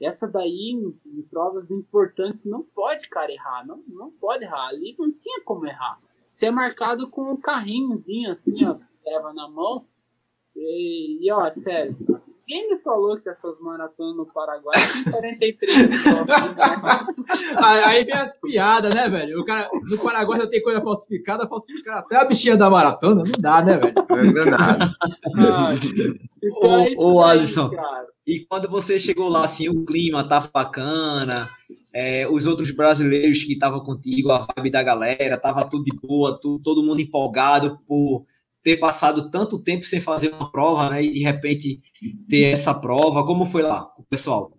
Essa 0.00 0.26
daí, 0.26 0.72
em, 0.72 0.98
em, 1.06 1.22
provas 1.22 1.70
importantes, 1.70 2.44
não 2.44 2.62
pode, 2.62 3.08
cara, 3.08 3.32
errar. 3.32 3.64
Não, 3.66 3.82
não 3.86 4.10
pode 4.10 4.44
errar. 4.44 4.68
Ali 4.68 4.94
não 4.98 5.12
tinha 5.12 5.40
como 5.44 5.66
errar. 5.66 6.00
Você 6.32 6.46
é 6.46 6.50
marcado 6.50 7.08
com 7.08 7.32
um 7.32 7.36
carrinhozinho 7.36 8.32
assim, 8.32 8.64
ó, 8.64 8.78
leva 9.04 9.32
na 9.32 9.48
mão. 9.48 9.86
E, 10.56 11.24
e 11.24 11.32
ó, 11.32 11.50
sério, 11.52 11.96
quem 12.46 12.70
me 12.70 12.78
falou 12.78 13.18
que 13.20 13.28
essas 13.28 13.60
maratonas 13.60 14.16
no 14.16 14.26
Paraguai 14.26 14.76
tem 14.92 15.12
43 15.12 15.76
Aí 17.56 18.04
vem 18.04 18.14
as 18.14 18.38
piadas, 18.38 18.94
né, 18.94 19.08
velho? 19.08 19.40
O 19.40 19.44
cara, 19.44 19.68
no 19.88 19.98
Paraguai 19.98 20.40
já 20.40 20.46
tem 20.46 20.62
coisa 20.62 20.80
falsificada, 20.80 21.48
falsificar 21.48 21.98
até 21.98 22.16
a 22.16 22.24
bichinha 22.24 22.56
da 22.56 22.70
maratona, 22.70 23.22
não 23.24 23.40
dá, 23.40 23.62
né, 23.62 23.78
velho? 23.78 23.94
Não 24.08 24.34
dá 24.34 24.44
nada. 24.44 24.94
então 26.42 26.80
é 26.80 26.90
ô, 26.96 27.14
ô 27.14 27.22
Alisson, 27.22 27.70
cara. 27.70 28.06
e 28.26 28.40
quando 28.40 28.68
você 28.68 28.98
chegou 28.98 29.28
lá, 29.28 29.44
assim, 29.44 29.68
o 29.68 29.84
clima 29.84 30.26
tava 30.26 30.50
bacana, 30.52 31.48
é, 31.92 32.26
os 32.28 32.46
outros 32.46 32.70
brasileiros 32.70 33.44
que 33.44 33.52
estavam 33.52 33.80
contigo, 33.80 34.30
a 34.30 34.46
vibe 34.56 34.70
da 34.70 34.82
galera, 34.82 35.36
tava 35.36 35.68
tudo 35.68 35.84
de 35.84 35.96
boa, 35.96 36.38
tudo, 36.40 36.62
todo 36.62 36.82
mundo 36.82 37.00
empolgado 37.00 37.78
por 37.86 38.24
ter 38.62 38.76
passado 38.76 39.30
tanto 39.30 39.62
tempo 39.62 39.84
sem 39.84 40.00
fazer 40.00 40.32
uma 40.32 40.50
prova, 40.50 40.90
né? 40.90 41.02
E 41.02 41.10
de 41.10 41.20
repente 41.20 41.80
ter 42.28 42.52
essa 42.52 42.72
prova. 42.72 43.24
Como 43.24 43.44
foi 43.44 43.62
lá, 43.62 43.90
pessoal? 44.08 44.52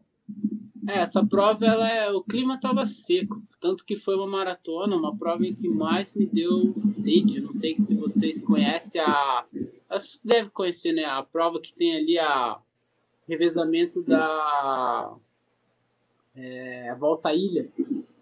É, 0.87 0.99
essa 0.99 1.25
prova, 1.25 1.65
ela 1.65 1.89
é, 1.89 2.11
o 2.11 2.21
clima 2.21 2.55
estava 2.55 2.85
seco, 2.85 3.41
tanto 3.61 3.85
que 3.85 3.95
foi 3.95 4.15
uma 4.15 4.27
maratona, 4.27 4.97
uma 4.97 5.15
prova 5.15 5.43
que 5.45 5.69
mais 5.69 6.13
me 6.13 6.25
deu 6.25 6.73
sede. 6.75 7.39
Não 7.39 7.53
sei 7.53 7.77
se 7.77 7.95
vocês 7.95 8.41
conhecem 8.41 8.99
a, 8.99 9.45
deve 10.23 10.49
conhecer, 10.49 10.91
né? 10.91 11.05
A 11.05 11.23
prova 11.23 11.59
que 11.59 11.73
tem 11.73 11.95
ali 11.95 12.19
a 12.19 12.59
revezamento 13.27 14.01
da 14.03 15.15
é, 16.35 16.95
volta 16.95 17.29
à 17.29 17.33
ilha. 17.33 17.69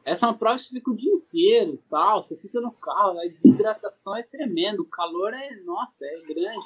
Essa 0.04 0.26
é 0.26 0.30
uma 0.30 0.38
prova 0.38 0.56
que 0.56 0.64
você 0.64 0.76
fica 0.76 0.92
o 0.92 0.96
dia 0.96 1.14
inteiro 1.14 1.80
tal, 1.90 2.22
você 2.22 2.36
fica 2.36 2.60
no 2.60 2.72
carro, 2.72 3.20
a 3.20 3.28
desidratação 3.28 4.16
é 4.16 4.24
tremenda, 4.24 4.82
o 4.82 4.86
calor 4.86 5.34
é, 5.34 5.56
nossa, 5.64 6.06
é 6.06 6.22
grande. 6.22 6.66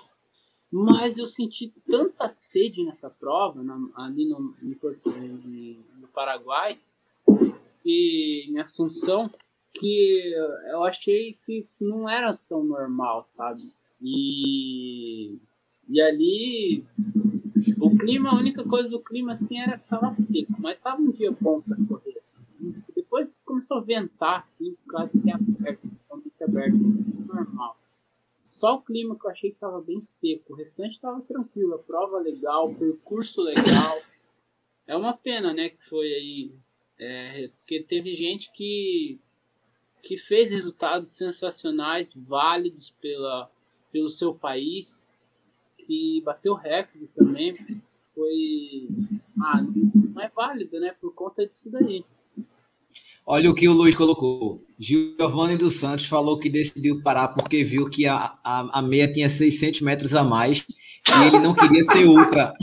Mas 0.71 1.17
eu 1.17 1.25
senti 1.25 1.73
tanta 1.88 2.27
sede 2.27 2.83
nessa 2.83 3.09
prova, 3.09 3.61
na, 3.61 3.77
ali 3.95 4.27
no, 4.27 4.55
no, 4.61 5.75
no 6.01 6.07
Paraguai 6.13 6.79
e 7.86 8.49
em 8.49 8.59
Assunção, 8.59 9.29
que 9.73 10.33
eu 10.71 10.83
achei 10.83 11.38
que 11.45 11.65
não 11.79 12.09
era 12.09 12.38
tão 12.47 12.63
normal, 12.63 13.25
sabe? 13.31 13.71
E, 14.01 15.38
e 15.89 16.01
ali 16.01 16.86
o 17.79 17.97
clima, 17.97 18.29
a 18.29 18.36
única 18.36 18.63
coisa 18.63 18.89
do 18.89 18.99
clima 18.99 19.33
assim 19.33 19.59
era 19.59 19.77
que 19.77 19.88
tava 19.88 20.09
seco, 20.09 20.53
mas 20.59 20.79
tava 20.79 21.01
um 21.01 21.11
dia 21.11 21.31
bom 21.31 21.61
para 21.61 21.77
correr 21.88 22.14
depois 23.16 23.39
começou 23.45 23.78
a 23.78 23.82
ventar, 23.82 24.39
assim, 24.39 24.76
quase 24.89 25.22
que 25.22 25.32
aberto, 25.32 25.88
totalmente 25.89 26.43
aberto, 26.43 26.78
normal. 27.26 27.80
Só 28.43 28.76
o 28.76 28.82
clima 28.82 29.18
que 29.18 29.26
eu 29.26 29.32
achei 29.32 29.49
que 29.51 29.55
estava 29.55 29.82
bem 29.82 30.01
seco, 30.01 30.53
o 30.53 30.55
restante 30.55 30.91
estava 30.91 31.22
tranquilo, 31.22 31.76
a 31.76 31.80
prova 31.80 32.20
legal, 32.20 32.74
percurso 32.76 33.41
legal. 33.41 34.01
É 34.86 34.95
uma 34.95 35.13
pena, 35.13 35.53
né, 35.53 35.70
que 35.70 35.82
foi 35.82 36.07
aí, 36.07 36.51
é, 36.99 37.47
porque 37.47 37.82
teve 37.84 38.13
gente 38.13 38.51
que, 38.51 39.18
que 40.03 40.18
fez 40.18 40.51
resultados 40.51 41.09
sensacionais, 41.16 42.13
válidos 42.13 42.91
pela, 43.01 43.49
pelo 43.91 44.09
seu 44.09 44.36
país, 44.36 45.07
que 45.78 46.22
bateu 46.24 46.53
recorde 46.53 47.07
também, 47.07 47.55
foi. 48.13 48.89
Ah, 49.41 49.61
não 49.61 50.22
é 50.22 50.30
válido, 50.30 50.80
né, 50.80 50.95
por 50.99 51.13
conta 51.13 51.47
disso 51.47 51.72
daí. 51.72 52.05
Olha 53.28 53.49
o 53.49 53.55
que 53.55 53.67
o 53.67 53.73
Luiz 53.73 53.95
colocou. 53.95 54.61
Giovanni 54.78 55.57
dos 55.57 55.80
Santos 55.80 56.05
falou 56.05 56.38
que 56.38 56.47
decidiu 56.47 57.01
parar 57.01 57.30
porque 57.30 57.63
viu 57.63 57.89
que 57.89 58.05
a, 58.05 58.34
a, 58.43 58.80
a 58.80 58.82
meia 58.84 59.11
tinha 59.11 59.28
600 59.28 59.82
metros 59.82 60.13
a 60.13 60.23
mais 60.23 60.63
e 61.09 61.28
ele 61.28 61.39
não 61.39 61.55
queria 61.55 61.84
ser 61.84 62.05
ultra. 62.05 62.53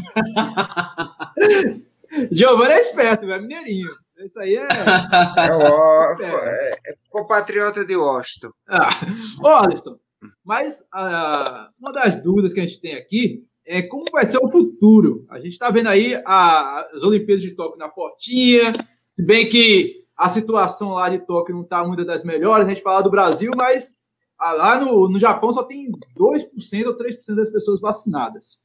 Giovanni 2.30 2.74
é 2.74 2.80
esperto, 2.80 3.24
é 3.30 3.40
mineirinho. 3.40 3.88
Isso 4.24 4.38
aí 4.38 4.54
é. 4.54 4.68
É, 4.68 5.52
o, 5.52 6.20
é, 6.22 6.78
é 6.86 6.94
compatriota 7.10 7.84
de 7.84 7.96
Washington. 7.96 8.52
Ah. 8.68 8.90
Ô, 9.42 9.48
Alisson, 9.48 9.98
mas 10.44 10.84
ah, 10.92 11.68
uma 11.80 11.92
das 11.92 12.22
dúvidas 12.22 12.52
que 12.52 12.60
a 12.60 12.62
gente 12.62 12.80
tem 12.80 12.94
aqui 12.94 13.44
é 13.66 13.82
como 13.82 14.04
vai 14.12 14.26
ser 14.26 14.38
o 14.38 14.50
futuro. 14.50 15.26
A 15.28 15.40
gente 15.40 15.54
está 15.54 15.70
vendo 15.70 15.88
aí 15.88 16.14
a, 16.24 16.86
as 16.94 17.02
Olimpíadas 17.02 17.42
de 17.42 17.56
Tóquio 17.56 17.78
na 17.78 17.88
portinha, 17.88 18.72
se 19.08 19.24
bem 19.24 19.48
que 19.48 20.01
a 20.22 20.28
situação 20.28 20.90
lá 20.90 21.08
de 21.08 21.18
Tóquio 21.18 21.52
não 21.52 21.62
está 21.62 21.82
uma 21.82 21.96
das 21.96 22.22
melhores, 22.22 22.64
a 22.64 22.68
gente 22.68 22.80
fala 22.80 23.02
do 23.02 23.10
Brasil, 23.10 23.50
mas 23.56 23.92
ah, 24.38 24.52
lá 24.52 24.80
no, 24.80 25.08
no 25.08 25.18
Japão 25.18 25.52
só 25.52 25.64
tem 25.64 25.90
2% 26.16 26.86
ou 26.86 26.96
3% 26.96 27.34
das 27.34 27.50
pessoas 27.50 27.80
vacinadas. 27.80 28.62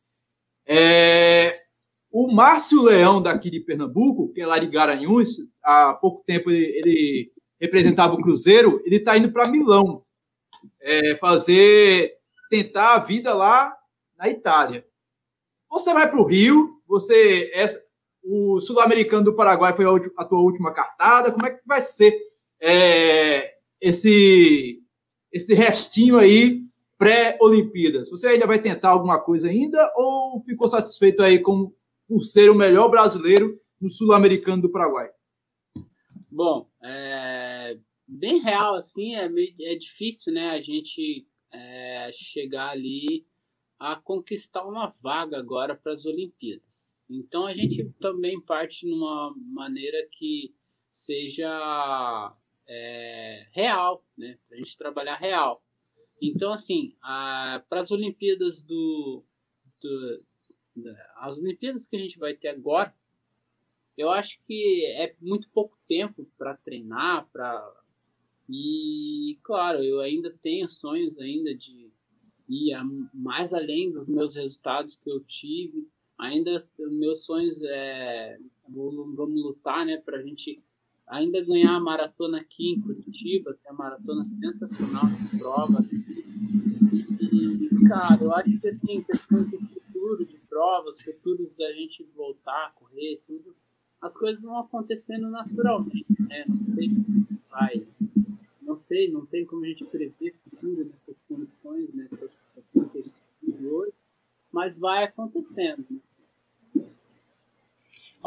É, 0.68 1.64
o 2.12 2.32
Márcio 2.32 2.84
Leão, 2.84 3.20
daqui 3.20 3.50
de 3.50 3.60
Pernambuco, 3.60 4.32
que 4.34 4.42
é 4.42 4.46
lá 4.46 4.60
de 4.60 4.68
Garanhuns, 4.68 5.30
há 5.64 5.96
pouco 5.96 6.24
tempo 6.28 6.52
ele, 6.52 6.64
ele 6.78 7.32
representava 7.60 8.14
o 8.14 8.22
Cruzeiro, 8.22 8.80
ele 8.86 8.98
está 8.98 9.18
indo 9.18 9.32
para 9.32 9.50
Milão 9.50 10.04
é, 10.80 11.16
fazer, 11.16 12.18
tentar 12.52 12.94
a 12.94 13.00
vida 13.00 13.34
lá 13.34 13.76
na 14.16 14.30
Itália. 14.30 14.86
Você 15.72 15.92
vai 15.92 16.08
para 16.08 16.22
o 16.22 16.28
Rio, 16.28 16.80
você 16.88 17.50
o 18.30 18.60
Sul-Americano 18.60 19.24
do 19.24 19.36
Paraguai 19.36 19.74
foi 19.74 19.86
a, 20.18 20.26
tua 20.26 20.40
última 20.40 20.74
cartada. 20.74 21.32
Como 21.32 21.46
é 21.46 21.52
que 21.52 21.62
vai 21.66 21.82
ser 21.82 22.14
é, 22.62 23.56
esse, 23.80 24.84
esse 25.32 25.54
restinho 25.54 26.18
aí 26.18 26.64
pré-Olimpíadas? 26.98 28.10
Você 28.10 28.28
ainda 28.28 28.46
vai 28.46 28.60
tentar 28.60 28.90
alguma 28.90 29.20
coisa 29.20 29.48
ainda 29.48 29.80
ou 29.96 30.44
ficou 30.44 30.68
satisfeito 30.68 31.24
aí 31.24 31.40
com, 31.40 31.74
por 32.06 32.24
ser 32.26 32.52
o 32.52 32.56
melhor 32.56 32.90
brasileiro 32.90 33.58
no 33.80 33.90
Sul-Americano 33.90 34.64
do 34.64 34.72
Paraguai? 34.72 35.10
Bom, 36.30 36.70
é, 36.84 37.78
bem 38.06 38.40
real 38.40 38.76
assim, 38.76 39.16
é, 39.16 39.30
é 39.62 39.76
difícil 39.76 40.34
né, 40.34 40.50
a 40.50 40.60
gente 40.60 41.26
é, 41.54 42.10
chegar 42.12 42.72
ali 42.72 43.26
a 43.80 43.96
conquistar 43.96 44.66
uma 44.66 44.88
vaga 45.02 45.38
agora 45.38 45.76
para 45.76 45.94
as 45.94 46.06
Olimpíadas. 46.06 46.97
Então 47.10 47.46
a 47.46 47.54
gente 47.54 47.86
também 48.00 48.40
parte 48.42 48.86
numa 48.88 49.34
maneira 49.38 50.08
que 50.12 50.54
seja 50.90 52.36
é, 52.68 53.48
real, 53.52 54.06
né? 54.18 54.38
Para 54.48 54.56
a 54.56 54.60
gente 54.60 54.78
trabalhar 54.78 55.16
real. 55.16 55.64
Então, 56.22 56.52
assim, 56.52 56.96
para 57.02 57.80
as 57.80 57.92
Olimpíadas 57.92 58.64
do, 58.64 59.24
do 59.82 60.24
da, 60.76 61.12
as 61.18 61.40
Olimpíadas 61.40 61.88
que 61.88 61.96
a 61.96 62.00
gente 62.00 62.18
vai 62.18 62.34
ter 62.34 62.50
agora, 62.50 62.94
eu 63.98 64.10
acho 64.10 64.40
que 64.46 64.86
é 64.86 65.16
muito 65.22 65.50
pouco 65.50 65.78
tempo 65.88 66.28
para 66.38 66.56
treinar, 66.58 67.28
para 67.32 67.84
e 68.50 69.38
claro, 69.44 69.84
eu 69.84 70.00
ainda 70.00 70.32
tenho 70.42 70.68
sonhos 70.70 71.20
ainda 71.20 71.54
de 71.54 71.92
ir 72.48 72.74
mais 73.14 73.54
além 73.54 73.92
dos 73.92 74.08
meus 74.08 74.36
resultados 74.36 74.96
que 74.96 75.10
eu 75.10 75.20
tive. 75.22 75.90
Ainda 76.18 76.52
meus 76.92 77.26
sonhos 77.26 77.62
é 77.64 78.38
vamos, 78.68 79.16
vamos 79.16 79.42
lutar, 79.42 79.86
né, 79.86 79.98
para 79.98 80.18
a 80.18 80.22
gente 80.22 80.62
ainda 81.08 81.42
ganhar 81.44 81.76
a 81.76 81.80
maratona 81.80 82.40
aqui 82.40 82.72
em 82.72 82.82
Curitiba, 82.82 83.54
que 83.54 83.68
é 83.68 83.72
uma 83.72 83.86
maratona 83.86 84.26
sensacional 84.26 85.06
de 85.06 85.38
prova. 85.38 85.86
E, 87.22 87.88
cara, 87.88 88.22
eu 88.22 88.34
acho 88.34 88.60
que 88.60 88.68
assim, 88.68 89.02
questão 89.04 89.44
de 89.44 89.58
futuro 89.58 90.26
de 90.26 90.38
provas, 90.50 91.02
futuros 91.02 91.56
da 91.56 91.72
gente 91.74 92.04
voltar 92.16 92.68
a 92.68 92.72
correr, 92.72 93.22
tudo, 93.26 93.56
as 94.02 94.18
coisas 94.18 94.44
vão 94.44 94.60
acontecendo 94.60 95.30
naturalmente, 95.30 96.06
né? 96.20 96.44
Não 96.48 96.68
sei 96.68 96.90
vai. 97.58 97.88
Não 98.62 98.76
sei, 98.76 99.12
não 99.12 99.26
tem 99.26 99.46
como 99.46 99.64
a 99.64 99.68
gente 99.68 99.86
prever 99.86 100.36
futuro 100.44 100.86
nessas 100.86 101.18
condições, 101.28 101.94
nessas 101.94 102.32
condições 102.74 103.10
de 103.42 103.68
hoje, 103.68 103.94
mas 104.52 104.78
vai 104.78 105.06
acontecendo, 105.06 105.86
né? 105.90 106.00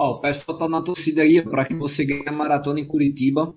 Ó, 0.03 0.13
o 0.13 0.19
pessoal 0.19 0.57
tá 0.57 0.67
na 0.67 0.81
torcida 0.81 1.21
aí 1.21 1.43
para 1.43 1.67
que 1.67 1.75
você 1.75 2.07
ganhe 2.07 2.27
a 2.27 2.33
maratona 2.33 2.81
em 2.81 2.87
Curitiba. 2.87 3.55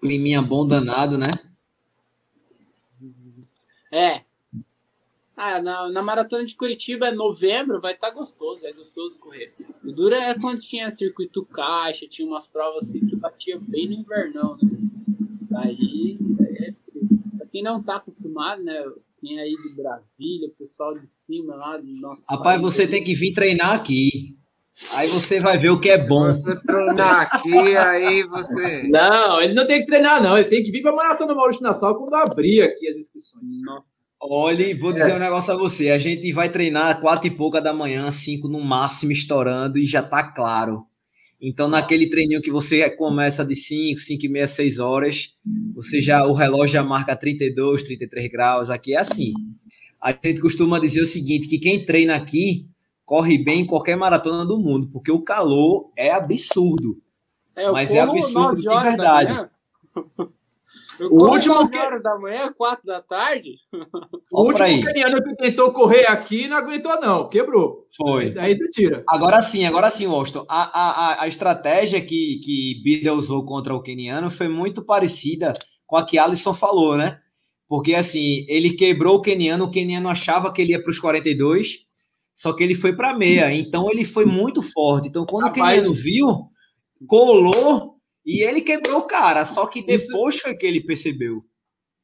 Climinha 0.00 0.40
bom 0.40 0.64
danado, 0.64 1.18
né? 1.18 1.32
É. 3.90 4.22
Ah, 5.36 5.60
na, 5.60 5.90
na 5.90 6.02
maratona 6.04 6.44
de 6.44 6.54
Curitiba 6.54 7.08
é 7.08 7.10
novembro, 7.10 7.80
vai 7.80 7.94
estar 7.94 8.10
tá 8.10 8.14
gostoso, 8.14 8.64
é 8.64 8.72
gostoso 8.72 9.18
correr. 9.18 9.52
O 9.84 9.90
duro 9.90 10.14
é 10.14 10.38
quando 10.38 10.60
tinha 10.60 10.88
circuito 10.88 11.44
caixa, 11.44 12.06
tinha 12.06 12.28
umas 12.28 12.46
provas 12.46 12.84
assim 12.84 13.04
que 13.04 13.16
batia 13.16 13.58
bem 13.58 13.88
no 13.88 13.94
invernão, 13.94 14.56
né? 14.62 14.70
Daí, 15.50 16.16
é 16.60 16.72
frio. 16.72 17.08
Pra 17.36 17.46
quem 17.48 17.64
não 17.64 17.82
tá 17.82 17.96
acostumado, 17.96 18.62
né? 18.62 18.84
Quem 19.20 19.40
aí 19.40 19.52
de 19.52 19.74
Brasília, 19.74 20.48
o 20.48 20.58
pessoal 20.58 20.98
de 20.98 21.08
cima 21.08 21.56
lá 21.56 21.76
do 21.76 22.00
nosso. 22.00 22.24
Rapaz, 22.28 22.60
você 22.60 22.86
tem 22.86 23.02
que 23.02 23.14
vir 23.14 23.32
treinar 23.32 23.72
aqui. 23.72 24.36
Aí 24.92 25.08
você 25.08 25.40
vai 25.40 25.58
ver 25.58 25.70
o 25.70 25.80
que 25.80 25.90
é 25.90 26.06
bom. 26.06 26.32
Se 26.32 26.44
você 26.44 26.62
treinar 26.62 27.22
aqui, 27.22 27.76
aí 27.76 28.22
você. 28.22 28.88
Não, 28.88 29.42
ele 29.42 29.54
não 29.54 29.66
tem 29.66 29.80
que 29.80 29.86
treinar, 29.86 30.22
não. 30.22 30.38
Ele 30.38 30.48
tem 30.48 30.62
que 30.62 30.70
vir 30.70 30.82
para 30.82 30.92
a 30.92 30.96
Maratona 30.96 31.34
Maurício 31.34 31.62
Nassau 31.62 31.96
quando 31.96 32.14
abrir 32.14 32.62
aqui 32.62 32.88
as 32.88 32.96
inscrições. 32.96 33.42
Nossa. 33.64 34.08
Olha, 34.20 34.76
vou 34.76 34.92
dizer 34.92 35.12
é. 35.12 35.14
um 35.14 35.18
negócio 35.18 35.52
a 35.52 35.56
você. 35.56 35.90
A 35.90 35.98
gente 35.98 36.32
vai 36.32 36.48
treinar 36.48 37.00
quatro 37.00 37.28
e 37.28 37.36
pouca 37.36 37.60
da 37.60 37.72
manhã, 37.72 38.10
cinco 38.10 38.48
no 38.48 38.60
máximo, 38.60 39.12
estourando, 39.12 39.78
e 39.78 39.86
já 39.86 40.02
tá 40.02 40.32
claro. 40.32 40.84
Então, 41.40 41.68
naquele 41.68 42.10
treininho 42.10 42.42
que 42.42 42.50
você 42.50 42.90
começa 42.90 43.44
de 43.44 43.54
5, 43.54 43.98
5 43.98 44.26
e 44.26 44.28
meia, 44.28 44.46
6 44.46 44.78
horas, 44.78 45.36
você 45.72 46.00
já, 46.00 46.26
o 46.26 46.32
relógio 46.32 46.74
já 46.74 46.82
marca 46.82 47.14
32, 47.14 47.84
33 47.84 48.28
graus. 48.28 48.70
Aqui 48.70 48.94
é 48.94 48.98
assim. 48.98 49.32
A 50.00 50.10
gente 50.10 50.40
costuma 50.40 50.80
dizer 50.80 51.00
o 51.00 51.06
seguinte, 51.06 51.46
que 51.46 51.58
quem 51.58 51.84
treina 51.84 52.16
aqui 52.16 52.66
corre 53.04 53.38
bem 53.38 53.60
em 53.60 53.66
qualquer 53.66 53.96
maratona 53.96 54.44
do 54.44 54.58
mundo, 54.58 54.90
porque 54.92 55.10
o 55.10 55.22
calor 55.22 55.90
é 55.96 56.10
absurdo. 56.10 57.00
É, 57.56 57.70
mas 57.70 57.90
é 57.90 58.00
absurdo 58.00 58.60
de 58.60 58.68
verdade. 58.68 59.48
O 61.00 61.30
último 61.30 61.68
que... 61.68 61.76
horas 61.76 62.02
da 62.02 62.18
manhã, 62.18 62.52
quatro 62.56 62.84
da 62.84 63.00
tarde. 63.02 63.56
O 64.30 64.42
último 64.42 64.82
caniano 64.84 65.22
que 65.22 65.36
tentou 65.36 65.72
correr 65.72 66.06
aqui 66.06 66.48
não 66.48 66.58
aguentou, 66.58 67.00
não. 67.00 67.30
Quebrou. 67.30 67.86
Foi. 67.96 68.34
Aí 68.36 68.58
tu 68.58 68.68
tira. 68.70 69.02
Agora 69.08 69.40
sim, 69.40 69.64
agora 69.64 69.90
sim, 69.90 70.04
Austin. 70.04 70.44
A, 70.48 70.80
a, 70.80 71.22
a 71.22 71.28
estratégia 71.28 71.98
que, 72.00 72.38
que 72.44 72.82
Bira 72.84 73.14
usou 73.14 73.42
contra 73.46 73.74
o 73.74 73.82
keniano 73.82 74.30
foi 74.30 74.46
muito 74.46 74.84
parecida 74.84 75.54
com 75.86 75.96
a 75.96 76.04
que 76.04 76.18
Alisson 76.18 76.52
falou, 76.52 76.96
né? 76.96 77.18
Porque 77.66 77.94
assim, 77.94 78.44
ele 78.48 78.74
quebrou 78.74 79.16
o 79.16 79.22
keniano, 79.22 79.64
o 79.64 79.70
keniano 79.70 80.10
achava 80.10 80.52
que 80.52 80.60
ele 80.60 80.72
ia 80.72 80.82
para 80.82 80.90
os 80.90 80.98
42, 80.98 81.86
só 82.34 82.52
que 82.52 82.62
ele 82.62 82.74
foi 82.74 82.94
para 82.94 83.16
meia. 83.16 83.52
Então 83.52 83.90
ele 83.90 84.04
foi 84.04 84.26
muito 84.26 84.62
forte. 84.62 85.08
Então 85.08 85.24
quando 85.24 85.46
Rapaz, 85.46 85.78
o 85.78 85.82
keniano 85.82 85.94
viu, 85.94 86.26
colou 87.06 87.97
e 88.28 88.42
ele 88.42 88.60
quebrou 88.60 88.98
o 88.98 89.06
cara, 89.06 89.46
só 89.46 89.66
que 89.66 89.80
depois 89.80 90.34
isso, 90.34 90.42
foi 90.42 90.54
que 90.54 90.66
ele 90.66 90.82
percebeu. 90.82 91.42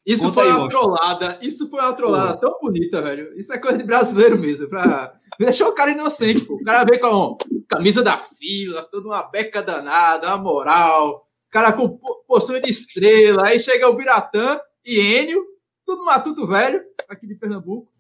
Isso 0.07 0.23
Conta 0.23 0.35
foi 0.35 0.45
aí, 0.45 0.53
uma 0.53 0.69
trollada, 0.71 1.39
isso 1.43 1.69
foi 1.69 1.81
uma 1.81 1.93
trollada 1.93 2.39
tão 2.39 2.59
bonita, 2.63 3.03
velho. 3.03 3.39
Isso 3.39 3.53
é 3.53 3.59
coisa 3.59 3.77
de 3.77 3.85
brasileiro 3.85 4.39
mesmo, 4.39 4.67
pra 4.67 5.21
deixar 5.39 5.69
o 5.69 5.75
cara 5.75 5.91
inocente, 5.91 6.41
pô. 6.41 6.55
O 6.55 6.65
cara 6.65 6.83
veio 6.85 6.99
com 6.99 7.37
camisa 7.69 8.03
da 8.03 8.17
fila, 8.17 8.85
toda 8.85 9.07
uma 9.07 9.23
beca 9.23 9.63
danada, 9.63 10.29
uma 10.29 10.39
moral, 10.39 11.29
cara 11.51 11.75
com 11.75 12.01
postura 12.27 12.59
de 12.59 12.71
estrela, 12.71 13.49
aí 13.49 13.61
chega 13.61 13.87
o 13.87 13.95
Biratã 13.95 14.59
e 14.83 14.99
Enio, 14.99 15.45
tudo 15.85 16.07
matuto 16.07 16.47
velho, 16.47 16.83
aqui 17.07 17.27
de 17.27 17.35
Pernambuco, 17.35 17.93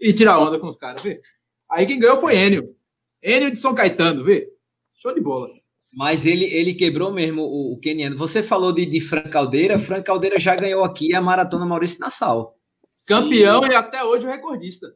e 0.00 0.10
tira 0.14 0.38
onda 0.38 0.58
com 0.58 0.68
os 0.68 0.78
caras, 0.78 1.02
vê? 1.02 1.20
Aí 1.70 1.84
quem 1.84 1.98
ganhou 1.98 2.18
foi 2.18 2.34
Enio. 2.34 2.74
Enio 3.22 3.50
de 3.50 3.58
São 3.58 3.74
Caetano, 3.74 4.24
vê? 4.24 4.50
Show 4.94 5.12
de 5.12 5.20
bola. 5.20 5.57
Mas 5.94 6.26
ele, 6.26 6.44
ele 6.44 6.74
quebrou 6.74 7.10
mesmo 7.10 7.42
o, 7.42 7.72
o 7.72 7.78
Keniano. 7.78 8.16
Você 8.16 8.42
falou 8.42 8.72
de, 8.72 8.84
de 8.84 9.00
Fran 9.00 9.22
Caldeira. 9.22 9.78
Fran 9.78 10.02
Caldeira 10.02 10.38
já 10.38 10.54
ganhou 10.54 10.84
aqui 10.84 11.14
a 11.14 11.20
Maratona 11.20 11.66
Maurício 11.66 12.00
Nassau. 12.00 12.56
Campeão 13.06 13.62
Sim. 13.62 13.70
e 13.70 13.74
até 13.74 14.04
hoje 14.04 14.26
o 14.26 14.30
recordista. 14.30 14.86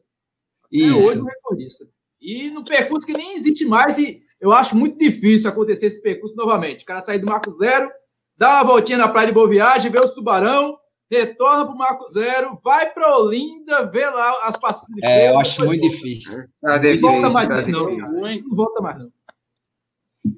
Até 0.65 0.77
Isso. 0.77 0.97
hoje 0.97 1.19
o 1.19 1.25
recordista. 1.25 1.87
E 2.21 2.49
no 2.51 2.63
percurso 2.63 3.05
que 3.07 3.13
nem 3.13 3.35
existe 3.35 3.65
mais, 3.65 3.97
e 3.97 4.21
eu 4.39 4.51
acho 4.51 4.75
muito 4.75 4.97
difícil 4.97 5.49
acontecer 5.49 5.87
esse 5.87 6.01
percurso 6.01 6.35
novamente. 6.35 6.83
O 6.83 6.85
cara 6.85 7.01
sair 7.01 7.19
do 7.19 7.25
Marco 7.25 7.51
Zero, 7.53 7.89
dá 8.37 8.55
uma 8.55 8.63
voltinha 8.63 8.97
na 8.97 9.09
praia 9.09 9.27
de 9.27 9.33
Boa 9.33 9.49
Viagem, 9.49 9.91
vê 9.91 9.99
os 9.99 10.11
tubarão, 10.11 10.77
retorna 11.09 11.65
para 11.65 11.73
o 11.73 11.77
Marco 11.77 12.07
Zero, 12.07 12.59
vai 12.63 12.91
para 12.91 13.17
Olinda, 13.17 13.85
vê 13.85 14.05
lá 14.05 14.47
as 14.47 14.55
passagens. 14.55 14.99
É, 15.03 15.29
eu 15.29 15.39
acho 15.39 15.65
muito 15.65 15.89
difícil. 15.89 16.33
Tá 16.61 16.79
não 16.81 16.97
volta 16.97 17.29
mais, 17.29 17.47
tá 17.49 17.61
não. 17.67 17.85
Não 17.85 18.55
volta 18.55 18.81
mais, 18.81 18.99
não. 18.99 19.11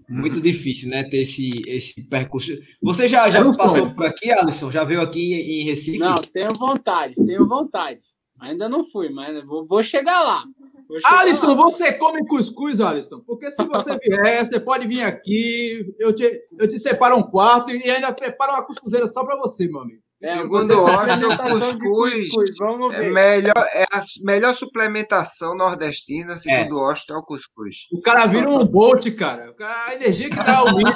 Muito 0.10 0.42
difícil, 0.42 0.90
né? 0.90 1.04
Ter 1.04 1.22
esse, 1.22 1.62
esse 1.68 2.08
percurso. 2.08 2.52
Você 2.82 3.08
já, 3.08 3.30
já 3.30 3.44
passou 3.54 3.94
por 3.94 4.06
aqui, 4.06 4.32
Alisson? 4.32 4.72
Já 4.72 4.84
veio 4.84 5.02
aqui 5.02 5.34
em 5.34 5.64
Recife? 5.66 5.98
Não, 5.98 6.16
tenho 6.16 6.54
vontade, 6.54 7.14
tenho 7.26 7.48
vontade. 7.48 8.00
Ainda 8.40 8.68
não 8.68 8.84
fui, 8.84 9.10
mas 9.10 9.44
vou, 9.46 9.66
vou 9.66 9.84
chegar 9.84 10.22
lá. 10.24 10.44
Vou 10.88 11.00
chegar 11.00 11.20
Alisson, 11.22 11.48
lá. 11.48 11.56
você 11.56 11.94
come 11.94 12.26
cuscuz, 12.28 12.82
Alisson? 12.82 13.20
Porque 13.22 13.50
se 13.50 13.64
você 13.64 13.98
vier, 14.04 14.46
você 14.46 14.60
pode 14.60 14.88
vir 14.88 15.02
aqui, 15.02 15.94
eu 16.00 16.14
te, 16.14 16.42
eu 16.58 16.68
te 16.68 16.78
separo 16.78 17.16
um 17.18 17.24
quarto 17.24 17.72
e 17.72 17.90
ainda 17.90 18.14
preparo 18.14 18.54
uma 18.54 18.66
cuscuzeira 18.66 19.08
só 19.08 19.24
para 19.24 19.38
você, 19.38 19.68
meu 19.68 19.82
amigo. 19.82 20.05
É, 20.26 20.38
Segundo 20.38 20.74
o 20.74 20.88
Austin, 20.88 21.24
o 21.24 21.38
cuscuz, 21.38 22.30
cuscuz 22.32 22.96
é, 22.96 23.10
melhor, 23.12 23.68
é 23.74 23.84
a 23.92 24.02
melhor 24.24 24.56
suplementação 24.56 25.56
nordestina, 25.56 26.36
segundo 26.36 26.78
o 26.78 26.86
é. 26.86 26.90
Austin, 26.90 27.14
é 27.14 27.16
o 27.16 27.22
cuscuz. 27.22 27.76
O 27.92 28.02
cara 28.02 28.26
vira 28.26 28.50
um 28.50 28.66
bolt, 28.66 29.06
cara. 29.12 29.54
A 29.60 29.94
energia 29.94 30.30
que 30.30 30.36
dá 30.36 30.64
o 30.64 30.76
milho 30.76 30.88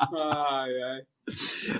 Ai, 0.00 0.70
ai. 0.82 1.00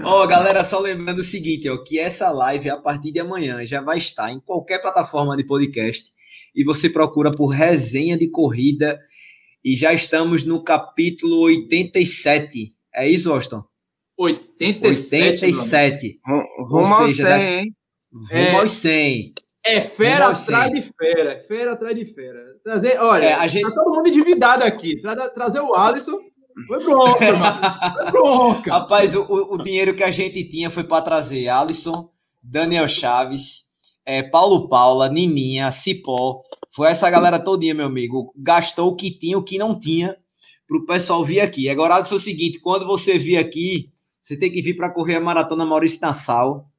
Ó, 0.04 0.22
oh, 0.22 0.26
galera, 0.26 0.62
só 0.62 0.78
lembrando 0.78 1.20
o 1.20 1.22
seguinte, 1.22 1.70
ó, 1.70 1.82
que 1.82 1.98
essa 1.98 2.30
live 2.30 2.68
a 2.68 2.76
partir 2.76 3.10
de 3.10 3.20
amanhã 3.20 3.64
já 3.64 3.80
vai 3.80 3.96
estar 3.96 4.30
em 4.30 4.40
qualquer 4.40 4.82
plataforma 4.82 5.34
de 5.34 5.46
podcast 5.46 6.12
e 6.54 6.62
você 6.62 6.90
procura 6.90 7.32
por 7.32 7.46
resenha 7.46 8.18
de 8.18 8.28
corrida 8.30 9.00
e 9.64 9.74
já 9.74 9.94
estamos 9.94 10.44
no 10.44 10.62
capítulo 10.62 11.40
87. 11.44 12.72
É 12.94 13.08
isso, 13.08 13.32
Austin? 13.32 13.62
87. 14.18 15.44
87. 15.44 16.20
Rumo 16.58 16.94
ao 16.94 17.08
100, 17.08 17.58
hein? 17.58 17.76
Rumo 18.12 18.32
é, 18.32 18.56
aos 18.56 18.72
100. 18.72 19.34
É 19.64 19.80
fera 19.80 20.28
atrás 20.28 20.72
de 20.72 20.82
fera. 20.98 21.44
Fera 21.46 21.72
atrás 21.72 21.94
de 21.94 22.04
fera. 22.06 22.40
Trazer, 22.64 22.98
olha, 23.00 23.26
é, 23.26 23.32
a 23.34 23.46
gente... 23.46 23.62
tá 23.62 23.70
todo 23.70 23.94
mundo 23.94 24.08
endividado 24.08 24.64
aqui. 24.64 25.00
Tra 25.00 25.28
trazer 25.28 25.60
o 25.60 25.74
Alisson. 25.74 26.18
Foi 26.66 26.82
bronca, 26.82 27.36
mano. 27.36 27.60
Foi 27.92 28.10
bronca. 28.10 28.72
Rapaz, 28.72 29.14
o, 29.14 29.24
o 29.28 29.62
dinheiro 29.62 29.94
que 29.94 30.02
a 30.02 30.10
gente 30.10 30.42
tinha 30.48 30.68
foi 30.68 30.82
para 30.82 31.02
trazer 31.02 31.48
Alisson, 31.48 32.10
Daniel 32.42 32.88
Chaves, 32.88 33.64
é, 34.04 34.22
Paulo 34.24 34.68
Paula, 34.68 35.08
Nininha, 35.08 35.70
Cipó. 35.70 36.40
Foi 36.74 36.88
essa 36.88 37.08
galera 37.08 37.38
todinha, 37.38 37.74
meu 37.74 37.86
amigo. 37.86 38.32
Gastou 38.36 38.88
o 38.88 38.96
que 38.96 39.16
tinha, 39.16 39.38
o 39.38 39.44
que 39.44 39.58
não 39.58 39.78
tinha, 39.78 40.16
para 40.66 40.78
o 40.78 40.86
pessoal 40.86 41.24
vir 41.24 41.40
aqui. 41.40 41.68
Agora, 41.68 41.94
Alisson, 41.94 42.16
é 42.16 42.18
o 42.18 42.20
seguinte: 42.20 42.58
quando 42.58 42.86
você 42.86 43.18
vir 43.18 43.36
aqui, 43.36 43.92
você 44.20 44.38
tem 44.38 44.50
que 44.50 44.62
vir 44.62 44.76
para 44.76 44.90
correr 44.90 45.16
a 45.16 45.20
maratona 45.20 45.64
Maurício 45.64 46.00
Nassau, 46.00 46.70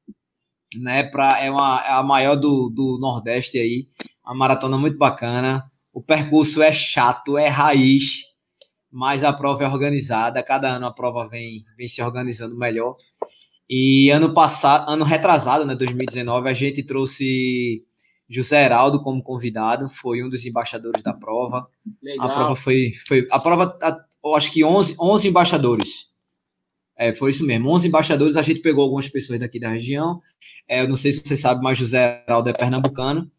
né? 0.76 1.02
Pra, 1.04 1.42
é, 1.42 1.50
uma, 1.50 1.82
é 1.84 1.92
a 1.92 2.02
maior 2.02 2.36
do, 2.36 2.68
do 2.68 2.98
Nordeste 3.00 3.58
aí. 3.58 3.88
Uma 4.24 4.34
maratona 4.34 4.78
muito 4.78 4.96
bacana. 4.96 5.70
O 5.92 6.02
percurso 6.02 6.62
é 6.62 6.72
chato, 6.72 7.36
é 7.36 7.48
raiz, 7.48 8.22
mas 8.90 9.24
a 9.24 9.32
prova 9.32 9.64
é 9.64 9.68
organizada. 9.68 10.42
Cada 10.42 10.68
ano 10.68 10.86
a 10.86 10.92
prova 10.92 11.28
vem, 11.28 11.64
vem 11.76 11.88
se 11.88 12.02
organizando 12.02 12.56
melhor. 12.56 12.96
E 13.68 14.10
ano 14.10 14.34
passado, 14.34 14.90
ano 14.90 15.04
retrasado, 15.04 15.64
né, 15.64 15.74
2019, 15.76 16.48
a 16.48 16.52
gente 16.52 16.82
trouxe 16.82 17.84
José 18.28 18.64
Heraldo 18.64 19.00
como 19.00 19.22
convidado, 19.22 19.88
foi 19.88 20.22
um 20.22 20.28
dos 20.28 20.44
embaixadores 20.44 21.02
da 21.02 21.12
prova. 21.12 21.68
Legal. 22.02 22.28
A 22.28 22.32
prova 22.32 22.54
foi, 22.54 22.92
foi 23.06 23.26
a 23.30 23.38
prova, 23.38 23.78
eu 24.24 24.34
acho 24.34 24.52
que 24.52 24.64
11, 24.64 24.96
11 25.00 25.28
embaixadores. 25.28 26.09
É, 27.00 27.14
foi 27.14 27.30
isso 27.30 27.46
mesmo, 27.46 27.70
11 27.70 27.88
embaixadores, 27.88 28.36
a 28.36 28.42
gente 28.42 28.60
pegou 28.60 28.84
algumas 28.84 29.08
pessoas 29.08 29.40
daqui 29.40 29.58
da 29.58 29.70
região. 29.70 30.20
É, 30.68 30.82
eu 30.82 30.88
não 30.88 30.96
sei 30.96 31.12
se 31.12 31.22
você 31.24 31.34
sabe, 31.34 31.62
mas 31.62 31.78
José 31.78 32.22
Heraldo 32.28 32.50
é 32.50 32.52
pernambucano. 32.52 33.30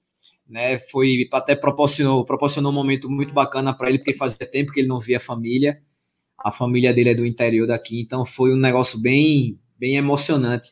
Né, 0.50 0.80
foi 0.80 1.30
até 1.32 1.56
proporcionou, 1.56 2.26
proporcionou 2.26 2.72
um 2.72 2.76
momento 2.76 3.08
muito 3.08 3.34
bacana 3.34 3.72
para 3.72 3.88
ele, 3.88 4.00
porque 4.00 4.14
fazia 4.14 4.48
tempo 4.48 4.72
que 4.72 4.80
ele 4.80 4.88
não 4.88 5.00
via 5.00 5.18
a 5.18 5.20
família. 5.20 5.80
A 6.40 6.50
família 6.50 6.92
dele 6.92 7.12
é 7.12 7.14
do 7.14 7.24
interior 7.24 7.68
daqui, 7.68 8.02
então 8.02 8.26
foi 8.26 8.52
um 8.52 8.58
negócio 8.58 9.00
bem, 9.00 9.60
bem 9.78 9.96
emocionante. 9.96 10.72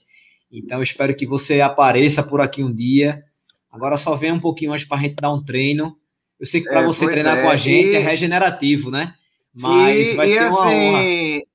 Então, 0.52 0.80
eu 0.80 0.84
espero 0.84 1.16
que 1.16 1.28
você 1.28 1.62
apareça 1.62 2.24
por 2.24 2.42
aqui 2.42 2.64
um 2.64 2.74
dia. 2.74 3.24
Agora 3.72 3.98
só 3.98 4.16
vem 4.16 4.32
um 4.32 4.40
pouquinho 4.40 4.74
antes 4.74 4.86
para 4.86 4.98
a 4.98 5.02
gente 5.02 5.16
dar 5.16 5.32
um 5.32 5.44
treino. 5.44 5.96
Eu 6.40 6.46
sei 6.48 6.60
que 6.60 6.68
para 6.68 6.82
é, 6.82 6.86
você 6.86 7.06
treinar 7.06 7.38
é. 7.38 7.44
com 7.44 7.50
a 7.50 7.56
gente 7.56 7.90
e... 7.90 7.96
é 7.96 8.00
regenerativo, 8.00 8.90
né? 8.90 9.14
Mas 9.54 10.10
e, 10.10 10.14
vai 10.16 10.28
ser 10.28 10.40
assim, 10.40 10.58
uma 10.58 10.72
honra. 10.72 11.49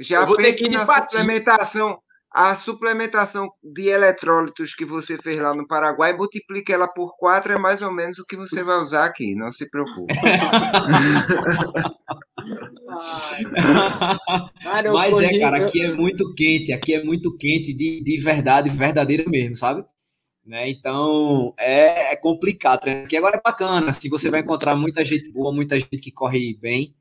Já 0.00 0.26
pense 0.34 0.68
na 0.68 0.86
suplementação 0.86 1.98
a 2.32 2.54
suplementação 2.54 3.50
de 3.60 3.88
eletrólitos 3.88 4.72
que 4.72 4.84
você 4.84 5.18
fez 5.18 5.36
lá 5.38 5.52
no 5.52 5.66
Paraguai, 5.66 6.16
multiplique 6.16 6.72
ela 6.72 6.86
por 6.86 7.16
quatro, 7.18 7.52
é 7.52 7.58
mais 7.58 7.82
ou 7.82 7.92
menos 7.92 8.20
o 8.20 8.24
que 8.24 8.36
você 8.36 8.62
vai 8.62 8.80
usar 8.80 9.04
aqui, 9.04 9.34
não 9.34 9.50
se 9.50 9.68
preocupe. 9.68 10.14
Mas 14.92 15.18
é, 15.18 15.38
cara, 15.40 15.64
aqui 15.64 15.82
é 15.82 15.92
muito 15.92 16.32
quente, 16.34 16.72
aqui 16.72 16.94
é 16.94 17.02
muito 17.02 17.36
quente 17.36 17.72
de, 17.72 18.00
de 18.02 18.18
verdade, 18.20 18.70
verdadeira 18.70 19.24
mesmo, 19.28 19.56
sabe? 19.56 19.84
Né? 20.46 20.70
Então 20.70 21.52
é, 21.58 22.12
é 22.12 22.16
complicado. 22.16 22.88
Aqui 22.88 23.16
agora 23.16 23.38
é 23.38 23.40
bacana, 23.42 23.92
se 23.92 24.08
você 24.08 24.30
vai 24.30 24.40
encontrar 24.40 24.76
muita 24.76 25.04
gente 25.04 25.32
boa, 25.32 25.52
muita 25.52 25.78
gente 25.78 25.98
que 25.98 26.12
corre 26.12 26.56
bem, 26.60 26.94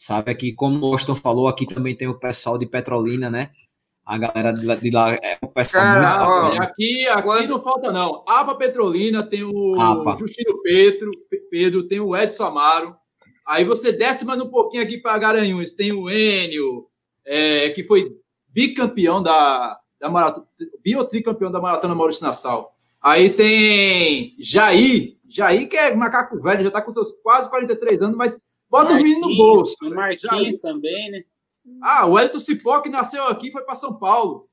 sabe? 0.00 0.30
Aqui, 0.30 0.54
como 0.54 0.86
o 0.86 0.92
Austin 0.92 1.14
falou, 1.14 1.46
aqui 1.46 1.66
também 1.66 1.94
tem 1.94 2.08
o 2.08 2.18
pessoal 2.18 2.56
de 2.56 2.64
Petrolina, 2.64 3.28
né? 3.28 3.50
A 4.04 4.16
galera 4.16 4.50
de 4.50 4.64
lá, 4.64 4.74
de 4.74 4.90
lá 4.90 5.12
é 5.12 5.38
o 5.42 5.46
pessoal 5.46 5.84
Cara, 5.84 6.26
ó, 6.26 6.46
aqui, 6.62 7.06
aqui 7.06 7.22
quando... 7.22 7.48
não 7.48 7.60
falta, 7.60 7.92
não. 7.92 8.24
APA 8.26 8.54
Petrolina, 8.54 9.22
tem 9.22 9.44
o 9.44 9.78
Apa. 9.78 10.16
Justino 10.18 10.62
Pedro, 10.62 11.10
Pedro, 11.50 11.82
tem 11.86 12.00
o 12.00 12.16
Edson 12.16 12.44
Amaro. 12.44 12.96
Aí 13.46 13.62
você 13.62 13.92
desce 13.92 14.24
mais 14.24 14.40
um 14.40 14.48
pouquinho 14.48 14.82
aqui 14.82 14.96
para 14.96 15.18
Garanhuns. 15.18 15.74
Tem 15.74 15.92
o 15.92 16.08
Enio, 16.08 16.86
é, 17.26 17.68
que 17.68 17.84
foi 17.84 18.16
bicampeão 18.48 19.22
da, 19.22 19.78
da 20.00 20.08
maratona, 20.08 20.46
biotricampeão 20.82 21.52
da 21.52 21.60
maratona 21.60 21.94
Maurício 21.94 22.24
Nassau. 22.24 22.74
Aí 23.02 23.28
tem 23.28 24.34
Jair, 24.38 25.18
Jair 25.28 25.68
que 25.68 25.76
é 25.76 25.94
macaco 25.94 26.40
velho, 26.40 26.62
já 26.62 26.68
está 26.68 26.80
com 26.80 26.92
seus 26.92 27.12
quase 27.22 27.50
43 27.50 28.00
anos, 28.00 28.16
mas 28.16 28.34
bota 28.70 28.92
o 28.92 28.96
menino 28.96 29.28
no 29.28 29.36
bolso. 29.36 29.76
O 29.82 29.94
Marquinhos 29.94 30.60
também, 30.60 31.10
né? 31.10 31.24
Ah, 31.82 32.06
o 32.06 32.18
Elton 32.18 32.40
Cipó, 32.40 32.80
que 32.80 32.88
nasceu 32.88 33.24
aqui, 33.26 33.50
foi 33.50 33.62
para 33.62 33.74
São 33.74 33.94
Paulo. 33.94 34.48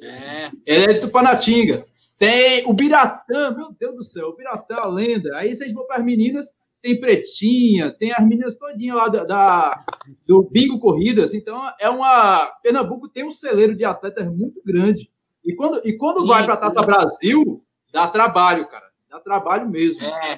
É. 0.00 0.50
Ele 0.64 0.84
é 0.84 0.92
de 0.94 1.00
Tupanatinga. 1.00 1.84
Tem 2.18 2.64
o 2.66 2.72
Biratã, 2.72 3.50
meu 3.50 3.72
Deus 3.72 3.94
do 3.96 4.02
céu, 4.04 4.28
o 4.28 4.36
Biratã, 4.36 4.76
a 4.76 4.88
lenda. 4.88 5.36
Aí, 5.36 5.54
gente 5.54 5.74
for 5.74 5.86
para 5.86 5.98
as 5.98 6.04
meninas, 6.04 6.54
tem 6.80 6.98
Pretinha, 6.98 7.90
tem 7.90 8.12
as 8.12 8.24
meninas 8.24 8.56
todinhas 8.56 8.96
lá 8.96 9.08
da, 9.08 9.24
da, 9.24 9.84
do 10.26 10.42
Bingo 10.42 10.78
Corridas. 10.78 11.34
Então, 11.34 11.60
é 11.78 11.90
uma. 11.90 12.46
Pernambuco 12.62 13.08
tem 13.08 13.24
um 13.24 13.30
celeiro 13.30 13.76
de 13.76 13.84
atletas 13.84 14.26
muito 14.26 14.62
grande. 14.64 15.10
E 15.44 15.54
quando, 15.54 15.80
e 15.86 15.96
quando 15.96 16.18
Isso, 16.18 16.26
vai 16.26 16.44
para 16.44 16.54
a 16.54 16.60
Taça 16.60 16.80
né? 16.80 16.86
Brasil, 16.86 17.62
dá 17.92 18.08
trabalho, 18.08 18.68
cara. 18.68 18.86
Dá 19.10 19.20
trabalho 19.20 19.68
mesmo. 19.68 20.04
É. 20.04 20.36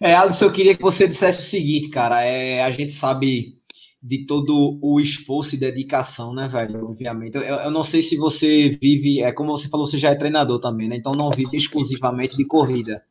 É, 0.00 0.14
Alisson, 0.14 0.46
eu 0.46 0.52
queria 0.52 0.76
que 0.76 0.82
você 0.82 1.08
dissesse 1.08 1.40
o 1.40 1.44
seguinte, 1.44 1.88
cara. 1.88 2.22
É, 2.22 2.62
a 2.62 2.70
gente 2.70 2.92
sabe 2.92 3.56
de 4.02 4.26
todo 4.26 4.78
o 4.82 5.00
esforço 5.00 5.54
e 5.54 5.58
dedicação, 5.58 6.34
né, 6.34 6.46
velho? 6.46 6.86
Obviamente. 6.86 7.36
Eu, 7.36 7.42
eu, 7.42 7.70
não 7.70 7.82
sei 7.82 8.02
se 8.02 8.16
você 8.16 8.68
vive, 8.80 9.20
é 9.22 9.32
como 9.32 9.56
você 9.56 9.68
falou, 9.68 9.86
você 9.86 9.98
já 9.98 10.10
é 10.10 10.14
treinador 10.14 10.60
também, 10.60 10.88
né? 10.88 10.96
Então 10.96 11.12
não 11.12 11.30
vive 11.30 11.56
exclusivamente 11.56 12.36
de 12.36 12.46
corrida. 12.46 13.02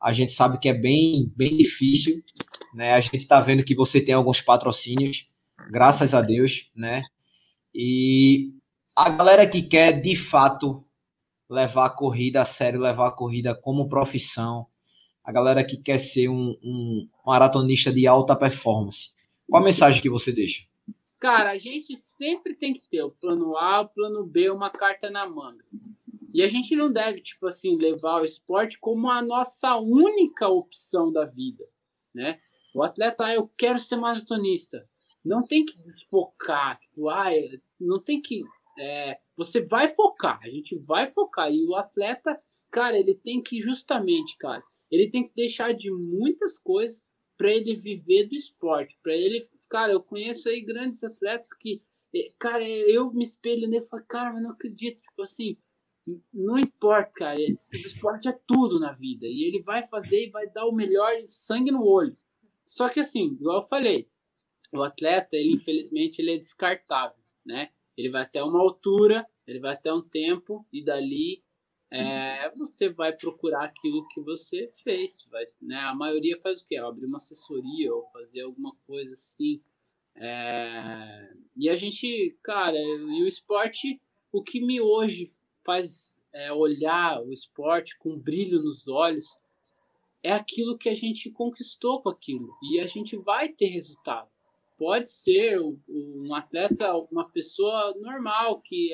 A 0.00 0.12
gente 0.12 0.32
sabe 0.32 0.58
que 0.58 0.68
é 0.68 0.74
bem, 0.74 1.32
bem 1.36 1.56
difícil, 1.56 2.22
né? 2.74 2.94
A 2.94 3.00
gente 3.00 3.18
está 3.18 3.40
vendo 3.40 3.64
que 3.64 3.74
você 3.74 4.00
tem 4.00 4.14
alguns 4.14 4.40
patrocínios, 4.40 5.28
graças 5.70 6.14
a 6.14 6.20
Deus, 6.20 6.70
né? 6.74 7.02
E 7.74 8.52
a 8.96 9.10
galera 9.10 9.46
que 9.46 9.62
quer 9.62 10.00
de 10.00 10.16
fato 10.16 10.84
levar 11.48 11.86
a 11.86 11.90
corrida 11.90 12.42
a 12.42 12.44
sério, 12.44 12.80
levar 12.80 13.08
a 13.08 13.12
corrida 13.12 13.54
como 13.54 13.88
profissão, 13.88 14.66
a 15.24 15.32
galera 15.32 15.64
que 15.64 15.76
quer 15.76 15.98
ser 15.98 16.28
um, 16.28 16.56
um 16.62 17.08
maratonista 17.24 17.92
de 17.92 18.06
alta 18.06 18.34
performance 18.36 19.12
qual 19.52 19.60
a 19.60 19.64
mensagem 19.66 20.00
que 20.00 20.08
você 20.08 20.32
deixa? 20.32 20.66
Cara, 21.18 21.50
a 21.50 21.58
gente 21.58 21.94
sempre 21.94 22.54
tem 22.54 22.72
que 22.72 22.80
ter 22.88 23.02
o 23.02 23.10
plano 23.10 23.54
A, 23.58 23.82
o 23.82 23.88
plano 23.88 24.24
B, 24.24 24.48
uma 24.48 24.70
carta 24.70 25.10
na 25.10 25.28
manga. 25.28 25.62
E 26.32 26.42
a 26.42 26.48
gente 26.48 26.74
não 26.74 26.90
deve, 26.90 27.20
tipo 27.20 27.46
assim, 27.46 27.76
levar 27.76 28.22
o 28.22 28.24
esporte 28.24 28.78
como 28.80 29.10
a 29.10 29.20
nossa 29.20 29.76
única 29.76 30.48
opção 30.48 31.12
da 31.12 31.26
vida, 31.26 31.68
né? 32.14 32.40
O 32.74 32.82
atleta, 32.82 33.26
ah, 33.26 33.34
eu 33.34 33.46
quero 33.58 33.78
ser 33.78 33.96
maratonista. 33.96 34.88
Não 35.22 35.42
tem 35.42 35.66
que 35.66 35.76
desfocar, 35.76 36.80
tipo, 36.80 37.10
ah, 37.10 37.28
não 37.78 38.02
tem 38.02 38.22
que... 38.22 38.42
É, 38.78 39.18
você 39.36 39.62
vai 39.66 39.90
focar, 39.90 40.40
a 40.42 40.48
gente 40.48 40.74
vai 40.78 41.06
focar. 41.06 41.52
E 41.52 41.66
o 41.66 41.76
atleta, 41.76 42.40
cara, 42.70 42.96
ele 42.96 43.14
tem 43.14 43.42
que 43.42 43.60
justamente, 43.60 44.34
cara, 44.38 44.64
ele 44.92 45.10
tem 45.10 45.24
que 45.24 45.34
deixar 45.34 45.72
de 45.72 45.90
muitas 45.90 46.58
coisas 46.58 47.04
para 47.36 47.50
ele 47.50 47.74
viver 47.74 48.26
do 48.26 48.34
esporte, 48.34 48.96
para 49.02 49.14
ele, 49.14 49.38
cara, 49.68 49.92
eu 49.92 50.02
conheço 50.02 50.48
aí 50.48 50.60
grandes 50.60 51.02
atletas 51.02 51.52
que, 51.54 51.82
eh, 52.14 52.30
cara, 52.38 52.62
eu 52.62 53.10
me 53.12 53.24
espelho 53.24 53.68
nele 53.68 53.82
falo, 53.82 54.04
cara, 54.06 54.32
mas 54.34 54.42
não 54.42 54.50
acredito, 54.50 55.02
tipo 55.02 55.22
assim, 55.22 55.56
não 56.32 56.58
importa, 56.58 57.10
cara, 57.14 57.38
o 57.38 57.76
esporte 57.86 58.28
é 58.28 58.38
tudo 58.46 58.78
na 58.78 58.92
vida 58.92 59.26
e 59.26 59.44
ele 59.48 59.62
vai 59.62 59.82
fazer 59.86 60.26
e 60.26 60.30
vai 60.30 60.48
dar 60.50 60.66
o 60.66 60.74
melhor 60.74 61.10
sangue 61.26 61.70
no 61.70 61.84
olho. 61.84 62.16
Só 62.64 62.88
que 62.88 63.00
assim, 63.00 63.32
igual 63.40 63.56
eu 63.56 63.68
falei, 63.68 64.08
o 64.72 64.82
atleta, 64.82 65.36
ele 65.36 65.54
infelizmente 65.54 66.20
ele 66.20 66.34
é 66.34 66.38
descartável, 66.38 67.22
né? 67.44 67.70
Ele 67.96 68.10
vai 68.10 68.22
até 68.22 68.42
uma 68.42 68.60
altura, 68.60 69.26
ele 69.46 69.60
vai 69.60 69.72
até 69.72 69.92
um 69.92 70.02
tempo 70.02 70.66
e 70.72 70.84
dali 70.84 71.42
é, 71.94 72.50
você 72.56 72.88
vai 72.88 73.12
procurar 73.12 73.64
aquilo 73.64 74.08
que 74.08 74.20
você 74.20 74.70
fez. 74.82 75.26
Vai, 75.30 75.44
né? 75.60 75.76
A 75.76 75.94
maioria 75.94 76.38
faz 76.40 76.62
o 76.62 76.66
quê? 76.66 76.76
Abrir 76.76 77.04
uma 77.04 77.18
assessoria 77.18 77.94
ou 77.94 78.08
fazer 78.12 78.40
alguma 78.40 78.74
coisa 78.86 79.12
assim. 79.12 79.60
É, 80.16 81.34
e 81.54 81.68
a 81.68 81.74
gente, 81.74 82.34
cara, 82.42 82.76
e 82.76 83.22
o 83.22 83.26
esporte, 83.26 84.00
o 84.32 84.42
que 84.42 84.60
me 84.60 84.80
hoje 84.80 85.28
faz 85.64 86.18
é, 86.32 86.50
olhar 86.50 87.22
o 87.22 87.30
esporte 87.30 87.98
com 87.98 88.18
brilho 88.18 88.62
nos 88.62 88.88
olhos 88.88 89.36
é 90.22 90.32
aquilo 90.32 90.78
que 90.78 90.88
a 90.88 90.94
gente 90.94 91.30
conquistou 91.30 92.00
com 92.00 92.08
aquilo. 92.08 92.54
E 92.62 92.80
a 92.80 92.86
gente 92.86 93.16
vai 93.16 93.50
ter 93.50 93.66
resultado. 93.66 94.30
Pode 94.78 95.10
ser 95.10 95.60
um 95.88 96.34
atleta, 96.34 96.96
uma 97.10 97.28
pessoa 97.28 97.94
normal 98.00 98.60
que 98.60 98.92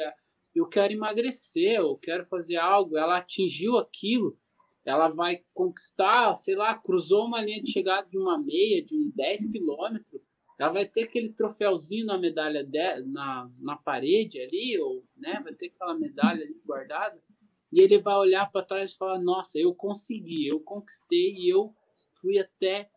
eu 0.58 0.66
quero 0.66 0.92
emagrecer, 0.92 1.76
eu 1.76 1.96
quero 1.96 2.24
fazer 2.24 2.56
algo, 2.56 2.96
ela 2.96 3.18
atingiu 3.18 3.76
aquilo, 3.78 4.36
ela 4.84 5.08
vai 5.08 5.42
conquistar, 5.54 6.34
sei 6.34 6.56
lá, 6.56 6.74
cruzou 6.74 7.26
uma 7.26 7.42
linha 7.42 7.62
de 7.62 7.70
chegada 7.70 8.08
de 8.08 8.18
uma 8.18 8.38
meia, 8.38 8.84
de 8.84 8.96
um 8.96 9.10
10 9.14 9.52
quilômetros, 9.52 10.22
ela 10.58 10.72
vai 10.72 10.86
ter 10.86 11.04
aquele 11.04 11.28
troféuzinho 11.28 12.06
na 12.06 12.18
medalha 12.18 12.64
de, 12.64 13.02
na, 13.06 13.48
na 13.60 13.76
parede 13.76 14.40
ali, 14.40 14.78
ou 14.80 15.04
né, 15.16 15.40
vai 15.42 15.54
ter 15.54 15.66
aquela 15.66 15.96
medalha 15.96 16.42
ali 16.42 16.60
guardada, 16.66 17.22
e 17.72 17.80
ele 17.80 17.98
vai 17.98 18.16
olhar 18.16 18.50
para 18.50 18.64
trás 18.64 18.92
e 18.92 18.96
falar: 18.96 19.20
Nossa, 19.20 19.58
eu 19.58 19.74
consegui, 19.74 20.48
eu 20.48 20.58
conquistei 20.58 21.34
e 21.34 21.48
eu 21.48 21.72
fui 22.14 22.38
até 22.38 22.90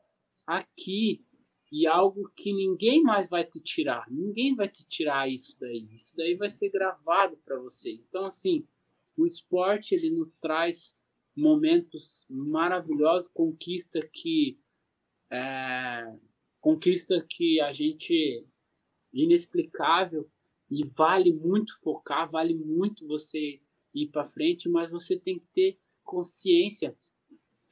aqui 0.48 1.24
e 1.72 1.88
algo 1.88 2.30
que 2.36 2.52
ninguém 2.52 3.02
mais 3.02 3.30
vai 3.30 3.46
te 3.46 3.64
tirar. 3.64 4.06
Ninguém 4.12 4.54
vai 4.54 4.68
te 4.68 4.86
tirar 4.86 5.32
isso 5.32 5.58
daí. 5.60 5.88
Isso 5.94 6.18
daí 6.18 6.36
vai 6.36 6.50
ser 6.50 6.70
gravado 6.70 7.38
para 7.38 7.58
você. 7.58 7.92
Então, 7.92 8.26
assim, 8.26 8.68
o 9.16 9.26
esporte 9.26 9.96
ele 9.96 10.10
nos 10.10 10.36
traz 10.36 10.98
momentos 11.36 12.26
maravilhosos, 12.30 13.30
conquista 13.30 14.02
que 14.12 14.60
é, 15.32 16.14
conquista 16.60 17.26
que 17.28 17.62
a 17.62 17.72
gente 17.72 18.46
inexplicável 19.14 20.30
e 20.70 20.86
vale 20.86 21.34
muito 21.34 21.80
focar, 21.82 22.30
vale 22.30 22.54
muito 22.54 23.08
você 23.08 23.62
ir 23.94 24.08
para 24.08 24.26
frente, 24.26 24.70
mas 24.70 24.90
você 24.90 25.18
tem 25.18 25.40
que 25.40 25.48
ter 25.48 25.80
consciência 26.04 26.98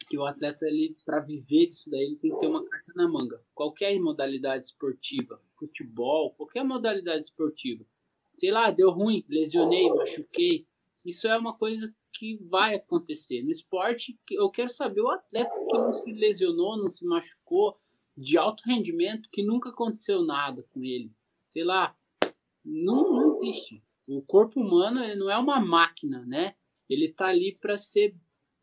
que 0.10 0.18
o 0.18 0.26
atleta 0.26 0.66
ele 0.66 0.98
para 1.06 1.20
viver 1.20 1.68
disso 1.68 1.90
daí 1.90 2.02
ele 2.02 2.16
tem 2.16 2.32
que 2.32 2.40
ter 2.40 2.48
uma 2.48 2.66
carta 2.68 2.92
na 2.96 3.08
manga. 3.08 3.42
Qualquer 3.54 3.98
modalidade 4.00 4.66
esportiva, 4.66 5.40
futebol, 5.58 6.34
qualquer 6.34 6.64
modalidade 6.64 7.24
esportiva. 7.24 7.86
Sei 8.36 8.52
lá, 8.52 8.72
deu 8.72 8.90
ruim, 8.90 9.24
lesionei, 9.30 9.88
machuquei. 9.90 10.66
Isso 11.06 11.28
é 11.28 11.38
uma 11.38 11.54
coisa 11.54 11.94
que 12.12 12.38
vai 12.38 12.76
acontecer. 12.76 13.44
No 13.44 13.52
esporte, 13.52 14.18
eu 14.32 14.50
quero 14.50 14.70
saber 14.70 15.02
o 15.02 15.10
atleta 15.10 15.54
que 15.54 15.78
não 15.78 15.94
se 15.94 16.12
lesionou, 16.12 16.78
não 16.78 16.90
se 16.90 17.06
machucou, 17.06 17.78
de 18.18 18.38
alto 18.38 18.64
rendimento, 18.66 19.30
que 19.32 19.44
nunca 19.44 19.70
aconteceu 19.70 20.24
nada 20.24 20.66
com 20.74 20.84
ele. 20.84 21.12
Sei 21.46 21.64
lá, 21.64 21.96
não, 22.66 23.14
não 23.14 23.28
existe. 23.28 23.82
O 24.08 24.22
corpo 24.22 24.60
humano 24.60 25.04
ele 25.04 25.16
não 25.16 25.30
é 25.30 25.38
uma 25.38 25.60
máquina, 25.60 26.26
né? 26.26 26.56
Ele 26.90 27.06
está 27.06 27.28
ali 27.28 27.56
para 27.62 27.78
ser 27.78 28.14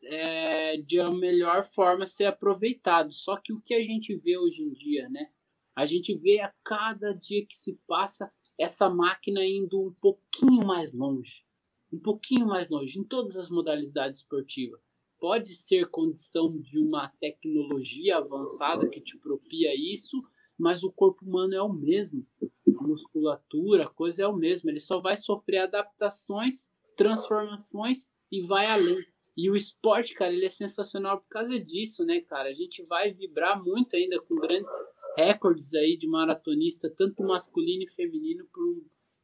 é, 0.03 0.77
de 0.79 1.01
a 1.01 1.11
melhor 1.11 1.65
forma 1.65 2.07
ser 2.07 2.25
aproveitado. 2.25 3.13
Só 3.13 3.37
que 3.37 3.53
o 3.53 3.61
que 3.61 3.75
a 3.75 3.83
gente 3.83 4.15
vê 4.15 4.39
hoje 4.39 4.63
em 4.63 4.73
dia, 4.73 5.09
né? 5.09 5.29
A 5.75 5.85
gente 5.85 6.17
vê 6.17 6.41
a 6.41 6.53
cada 6.65 7.13
dia 7.13 7.45
que 7.47 7.55
se 7.57 7.79
passa 7.87 8.33
essa 8.59 8.89
máquina 8.89 9.45
indo 9.45 9.81
um 9.81 9.93
pouquinho 10.01 10.67
mais 10.67 10.93
longe 10.93 11.47
um 11.93 11.99
pouquinho 11.99 12.47
mais 12.47 12.69
longe 12.69 12.99
em 12.99 13.05
todas 13.05 13.37
as 13.37 13.51
modalidades 13.51 14.21
esportivas. 14.21 14.81
Pode 15.19 15.55
ser 15.55 15.89
condição 15.89 16.59
de 16.59 16.79
uma 16.79 17.09
tecnologia 17.21 18.19
avançada 18.19 18.89
que 18.89 19.01
te 19.01 19.17
propia 19.19 19.75
isso, 19.75 20.23
mas 20.59 20.85
o 20.85 20.93
corpo 20.93 21.25
humano 21.25 21.55
é 21.55 21.63
o 21.63 21.73
mesmo. 21.73 22.27
A 22.43 22.83
musculatura, 22.83 23.85
a 23.85 23.91
coisa 23.91 24.25
é 24.25 24.27
o 24.27 24.37
mesmo. 24.37 24.69
Ele 24.69 24.79
só 24.79 25.01
vai 25.01 25.17
sofrer 25.17 25.59
adaptações, 25.59 26.71
transformações 26.97 28.13
e 28.31 28.43
vai 28.43 28.67
além. 28.67 29.03
E 29.37 29.51
o 29.51 29.57
esporte, 29.57 30.15
cara, 30.15 30.33
ele 30.33 30.47
é 30.47 30.49
sensacional 30.49 31.21
por 31.21 31.29
causa 31.29 31.59
disso, 31.59 32.05
né, 32.05 32.21
cara? 32.21 32.49
A 32.49 32.55
gente 32.55 32.83
vai 32.85 33.11
vibrar 33.11 33.63
muito 33.63 33.95
ainda 33.95 34.21
com 34.21 34.35
grandes 34.37 34.73
recordes 35.17 35.75
aí 35.75 35.97
de 35.97 36.07
maratonista, 36.07 36.89
tanto 36.89 37.23
masculino 37.25 37.83
e 37.83 37.91
feminino, 37.91 38.47
por 38.53 38.63
um 38.63 38.83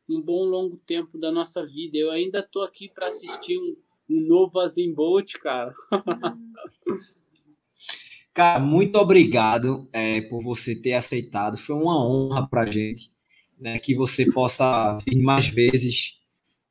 um 0.08 0.20
bom 0.20 0.44
longo 0.44 0.76
tempo 0.86 1.18
da 1.18 1.30
nossa 1.30 1.64
vida. 1.66 1.96
Eu 1.96 2.10
ainda 2.10 2.42
tô 2.42 2.62
aqui 2.62 2.88
para 2.88 3.06
assistir 3.06 3.58
um, 3.58 3.76
um 4.10 4.20
novo 4.26 4.60
Azim 4.60 4.92
Bolt, 4.92 5.32
cara. 5.34 5.72
cara, 8.34 8.60
muito 8.60 8.96
obrigado 8.96 9.88
é, 9.92 10.20
por 10.22 10.42
você 10.42 10.74
ter 10.74 10.94
aceitado. 10.94 11.56
Foi 11.56 11.76
uma 11.76 12.04
honra 12.04 12.46
para 12.48 12.66
gente, 12.66 13.10
né, 13.58 13.78
que 13.78 13.94
você 13.94 14.30
possa 14.30 14.98
vir 15.06 15.22
mais 15.22 15.48
vezes, 15.48 16.18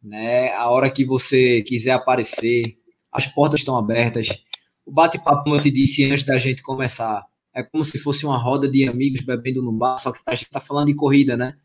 né, 0.02 0.52
a 0.54 0.70
hora 0.70 0.92
que 0.92 1.06
você 1.06 1.64
quiser 1.64 1.92
aparecer. 1.92 2.80
As 3.12 3.28
portas 3.28 3.60
estão 3.60 3.76
abertas. 3.78 4.28
O 4.86 4.92
bate-papo, 4.92 5.44
como 5.44 5.56
eu 5.56 5.60
te 5.62 5.70
disse 5.70 6.04
antes 6.06 6.26
da 6.26 6.38
gente 6.38 6.62
começar, 6.62 7.26
é 7.54 7.62
como 7.64 7.84
se 7.84 8.00
fosse 8.00 8.26
uma 8.26 8.38
roda 8.38 8.68
de 8.68 8.88
amigos 8.88 9.22
bebendo 9.22 9.62
no 9.62 9.72
bar, 9.72 9.98
só 9.98 10.12
que 10.12 10.20
a 10.26 10.36
gente 10.36 10.50
tá 10.50 10.60
falando 10.60 10.88
de 10.88 10.96
corrida, 10.96 11.36
né? 11.36 11.56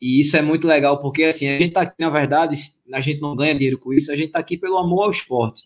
E 0.00 0.20
isso 0.20 0.36
é 0.36 0.42
muito 0.42 0.66
legal, 0.66 0.98
porque 0.98 1.24
assim, 1.24 1.46
a 1.48 1.58
gente 1.58 1.72
tá 1.72 1.82
aqui, 1.82 1.94
na 1.98 2.08
verdade, 2.08 2.56
a 2.92 3.00
gente 3.00 3.20
não 3.20 3.36
ganha 3.36 3.54
dinheiro 3.54 3.78
com 3.78 3.92
isso, 3.92 4.10
a 4.10 4.16
gente 4.16 4.32
tá 4.32 4.38
aqui 4.38 4.56
pelo 4.56 4.78
amor 4.78 5.04
ao 5.04 5.10
esporte, 5.10 5.64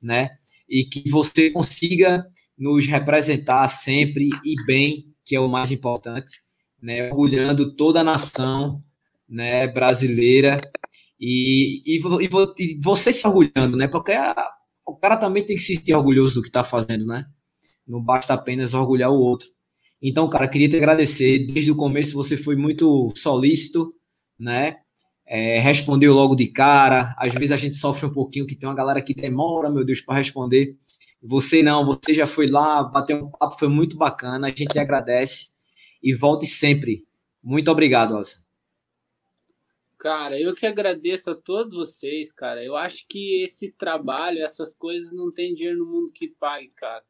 né? 0.00 0.30
E 0.68 0.84
que 0.84 1.08
você 1.10 1.50
consiga 1.50 2.26
nos 2.56 2.86
representar 2.86 3.66
sempre 3.68 4.28
e 4.44 4.54
bem, 4.66 5.14
que 5.24 5.34
é 5.34 5.40
o 5.40 5.48
mais 5.48 5.70
importante, 5.72 6.40
né? 6.80 7.10
Orgulhando 7.10 7.74
toda 7.74 8.00
a 8.00 8.04
nação, 8.04 8.82
né, 9.28 9.66
brasileira 9.68 10.60
e, 11.18 11.82
e, 11.86 12.00
e, 12.00 12.28
e 12.58 12.80
você 12.82 13.12
se 13.12 13.26
orgulhando, 13.26 13.76
né? 13.76 13.86
Porque 13.86 14.12
a, 14.12 14.34
o 14.90 14.96
cara 14.96 15.16
também 15.16 15.44
tem 15.44 15.56
que 15.56 15.62
se 15.62 15.76
sentir 15.76 15.94
orgulhoso 15.94 16.34
do 16.34 16.42
que 16.42 16.50
tá 16.50 16.64
fazendo, 16.64 17.06
né? 17.06 17.26
Não 17.86 18.02
basta 18.02 18.34
apenas 18.34 18.74
orgulhar 18.74 19.10
o 19.10 19.18
outro. 19.18 19.48
Então, 20.02 20.28
cara, 20.28 20.48
queria 20.48 20.68
te 20.68 20.76
agradecer. 20.76 21.46
Desde 21.46 21.70
o 21.70 21.76
começo 21.76 22.14
você 22.14 22.36
foi 22.36 22.56
muito 22.56 23.12
solícito, 23.16 23.94
né? 24.38 24.78
É, 25.26 25.60
respondeu 25.60 26.12
logo 26.14 26.34
de 26.34 26.48
cara. 26.48 27.14
Às 27.18 27.32
vezes 27.34 27.52
a 27.52 27.56
gente 27.56 27.76
sofre 27.76 28.06
um 28.06 28.12
pouquinho 28.12 28.46
que 28.46 28.56
tem 28.56 28.68
uma 28.68 28.74
galera 28.74 29.02
que 29.02 29.14
demora, 29.14 29.70
meu 29.70 29.84
Deus, 29.84 30.00
para 30.00 30.16
responder. 30.16 30.76
Você 31.22 31.62
não, 31.62 31.84
você 31.84 32.14
já 32.14 32.26
foi 32.26 32.46
lá, 32.46 32.82
bateu 32.82 33.24
um 33.24 33.30
papo, 33.30 33.58
foi 33.58 33.68
muito 33.68 33.96
bacana. 33.96 34.48
A 34.48 34.54
gente 34.54 34.78
agradece 34.78 35.48
e 36.02 36.14
volte 36.14 36.46
sempre. 36.46 37.04
Muito 37.42 37.70
obrigado, 37.70 38.16
Elsa. 38.16 38.49
Cara, 40.00 40.40
eu 40.40 40.54
que 40.54 40.64
agradeço 40.64 41.30
a 41.30 41.34
todos 41.34 41.74
vocês, 41.74 42.32
cara. 42.32 42.64
Eu 42.64 42.74
acho 42.74 43.06
que 43.06 43.42
esse 43.42 43.70
trabalho, 43.70 44.42
essas 44.42 44.74
coisas, 44.74 45.12
não 45.12 45.30
tem 45.30 45.54
dinheiro 45.54 45.80
no 45.80 45.84
mundo 45.84 46.10
que 46.10 46.26
pague, 46.26 46.68
cara. 46.74 47.04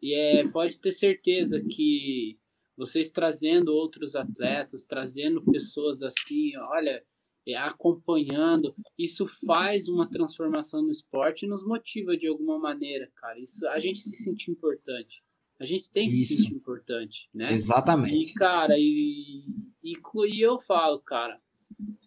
E 0.00 0.14
é, 0.14 0.46
pode 0.48 0.78
ter 0.78 0.92
certeza 0.92 1.60
que 1.60 2.38
vocês 2.76 3.10
trazendo 3.10 3.74
outros 3.74 4.14
atletas, 4.14 4.86
trazendo 4.86 5.44
pessoas 5.50 6.00
assim, 6.00 6.56
olha, 6.56 7.04
é, 7.44 7.56
acompanhando, 7.56 8.72
isso 8.96 9.26
faz 9.44 9.88
uma 9.88 10.08
transformação 10.08 10.80
no 10.80 10.92
esporte 10.92 11.44
e 11.44 11.48
nos 11.48 11.66
motiva 11.66 12.16
de 12.16 12.28
alguma 12.28 12.56
maneira, 12.56 13.10
cara. 13.16 13.40
Isso 13.40 13.66
a 13.66 13.80
gente 13.80 13.98
se 13.98 14.16
sente 14.16 14.48
importante. 14.48 15.24
A 15.58 15.64
gente 15.64 15.90
tem 15.90 16.08
que 16.08 16.14
se 16.24 16.36
sentir 16.36 16.54
importante, 16.54 17.28
né? 17.34 17.52
Exatamente. 17.52 18.30
E, 18.30 18.34
cara, 18.34 18.78
e, 18.78 19.42
e, 19.82 19.92
e 19.92 20.40
eu 20.40 20.56
falo, 20.56 21.00
cara, 21.00 21.42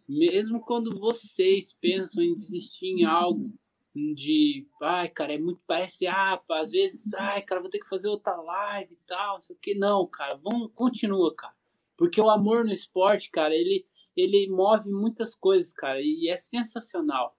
mesmo 0.07 0.62
quando 0.62 0.97
vocês 0.97 1.74
pensam 1.74 2.24
em 2.24 2.34
desistir 2.34 2.88
em 2.88 3.05
algo, 3.05 3.53
de, 3.93 4.66
ai, 4.82 5.09
cara, 5.09 5.34
é 5.34 5.38
muito, 5.38 5.62
parece, 5.68 6.07
ah, 6.07 6.41
às 6.51 6.72
vezes, 6.72 7.14
ai, 7.14 7.41
cara, 7.41 7.62
vou 7.62 7.70
ter 7.70 7.80
que 7.80 7.89
fazer 7.89 8.07
outra 8.07 8.36
live 8.36 8.93
e 8.93 8.99
tal, 9.05 9.39
sei 9.39 9.55
o 9.55 9.59
que. 9.59 9.76
Não, 9.76 10.07
cara, 10.07 10.36
vamos, 10.36 10.72
continua, 10.74 11.34
cara. 11.36 11.53
Porque 11.97 12.20
o 12.22 12.30
amor 12.30 12.64
no 12.64 12.72
esporte, 12.72 13.30
cara, 13.30 13.53
ele, 13.53 13.86
ele 14.16 14.49
move 14.49 14.89
muitas 14.89 15.36
coisas, 15.36 15.74
cara, 15.74 15.99
e 16.01 16.30
é 16.30 16.38
sensacional. 16.38 17.38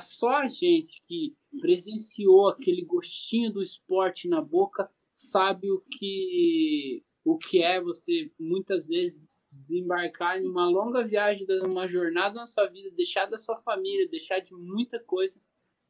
Só 0.00 0.30
a 0.30 0.46
gente 0.46 1.00
que 1.06 1.34
presenciou 1.60 2.48
aquele 2.48 2.84
gostinho 2.84 3.52
do 3.52 3.62
esporte 3.62 4.28
na 4.28 4.42
boca 4.42 4.90
sabe 5.10 5.70
o 5.70 5.82
que, 5.90 7.02
o 7.24 7.38
que 7.38 7.62
é 7.62 7.80
você, 7.80 8.30
muitas 8.38 8.88
vezes, 8.88 9.30
desembarcar 9.60 10.38
em 10.38 10.46
uma 10.46 10.68
longa 10.68 11.04
viagem, 11.04 11.46
uma 11.62 11.86
jornada 11.86 12.34
na 12.34 12.46
sua 12.46 12.66
vida, 12.66 12.90
deixar 12.90 13.26
da 13.26 13.36
sua 13.36 13.56
família, 13.56 14.08
deixar 14.08 14.40
de 14.40 14.54
muita 14.54 14.98
coisa 15.00 15.40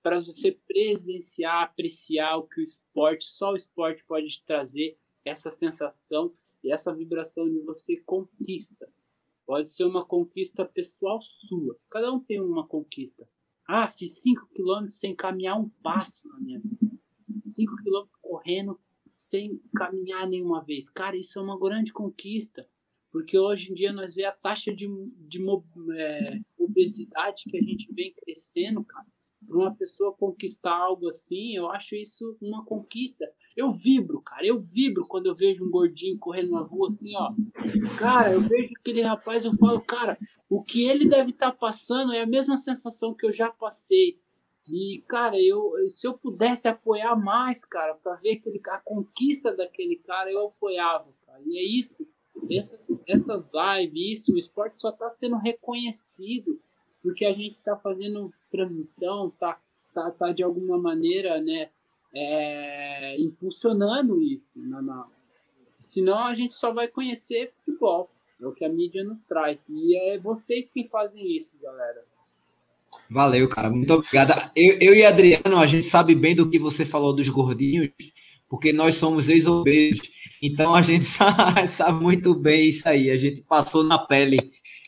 para 0.03 0.19
você 0.19 0.53
presenciar, 0.67 1.65
apreciar 1.65 2.37
o 2.37 2.47
que 2.47 2.61
o 2.61 2.63
esporte, 2.63 3.25
só 3.25 3.53
o 3.53 3.57
esporte 3.57 4.05
pode 4.05 4.29
te 4.29 4.45
trazer, 4.45 4.97
essa 5.25 5.51
sensação 5.51 6.33
e 6.63 6.73
essa 6.73 6.95
vibração 6.95 7.49
de 7.49 7.61
você 7.61 7.97
conquista. 7.99 8.91
Pode 9.47 9.69
ser 9.69 9.85
uma 9.85 10.05
conquista 10.05 10.65
pessoal 10.65 11.21
sua. 11.21 11.79
Cada 11.91 12.13
um 12.13 12.21
tem 12.21 12.41
uma 12.41 12.67
conquista. 12.67 13.29
Ah, 13.67 13.89
fiz 13.89 14.23
5 14.23 14.49
quilômetros 14.49 14.99
sem 14.99 15.15
caminhar 15.15 15.59
um 15.59 15.69
passo 15.83 16.27
na 16.29 16.39
minha 16.41 16.59
vida. 16.59 16.99
5 17.45 17.77
quilômetros 17.83 18.19
correndo 18.21 18.79
sem 19.07 19.61
caminhar 19.75 20.27
nenhuma 20.27 20.63
vez. 20.63 20.89
Cara, 20.89 21.17
isso 21.17 21.39
é 21.39 21.43
uma 21.43 21.59
grande 21.59 21.93
conquista. 21.93 22.69
Porque 23.11 23.39
hoje 23.39 23.71
em 23.71 23.75
dia 23.75 23.93
nós 23.93 24.15
vemos 24.15 24.31
a 24.31 24.37
taxa 24.37 24.75
de, 24.75 24.87
de 25.27 25.39
é, 25.97 26.41
obesidade 26.59 27.45
que 27.49 27.57
a 27.57 27.63
gente 27.63 27.93
vem 27.93 28.13
crescendo, 28.15 28.85
cara 28.85 29.07
para 29.47 29.57
uma 29.57 29.75
pessoa 29.75 30.13
conquistar 30.13 30.75
algo 30.75 31.09
assim, 31.09 31.55
eu 31.55 31.71
acho 31.71 31.95
isso 31.95 32.37
uma 32.41 32.65
conquista. 32.65 33.25
Eu 33.57 33.71
vibro, 33.71 34.21
cara, 34.21 34.47
eu 34.47 34.59
vibro 34.59 35.07
quando 35.07 35.27
eu 35.27 35.35
vejo 35.35 35.65
um 35.65 35.71
gordinho 35.71 36.19
correndo 36.19 36.51
na 36.51 36.61
rua 36.61 36.89
assim, 36.89 37.15
ó. 37.17 37.33
Cara, 37.99 38.33
eu 38.33 38.41
vejo 38.41 38.71
aquele 38.79 39.01
rapaz, 39.01 39.45
eu 39.45 39.53
falo, 39.53 39.81
cara, 39.81 40.19
o 40.49 40.63
que 40.63 40.85
ele 40.85 41.09
deve 41.09 41.31
estar 41.31 41.53
tá 41.53 41.57
passando 41.57 42.13
é 42.13 42.23
a 42.23 42.27
mesma 42.27 42.57
sensação 42.57 43.15
que 43.15 43.27
eu 43.27 43.33
já 43.33 43.51
passei. 43.51 44.19
E, 44.67 45.03
cara, 45.09 45.41
eu, 45.41 45.73
se 45.89 46.07
eu 46.07 46.13
pudesse 46.13 46.69
apoiar 46.69 47.17
mais, 47.17 47.65
cara, 47.65 47.95
para 47.95 48.15
ver 48.17 48.33
aquele, 48.33 48.61
a 48.69 48.79
conquista 48.79 49.55
daquele 49.57 49.97
cara, 49.97 50.31
eu 50.31 50.47
apoiava, 50.47 51.11
cara. 51.25 51.43
E 51.47 51.59
é 51.59 51.63
isso. 51.63 52.07
Essas, 52.51 52.93
essas 53.07 53.51
lives, 53.53 54.21
isso, 54.21 54.35
o 54.35 54.39
esporte 54.39 54.81
só 54.81 54.91
está 54.91 55.09
sendo 55.09 55.37
reconhecido 55.37 56.61
porque 57.03 57.25
a 57.25 57.33
gente 57.33 57.53
está 57.53 57.77
fazendo 57.77 58.33
transmissão, 58.51 59.31
tá, 59.39 59.59
tá, 59.95 60.11
tá 60.11 60.33
de 60.33 60.43
alguma 60.43 60.79
maneira, 60.79 61.41
né, 61.41 61.69
é, 62.15 63.17
impulsionando 63.21 64.21
isso. 64.23 64.59
Não, 64.59 64.83
não. 64.83 65.07
Senão 65.79 66.19
a 66.19 66.35
gente 66.35 66.55
só 66.55 66.73
vai 66.73 66.89
conhecer 66.89 67.53
futebol, 67.53 68.11
é 68.41 68.47
o 68.47 68.53
que 68.53 68.65
a 68.65 68.69
mídia 68.69 69.05
nos 69.05 69.23
traz. 69.23 69.67
E 69.69 69.97
é 69.97 70.19
vocês 70.19 70.71
quem 70.71 70.87
fazem 70.87 71.37
isso, 71.37 71.57
galera. 71.63 72.05
Valeu, 73.11 73.49
cara. 73.49 73.71
Muito 73.71 73.95
obrigado. 73.95 74.51
Eu, 74.57 74.79
eu 74.81 74.95
e 74.95 75.05
Adriano, 75.05 75.59
a 75.59 75.67
gente 75.67 75.87
sabe 75.87 76.15
bem 76.15 76.35
do 76.35 76.49
que 76.49 76.59
você 76.59 76.85
falou 76.85 77.15
dos 77.15 77.29
gordinhos, 77.29 77.91
porque 78.49 78.73
nós 78.73 78.97
somos 78.97 79.29
ex-obesos. 79.29 80.11
Então 80.43 80.75
a 80.75 80.83
gente 80.83 81.05
sabe, 81.07 81.69
sabe, 81.69 82.03
muito 82.03 82.35
bem 82.35 82.69
isso 82.69 82.89
aí. 82.89 83.11
A 83.11 83.17
gente 83.17 83.43
passou 83.43 83.85
na 83.85 83.99
pele 83.99 84.39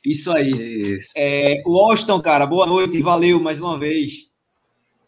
isso 0.05 0.33
aí. 0.33 0.51
Isso. 0.51 1.13
É, 1.17 1.63
Washington, 1.67 2.21
cara, 2.21 2.47
boa 2.47 2.67
noite, 2.67 3.01
valeu 3.03 3.41
mais 3.41 3.61
uma 3.61 3.79
vez. 3.79 4.31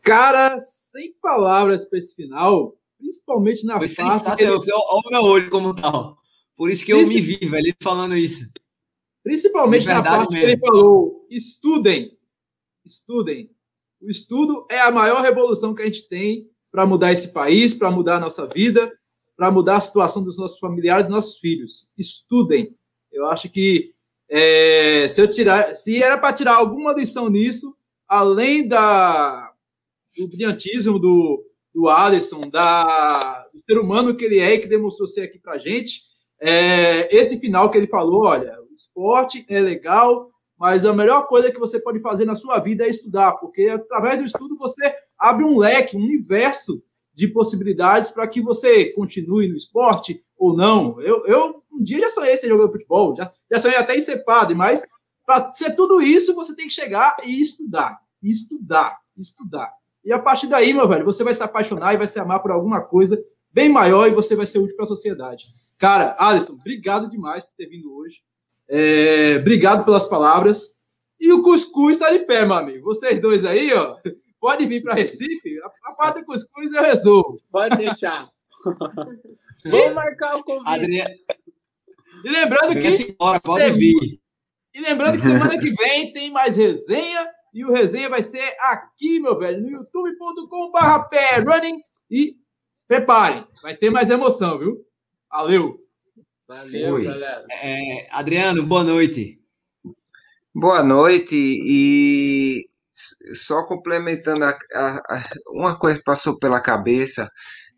Cara, 0.02 0.58
sem 0.58 1.14
palavras 1.22 1.88
para 1.88 1.98
esse 1.98 2.14
final, 2.14 2.76
principalmente 2.98 3.64
na 3.64 3.78
Foi 3.78 3.88
fase. 3.88 4.42
Ele... 4.42 4.52
Olha 4.52 4.62
o 4.66 5.10
meu 5.10 5.22
olho 5.22 5.50
como 5.50 5.74
tal. 5.74 6.18
Por 6.56 6.70
isso 6.70 6.84
que 6.84 6.92
eu 6.92 6.98
me 6.98 7.20
vi, 7.20 7.38
velho, 7.38 7.66
ele 7.66 7.76
falando 7.82 8.16
isso. 8.16 8.44
Principalmente 9.22 9.86
na 9.86 10.02
parte 10.02 10.32
mesmo. 10.32 10.46
que 10.46 10.52
ele 10.52 10.60
falou: 10.60 11.26
estudem, 11.30 12.18
estudem. 12.84 13.50
O 14.00 14.10
estudo 14.10 14.66
é 14.68 14.80
a 14.80 14.90
maior 14.90 15.22
revolução 15.22 15.74
que 15.74 15.82
a 15.82 15.86
gente 15.86 16.08
tem 16.08 16.50
para 16.72 16.86
mudar 16.86 17.12
esse 17.12 17.32
país, 17.32 17.74
para 17.74 17.90
mudar 17.90 18.16
a 18.16 18.20
nossa 18.20 18.46
vida, 18.46 18.90
para 19.36 19.50
mudar 19.50 19.76
a 19.76 19.80
situação 19.80 20.24
dos 20.24 20.38
nossos 20.38 20.58
familiares, 20.58 21.04
dos 21.04 21.14
nossos 21.14 21.38
filhos. 21.38 21.88
Estudem. 21.98 22.74
Eu 23.12 23.26
acho 23.26 23.50
que 23.50 23.92
é, 24.28 25.06
se 25.08 25.20
eu 25.20 25.30
tirar, 25.30 25.74
se 25.76 26.02
era 26.02 26.16
para 26.16 26.32
tirar 26.32 26.54
alguma 26.54 26.94
lição 26.94 27.28
nisso, 27.28 27.76
além 28.08 28.66
da, 28.66 29.52
do 30.16 30.26
brilhantismo 30.28 30.98
do, 30.98 31.44
do 31.74 31.88
Alisson, 31.88 32.48
da, 32.48 33.46
do 33.52 33.60
ser 33.60 33.78
humano 33.78 34.16
que 34.16 34.24
ele 34.24 34.38
é 34.38 34.54
e 34.54 34.58
que 34.58 34.66
demonstrou 34.66 35.06
ser 35.06 35.22
aqui 35.22 35.38
para 35.38 35.58
gente, 35.58 36.00
é, 36.40 37.14
esse 37.14 37.38
final 37.38 37.70
que 37.70 37.76
ele 37.76 37.86
falou, 37.86 38.24
olha, 38.24 38.58
o 38.62 38.74
esporte 38.74 39.44
é 39.48 39.60
legal, 39.60 40.30
mas 40.58 40.86
a 40.86 40.94
melhor 40.94 41.26
coisa 41.26 41.52
que 41.52 41.58
você 41.58 41.78
pode 41.78 42.00
fazer 42.00 42.24
na 42.24 42.34
sua 42.34 42.58
vida 42.58 42.84
é 42.84 42.88
estudar, 42.88 43.32
porque 43.32 43.68
através 43.68 44.18
do 44.18 44.24
estudo 44.24 44.56
você 44.56 44.94
abre 45.22 45.44
um 45.44 45.56
leque, 45.56 45.96
um 45.96 46.02
universo 46.02 46.82
de 47.14 47.28
possibilidades 47.28 48.10
para 48.10 48.26
que 48.26 48.40
você 48.40 48.86
continue 48.86 49.48
no 49.48 49.56
esporte 49.56 50.22
ou 50.36 50.56
não. 50.56 51.00
Eu, 51.00 51.24
eu 51.26 51.62
um 51.72 51.82
dia 51.82 52.00
já 52.00 52.10
sonhei 52.10 52.36
ser 52.36 52.48
jogador 52.48 52.66
de 52.66 52.72
futebol, 52.72 53.14
já, 53.16 53.30
já 53.50 53.58
sonhei 53.58 53.78
até 53.78 53.96
em 53.96 54.00
ser 54.00 54.24
padre, 54.24 54.54
mas 54.54 54.82
para 55.24 55.52
ser 55.54 55.76
tudo 55.76 56.02
isso, 56.02 56.34
você 56.34 56.54
tem 56.54 56.66
que 56.66 56.74
chegar 56.74 57.16
e 57.22 57.40
estudar, 57.40 57.98
estudar, 58.22 58.98
estudar. 59.16 59.72
E 60.04 60.12
a 60.12 60.18
partir 60.18 60.48
daí, 60.48 60.74
meu 60.74 60.88
velho, 60.88 61.04
você 61.04 61.22
vai 61.22 61.34
se 61.34 61.42
apaixonar 61.42 61.94
e 61.94 61.98
vai 61.98 62.08
se 62.08 62.18
amar 62.18 62.40
por 62.42 62.50
alguma 62.50 62.80
coisa 62.80 63.22
bem 63.52 63.68
maior 63.68 64.08
e 64.08 64.14
você 64.14 64.34
vai 64.34 64.46
ser 64.46 64.58
útil 64.58 64.74
para 64.74 64.84
a 64.84 64.88
sociedade. 64.88 65.44
Cara, 65.78 66.16
Alisson, 66.18 66.54
obrigado 66.54 67.08
demais 67.08 67.44
por 67.44 67.52
ter 67.56 67.66
vindo 67.66 67.94
hoje. 67.94 68.20
É, 68.68 69.36
obrigado 69.40 69.84
pelas 69.84 70.06
palavras. 70.06 70.70
E 71.20 71.32
o 71.32 71.42
cuscuz 71.42 71.96
está 71.96 72.10
de 72.10 72.20
pé, 72.20 72.44
meu 72.44 72.56
amigo. 72.56 72.84
Vocês 72.84 73.20
dois 73.20 73.44
aí, 73.44 73.72
ó, 73.72 73.96
pode 74.42 74.66
vir 74.66 74.82
para 74.82 74.94
Recife. 74.94 75.60
A, 75.62 75.90
a 75.90 75.94
parte 75.94 76.18
do 76.18 76.26
cuscuz 76.26 76.72
eu 76.72 76.82
resolvo. 76.82 77.40
Pode 77.48 77.76
deixar. 77.76 78.28
Vou 79.64 79.94
marcar 79.94 80.36
o 80.36 80.42
convite. 80.42 80.68
Adriano, 80.68 81.14
E 82.24 82.28
lembrando 82.28 82.72
que. 82.72 83.02
embora, 83.10 83.40
pode 83.40 83.70
vir. 83.70 84.20
E 84.74 84.80
lembrando 84.80 85.16
que 85.16 85.22
semana 85.22 85.56
que 85.58 85.70
vem 85.70 86.12
tem 86.12 86.32
mais 86.32 86.56
resenha. 86.56 87.30
E 87.54 87.64
o 87.64 87.70
resenha 87.70 88.08
vai 88.08 88.22
ser 88.22 88.42
aqui, 88.60 89.20
meu 89.20 89.38
velho, 89.38 89.60
no 89.60 89.70
youtube.com.br 89.70 91.48
running. 91.48 91.78
E 92.10 92.36
preparem, 92.88 93.46
vai 93.62 93.76
ter 93.76 93.90
mais 93.90 94.10
emoção, 94.10 94.58
viu? 94.58 94.84
Valeu! 95.30 95.78
Valeu, 96.48 96.94
Oi. 96.94 97.04
galera. 97.04 97.44
É, 97.62 98.08
Adriano, 98.10 98.62
boa 98.62 98.82
noite. 98.82 99.38
Boa 100.54 100.82
noite 100.82 101.36
e 101.36 102.64
só 103.34 103.64
complementando 103.66 104.44
a- 104.44 104.58
a- 104.74 105.02
a- 105.16 105.24
uma 105.48 105.78
coisa 105.78 105.98
que 105.98 106.04
passou 106.04 106.38
pela 106.38 106.60
cabeça. 106.60 107.28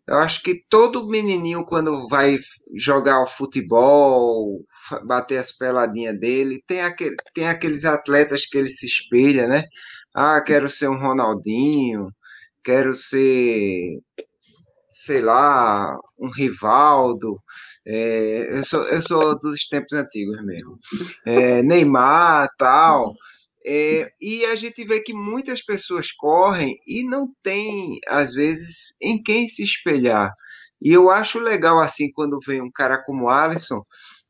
Eu 0.07 0.17
acho 0.17 0.43
que 0.43 0.63
todo 0.69 1.07
menininho 1.09 1.65
quando 1.65 2.07
vai 2.09 2.37
jogar 2.75 3.21
o 3.23 3.27
futebol, 3.27 4.63
bater 5.05 5.37
as 5.39 5.51
peladinhas 5.51 6.19
dele, 6.19 6.63
tem 6.67 6.81
aquele, 6.81 7.15
tem 7.33 7.47
aqueles 7.47 7.85
atletas 7.85 8.45
que 8.45 8.57
ele 8.57 8.69
se 8.69 8.85
espelha, 8.87 9.47
né? 9.47 9.65
Ah, 10.15 10.41
quero 10.41 10.69
ser 10.69 10.89
um 10.89 10.99
Ronaldinho, 10.99 12.09
quero 12.63 12.93
ser, 12.93 13.99
sei 14.89 15.21
lá, 15.21 15.97
um 16.19 16.29
Rivaldo. 16.29 17.37
É, 17.87 18.57
eu 18.57 18.63
sou, 18.65 18.83
eu 18.87 19.01
sou 19.01 19.37
dos 19.39 19.67
tempos 19.67 19.93
antigos 19.93 20.43
mesmo 20.43 20.75
é, 21.25 21.61
Neymar, 21.63 22.49
tal. 22.57 23.13
É, 23.65 24.11
e 24.21 24.45
a 24.45 24.55
gente 24.55 24.83
vê 24.85 25.01
que 25.01 25.13
muitas 25.13 25.61
pessoas 25.63 26.11
correm 26.11 26.75
e 26.87 27.03
não 27.03 27.27
tem, 27.43 27.99
às 28.07 28.33
vezes, 28.33 28.95
em 29.01 29.21
quem 29.21 29.47
se 29.47 29.63
espelhar. 29.63 30.31
E 30.81 30.91
eu 30.91 31.09
acho 31.09 31.39
legal, 31.39 31.79
assim, 31.79 32.11
quando 32.13 32.39
vem 32.45 32.61
um 32.61 32.71
cara 32.71 33.01
como 33.03 33.29
Alisson, 33.29 33.81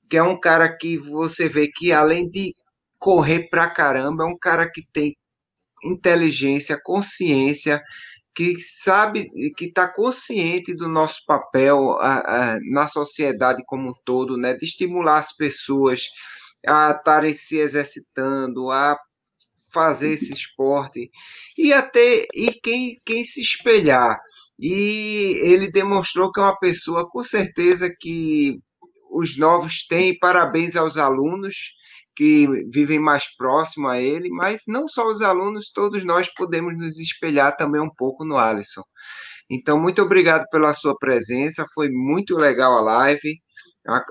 que 0.09 0.17
é 0.17 0.23
um 0.23 0.39
cara 0.39 0.75
que 0.77 0.97
você 0.97 1.49
vê 1.49 1.67
que, 1.69 1.91
além 1.93 2.29
de 2.29 2.53
correr 2.99 3.49
pra 3.49 3.69
caramba, 3.69 4.23
é 4.25 4.27
um 4.27 4.37
cara 4.39 4.69
que 4.71 4.83
tem 4.93 5.15
inteligência, 5.83 6.79
consciência, 6.83 7.81
que 8.35 8.55
sabe, 8.59 9.29
que 9.57 9.65
está 9.65 9.87
consciente 9.91 10.75
do 10.75 10.87
nosso 10.89 11.19
papel 11.25 11.93
a- 11.99 12.55
a- 12.55 12.59
na 12.71 12.87
sociedade 12.87 13.63
como 13.65 13.89
um 13.89 13.93
todo, 14.05 14.37
né? 14.37 14.53
De 14.55 14.65
estimular 14.65 15.19
as 15.19 15.35
pessoas 15.35 16.03
a 16.67 16.91
estarem 16.91 17.33
se 17.33 17.57
exercitando, 17.59 18.71
a 18.71 18.97
fazer 19.75 20.11
esse 20.11 20.33
esporte 20.33 21.11
e 21.57 21.73
até 21.73 22.25
e 22.33 22.51
quem, 22.63 22.93
quem 23.05 23.25
se 23.25 23.41
espelhar. 23.41 24.17
E 24.57 25.37
ele 25.43 25.69
demonstrou 25.69 26.31
que 26.31 26.39
é 26.39 26.43
uma 26.43 26.57
pessoa 26.57 27.09
com 27.09 27.21
certeza 27.21 27.93
que 27.99 28.57
os 29.11 29.37
novos 29.37 29.85
têm 29.85 30.17
parabéns 30.17 30.77
aos 30.77 30.97
alunos 30.97 31.55
que 32.15 32.47
vivem 32.71 32.97
mais 32.97 33.25
próximo 33.35 33.89
a 33.89 34.01
ele, 34.01 34.29
mas 34.29 34.61
não 34.67 34.87
só 34.87 35.05
os 35.11 35.21
alunos, 35.21 35.69
todos 35.73 36.05
nós 36.05 36.33
podemos 36.33 36.73
nos 36.77 36.97
espelhar 36.97 37.57
também 37.57 37.81
um 37.81 37.93
pouco 37.93 38.23
no 38.23 38.37
Alisson. 38.37 38.83
Então, 39.51 39.77
muito 39.77 40.01
obrigado 40.01 40.45
pela 40.49 40.73
sua 40.73 40.97
presença, 40.97 41.65
foi 41.73 41.89
muito 41.91 42.35
legal 42.37 42.77
a 42.77 42.81
live. 42.81 43.39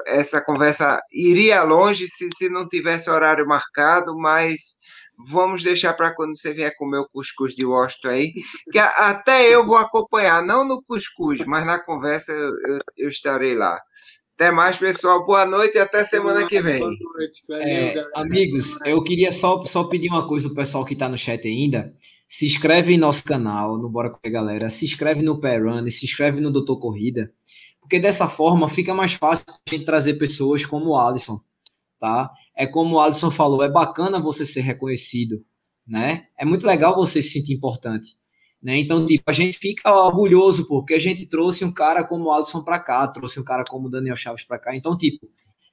Essa 0.07 0.45
conversa 0.45 1.01
iria 1.11 1.63
longe 1.63 2.07
se, 2.07 2.29
se 2.31 2.49
não 2.49 2.69
tivesse 2.69 3.11
horário 3.11 3.47
marcado, 3.47 4.15
mas 4.17 4.84
vamos 5.19 5.63
deixar 5.63 5.95
para 5.95 6.15
quando 6.15 6.37
você 6.37 6.53
vier 6.53 6.77
comer 6.77 6.99
o 6.99 7.09
cuscuz 7.09 7.55
de 7.55 7.65
Washington 7.65 8.09
aí, 8.09 8.33
que 8.73 8.79
até 8.79 9.49
eu 9.49 9.67
vou 9.67 9.77
acompanhar, 9.77 10.43
não 10.45 10.67
no 10.67 10.83
cuscuz, 10.83 11.45
mas 11.47 11.65
na 11.67 11.79
conversa 11.79 12.33
eu, 12.33 12.49
eu- 12.67 12.81
eu 12.97 13.09
estarei 13.09 13.55
lá. 13.55 13.81
Até 14.35 14.51
mais, 14.51 14.77
pessoal. 14.77 15.25
Boa 15.25 15.47
noite 15.47 15.77
e 15.77 15.79
até 15.79 16.03
semana 16.05 16.45
que 16.47 16.61
vem. 16.61 16.81
Boa 16.81 16.91
noite, 16.91 17.43
valeu, 17.49 17.65
É, 17.65 18.11
amigos, 18.17 18.77
eu 18.85 19.01
queria 19.05 19.31
só, 19.31 19.65
só 19.65 19.85
pedir 19.85 20.09
uma 20.09 20.27
coisa 20.27 20.49
pro 20.49 20.57
pessoal 20.57 20.85
que 20.85 20.97
tá 20.97 21.09
no 21.09 21.17
chat 21.17 21.47
ainda. 21.47 21.95
Se 22.27 22.45
inscreve 22.45 22.93
em 22.93 22.99
nosso 22.99 23.23
canal, 23.23 23.79
no 23.79 23.89
Bora 23.89 24.11
Correr 24.11 24.31
Galera. 24.33 24.71
Se 24.71 24.85
inscreve 24.85 25.23
no 25.23 25.39
Pé 25.41 25.59
Run, 25.59 25.89
se 25.89 26.05
inscreve 26.05 26.41
no 26.41 26.51
Doutor 26.51 26.81
Corrida. 26.81 27.33
Porque 27.81 28.01
dessa 28.01 28.27
forma 28.27 28.69
fica 28.69 28.93
mais 28.93 29.13
fácil 29.15 29.45
a 29.49 29.71
gente 29.71 29.85
trazer 29.85 30.15
pessoas 30.15 30.67
como 30.67 30.87
o 30.91 30.97
Alisson, 30.99 31.39
tá? 32.01 32.29
É 32.57 32.67
como 32.67 32.97
o 32.97 33.01
Alisson 33.01 33.31
falou, 33.31 33.63
é 33.63 33.71
bacana 33.71 34.21
você 34.21 34.47
ser 34.47 34.61
reconhecido, 34.61 35.45
né? 35.87 36.27
É 36.39 36.45
muito 36.45 36.67
legal 36.67 36.95
você 36.95 37.21
se 37.21 37.31
sentir 37.31 37.55
importante. 37.55 38.17
Né? 38.63 38.79
Então, 38.79 39.05
tipo, 39.05 39.25
a 39.27 39.33
gente 39.33 39.59
fica 39.59 39.93
orgulhoso 39.93 40.67
porque 40.67 40.95
a 40.95 40.99
gente 40.99 41.27
trouxe 41.27 41.65
um 41.67 41.73
cara 41.73 42.03
como 42.03 42.25
o 42.25 42.33
Alisson 42.33 42.65
para 42.65 42.81
cá, 42.81 43.07
trouxe 43.09 43.39
um 43.39 43.45
cara 43.45 43.63
como 43.69 43.89
o 43.89 43.91
Daniel 43.91 44.17
Chaves 44.17 44.45
para 44.45 44.59
cá. 44.59 44.75
Então, 44.75 44.97
tipo, 44.97 45.29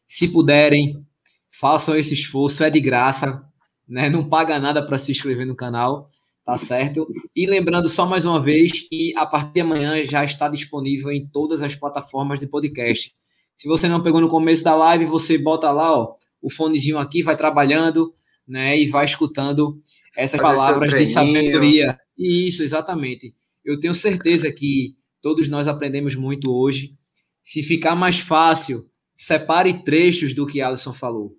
se 0.05 0.27
puderem, 0.27 1.05
façam 1.49 1.97
esse 1.97 2.13
esforço, 2.13 2.65
é 2.65 2.69
de 2.69 2.81
graça, 2.81 3.45
né? 3.87 4.09
Não 4.09 4.27
paga 4.27 4.59
nada 4.59 4.85
para 4.85 4.97
se 4.97 5.09
inscrever 5.09 5.47
no 5.47 5.55
canal, 5.55 6.09
tá 6.43 6.57
certo? 6.57 7.07
E 7.33 7.45
lembrando 7.45 7.87
só 7.87 8.05
mais 8.05 8.25
uma 8.25 8.41
vez 8.41 8.89
que 8.89 9.15
a 9.15 9.25
partir 9.25 9.53
de 9.53 9.61
amanhã 9.61 10.03
já 10.03 10.25
está 10.25 10.49
disponível 10.49 11.13
em 11.13 11.25
todas 11.29 11.61
as 11.61 11.75
plataformas 11.75 12.41
de 12.41 12.47
podcast. 12.47 13.15
Se 13.55 13.69
você 13.69 13.87
não 13.87 14.03
pegou 14.03 14.19
no 14.19 14.27
começo 14.27 14.65
da 14.65 14.75
live, 14.75 15.05
você 15.05 15.37
bota 15.37 15.71
lá, 15.71 15.97
ó, 15.97 16.15
o 16.41 16.49
fonezinho 16.49 16.97
aqui, 16.97 17.21
vai 17.21 17.35
trabalhando, 17.35 18.13
né? 18.47 18.77
E 18.79 18.87
vai 18.87 19.05
escutando 19.05 19.79
essas 20.17 20.39
Fazer 20.39 20.57
palavras 20.57 20.89
de 20.91 21.05
sabedoria. 21.05 21.97
Isso, 22.17 22.63
exatamente. 22.63 23.35
Eu 23.63 23.79
tenho 23.79 23.93
certeza 23.93 24.51
que 24.51 24.95
todos 25.21 25.47
nós 25.47 25.67
aprendemos 25.67 26.15
muito 26.15 26.51
hoje. 26.51 26.97
Se 27.41 27.63
ficar 27.63 27.95
mais 27.95 28.19
fácil, 28.19 28.89
separe 29.15 29.83
trechos 29.83 30.33
do 30.33 30.47
que 30.47 30.61
Alisson 30.61 30.93
falou. 30.93 31.35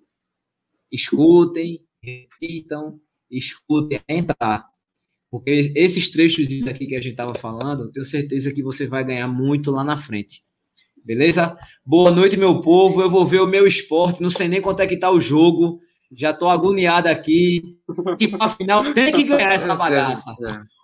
Escutem, 0.91 1.81
repitam, 2.01 2.99
escutem, 3.29 3.99
entrar. 4.07 4.65
Porque 5.29 5.49
esses 5.75 6.09
trechos 6.09 6.67
aqui 6.67 6.85
que 6.85 6.95
a 6.95 7.01
gente 7.01 7.13
estava 7.13 7.33
falando, 7.33 7.85
eu 7.85 7.91
tenho 7.91 8.05
certeza 8.05 8.53
que 8.53 8.61
você 8.61 8.85
vai 8.85 9.03
ganhar 9.03 9.27
muito 9.27 9.71
lá 9.71 9.83
na 9.83 9.97
frente. 9.97 10.43
Beleza? 11.03 11.57
Boa 11.85 12.11
noite, 12.11 12.37
meu 12.37 12.59
povo. 12.61 13.01
Eu 13.01 13.09
vou 13.09 13.25
ver 13.25 13.41
o 13.41 13.47
meu 13.47 13.67
esporte. 13.67 14.21
Não 14.21 14.29
sei 14.29 14.47
nem 14.47 14.61
quanto 14.61 14.79
é 14.81 14.87
que 14.87 14.97
tá 14.97 15.09
o 15.11 15.19
jogo. 15.19 15.79
Já 16.15 16.31
tô 16.33 16.47
agoniado 16.47 17.09
aqui. 17.09 17.61
E 18.19 18.27
para 18.27 18.49
final 18.49 18.93
tem 18.93 19.11
que 19.11 19.23
ganhar 19.23 19.53
essa 19.53 19.75
bagaça. 19.75 20.31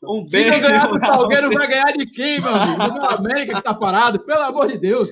Um 0.03 0.25
Se 0.27 0.31
beijo. 0.31 0.49
não 0.51 0.59
ganhar 0.61 0.87
do 0.87 0.99
pra 0.99 1.07
Salgueiro, 1.13 1.47
você. 1.49 1.53
vai 1.55 1.67
ganhar 1.67 1.91
de 1.93 2.05
quem, 2.07 2.41
meu 2.41 2.55
amigo? 2.55 2.99
Do 2.99 3.05
América 3.05 3.55
que 3.55 3.61
tá 3.63 3.73
parado, 3.73 4.19
pelo 4.25 4.41
amor 4.41 4.67
de 4.67 4.77
Deus. 4.77 5.09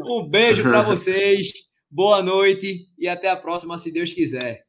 Um 0.00 0.28
beijo 0.28 0.62
para 0.62 0.82
vocês. 0.82 1.52
Boa 1.90 2.22
noite 2.22 2.88
e 2.98 3.08
até 3.08 3.30
a 3.30 3.36
próxima, 3.36 3.78
se 3.78 3.92
Deus 3.92 4.12
quiser. 4.12 4.62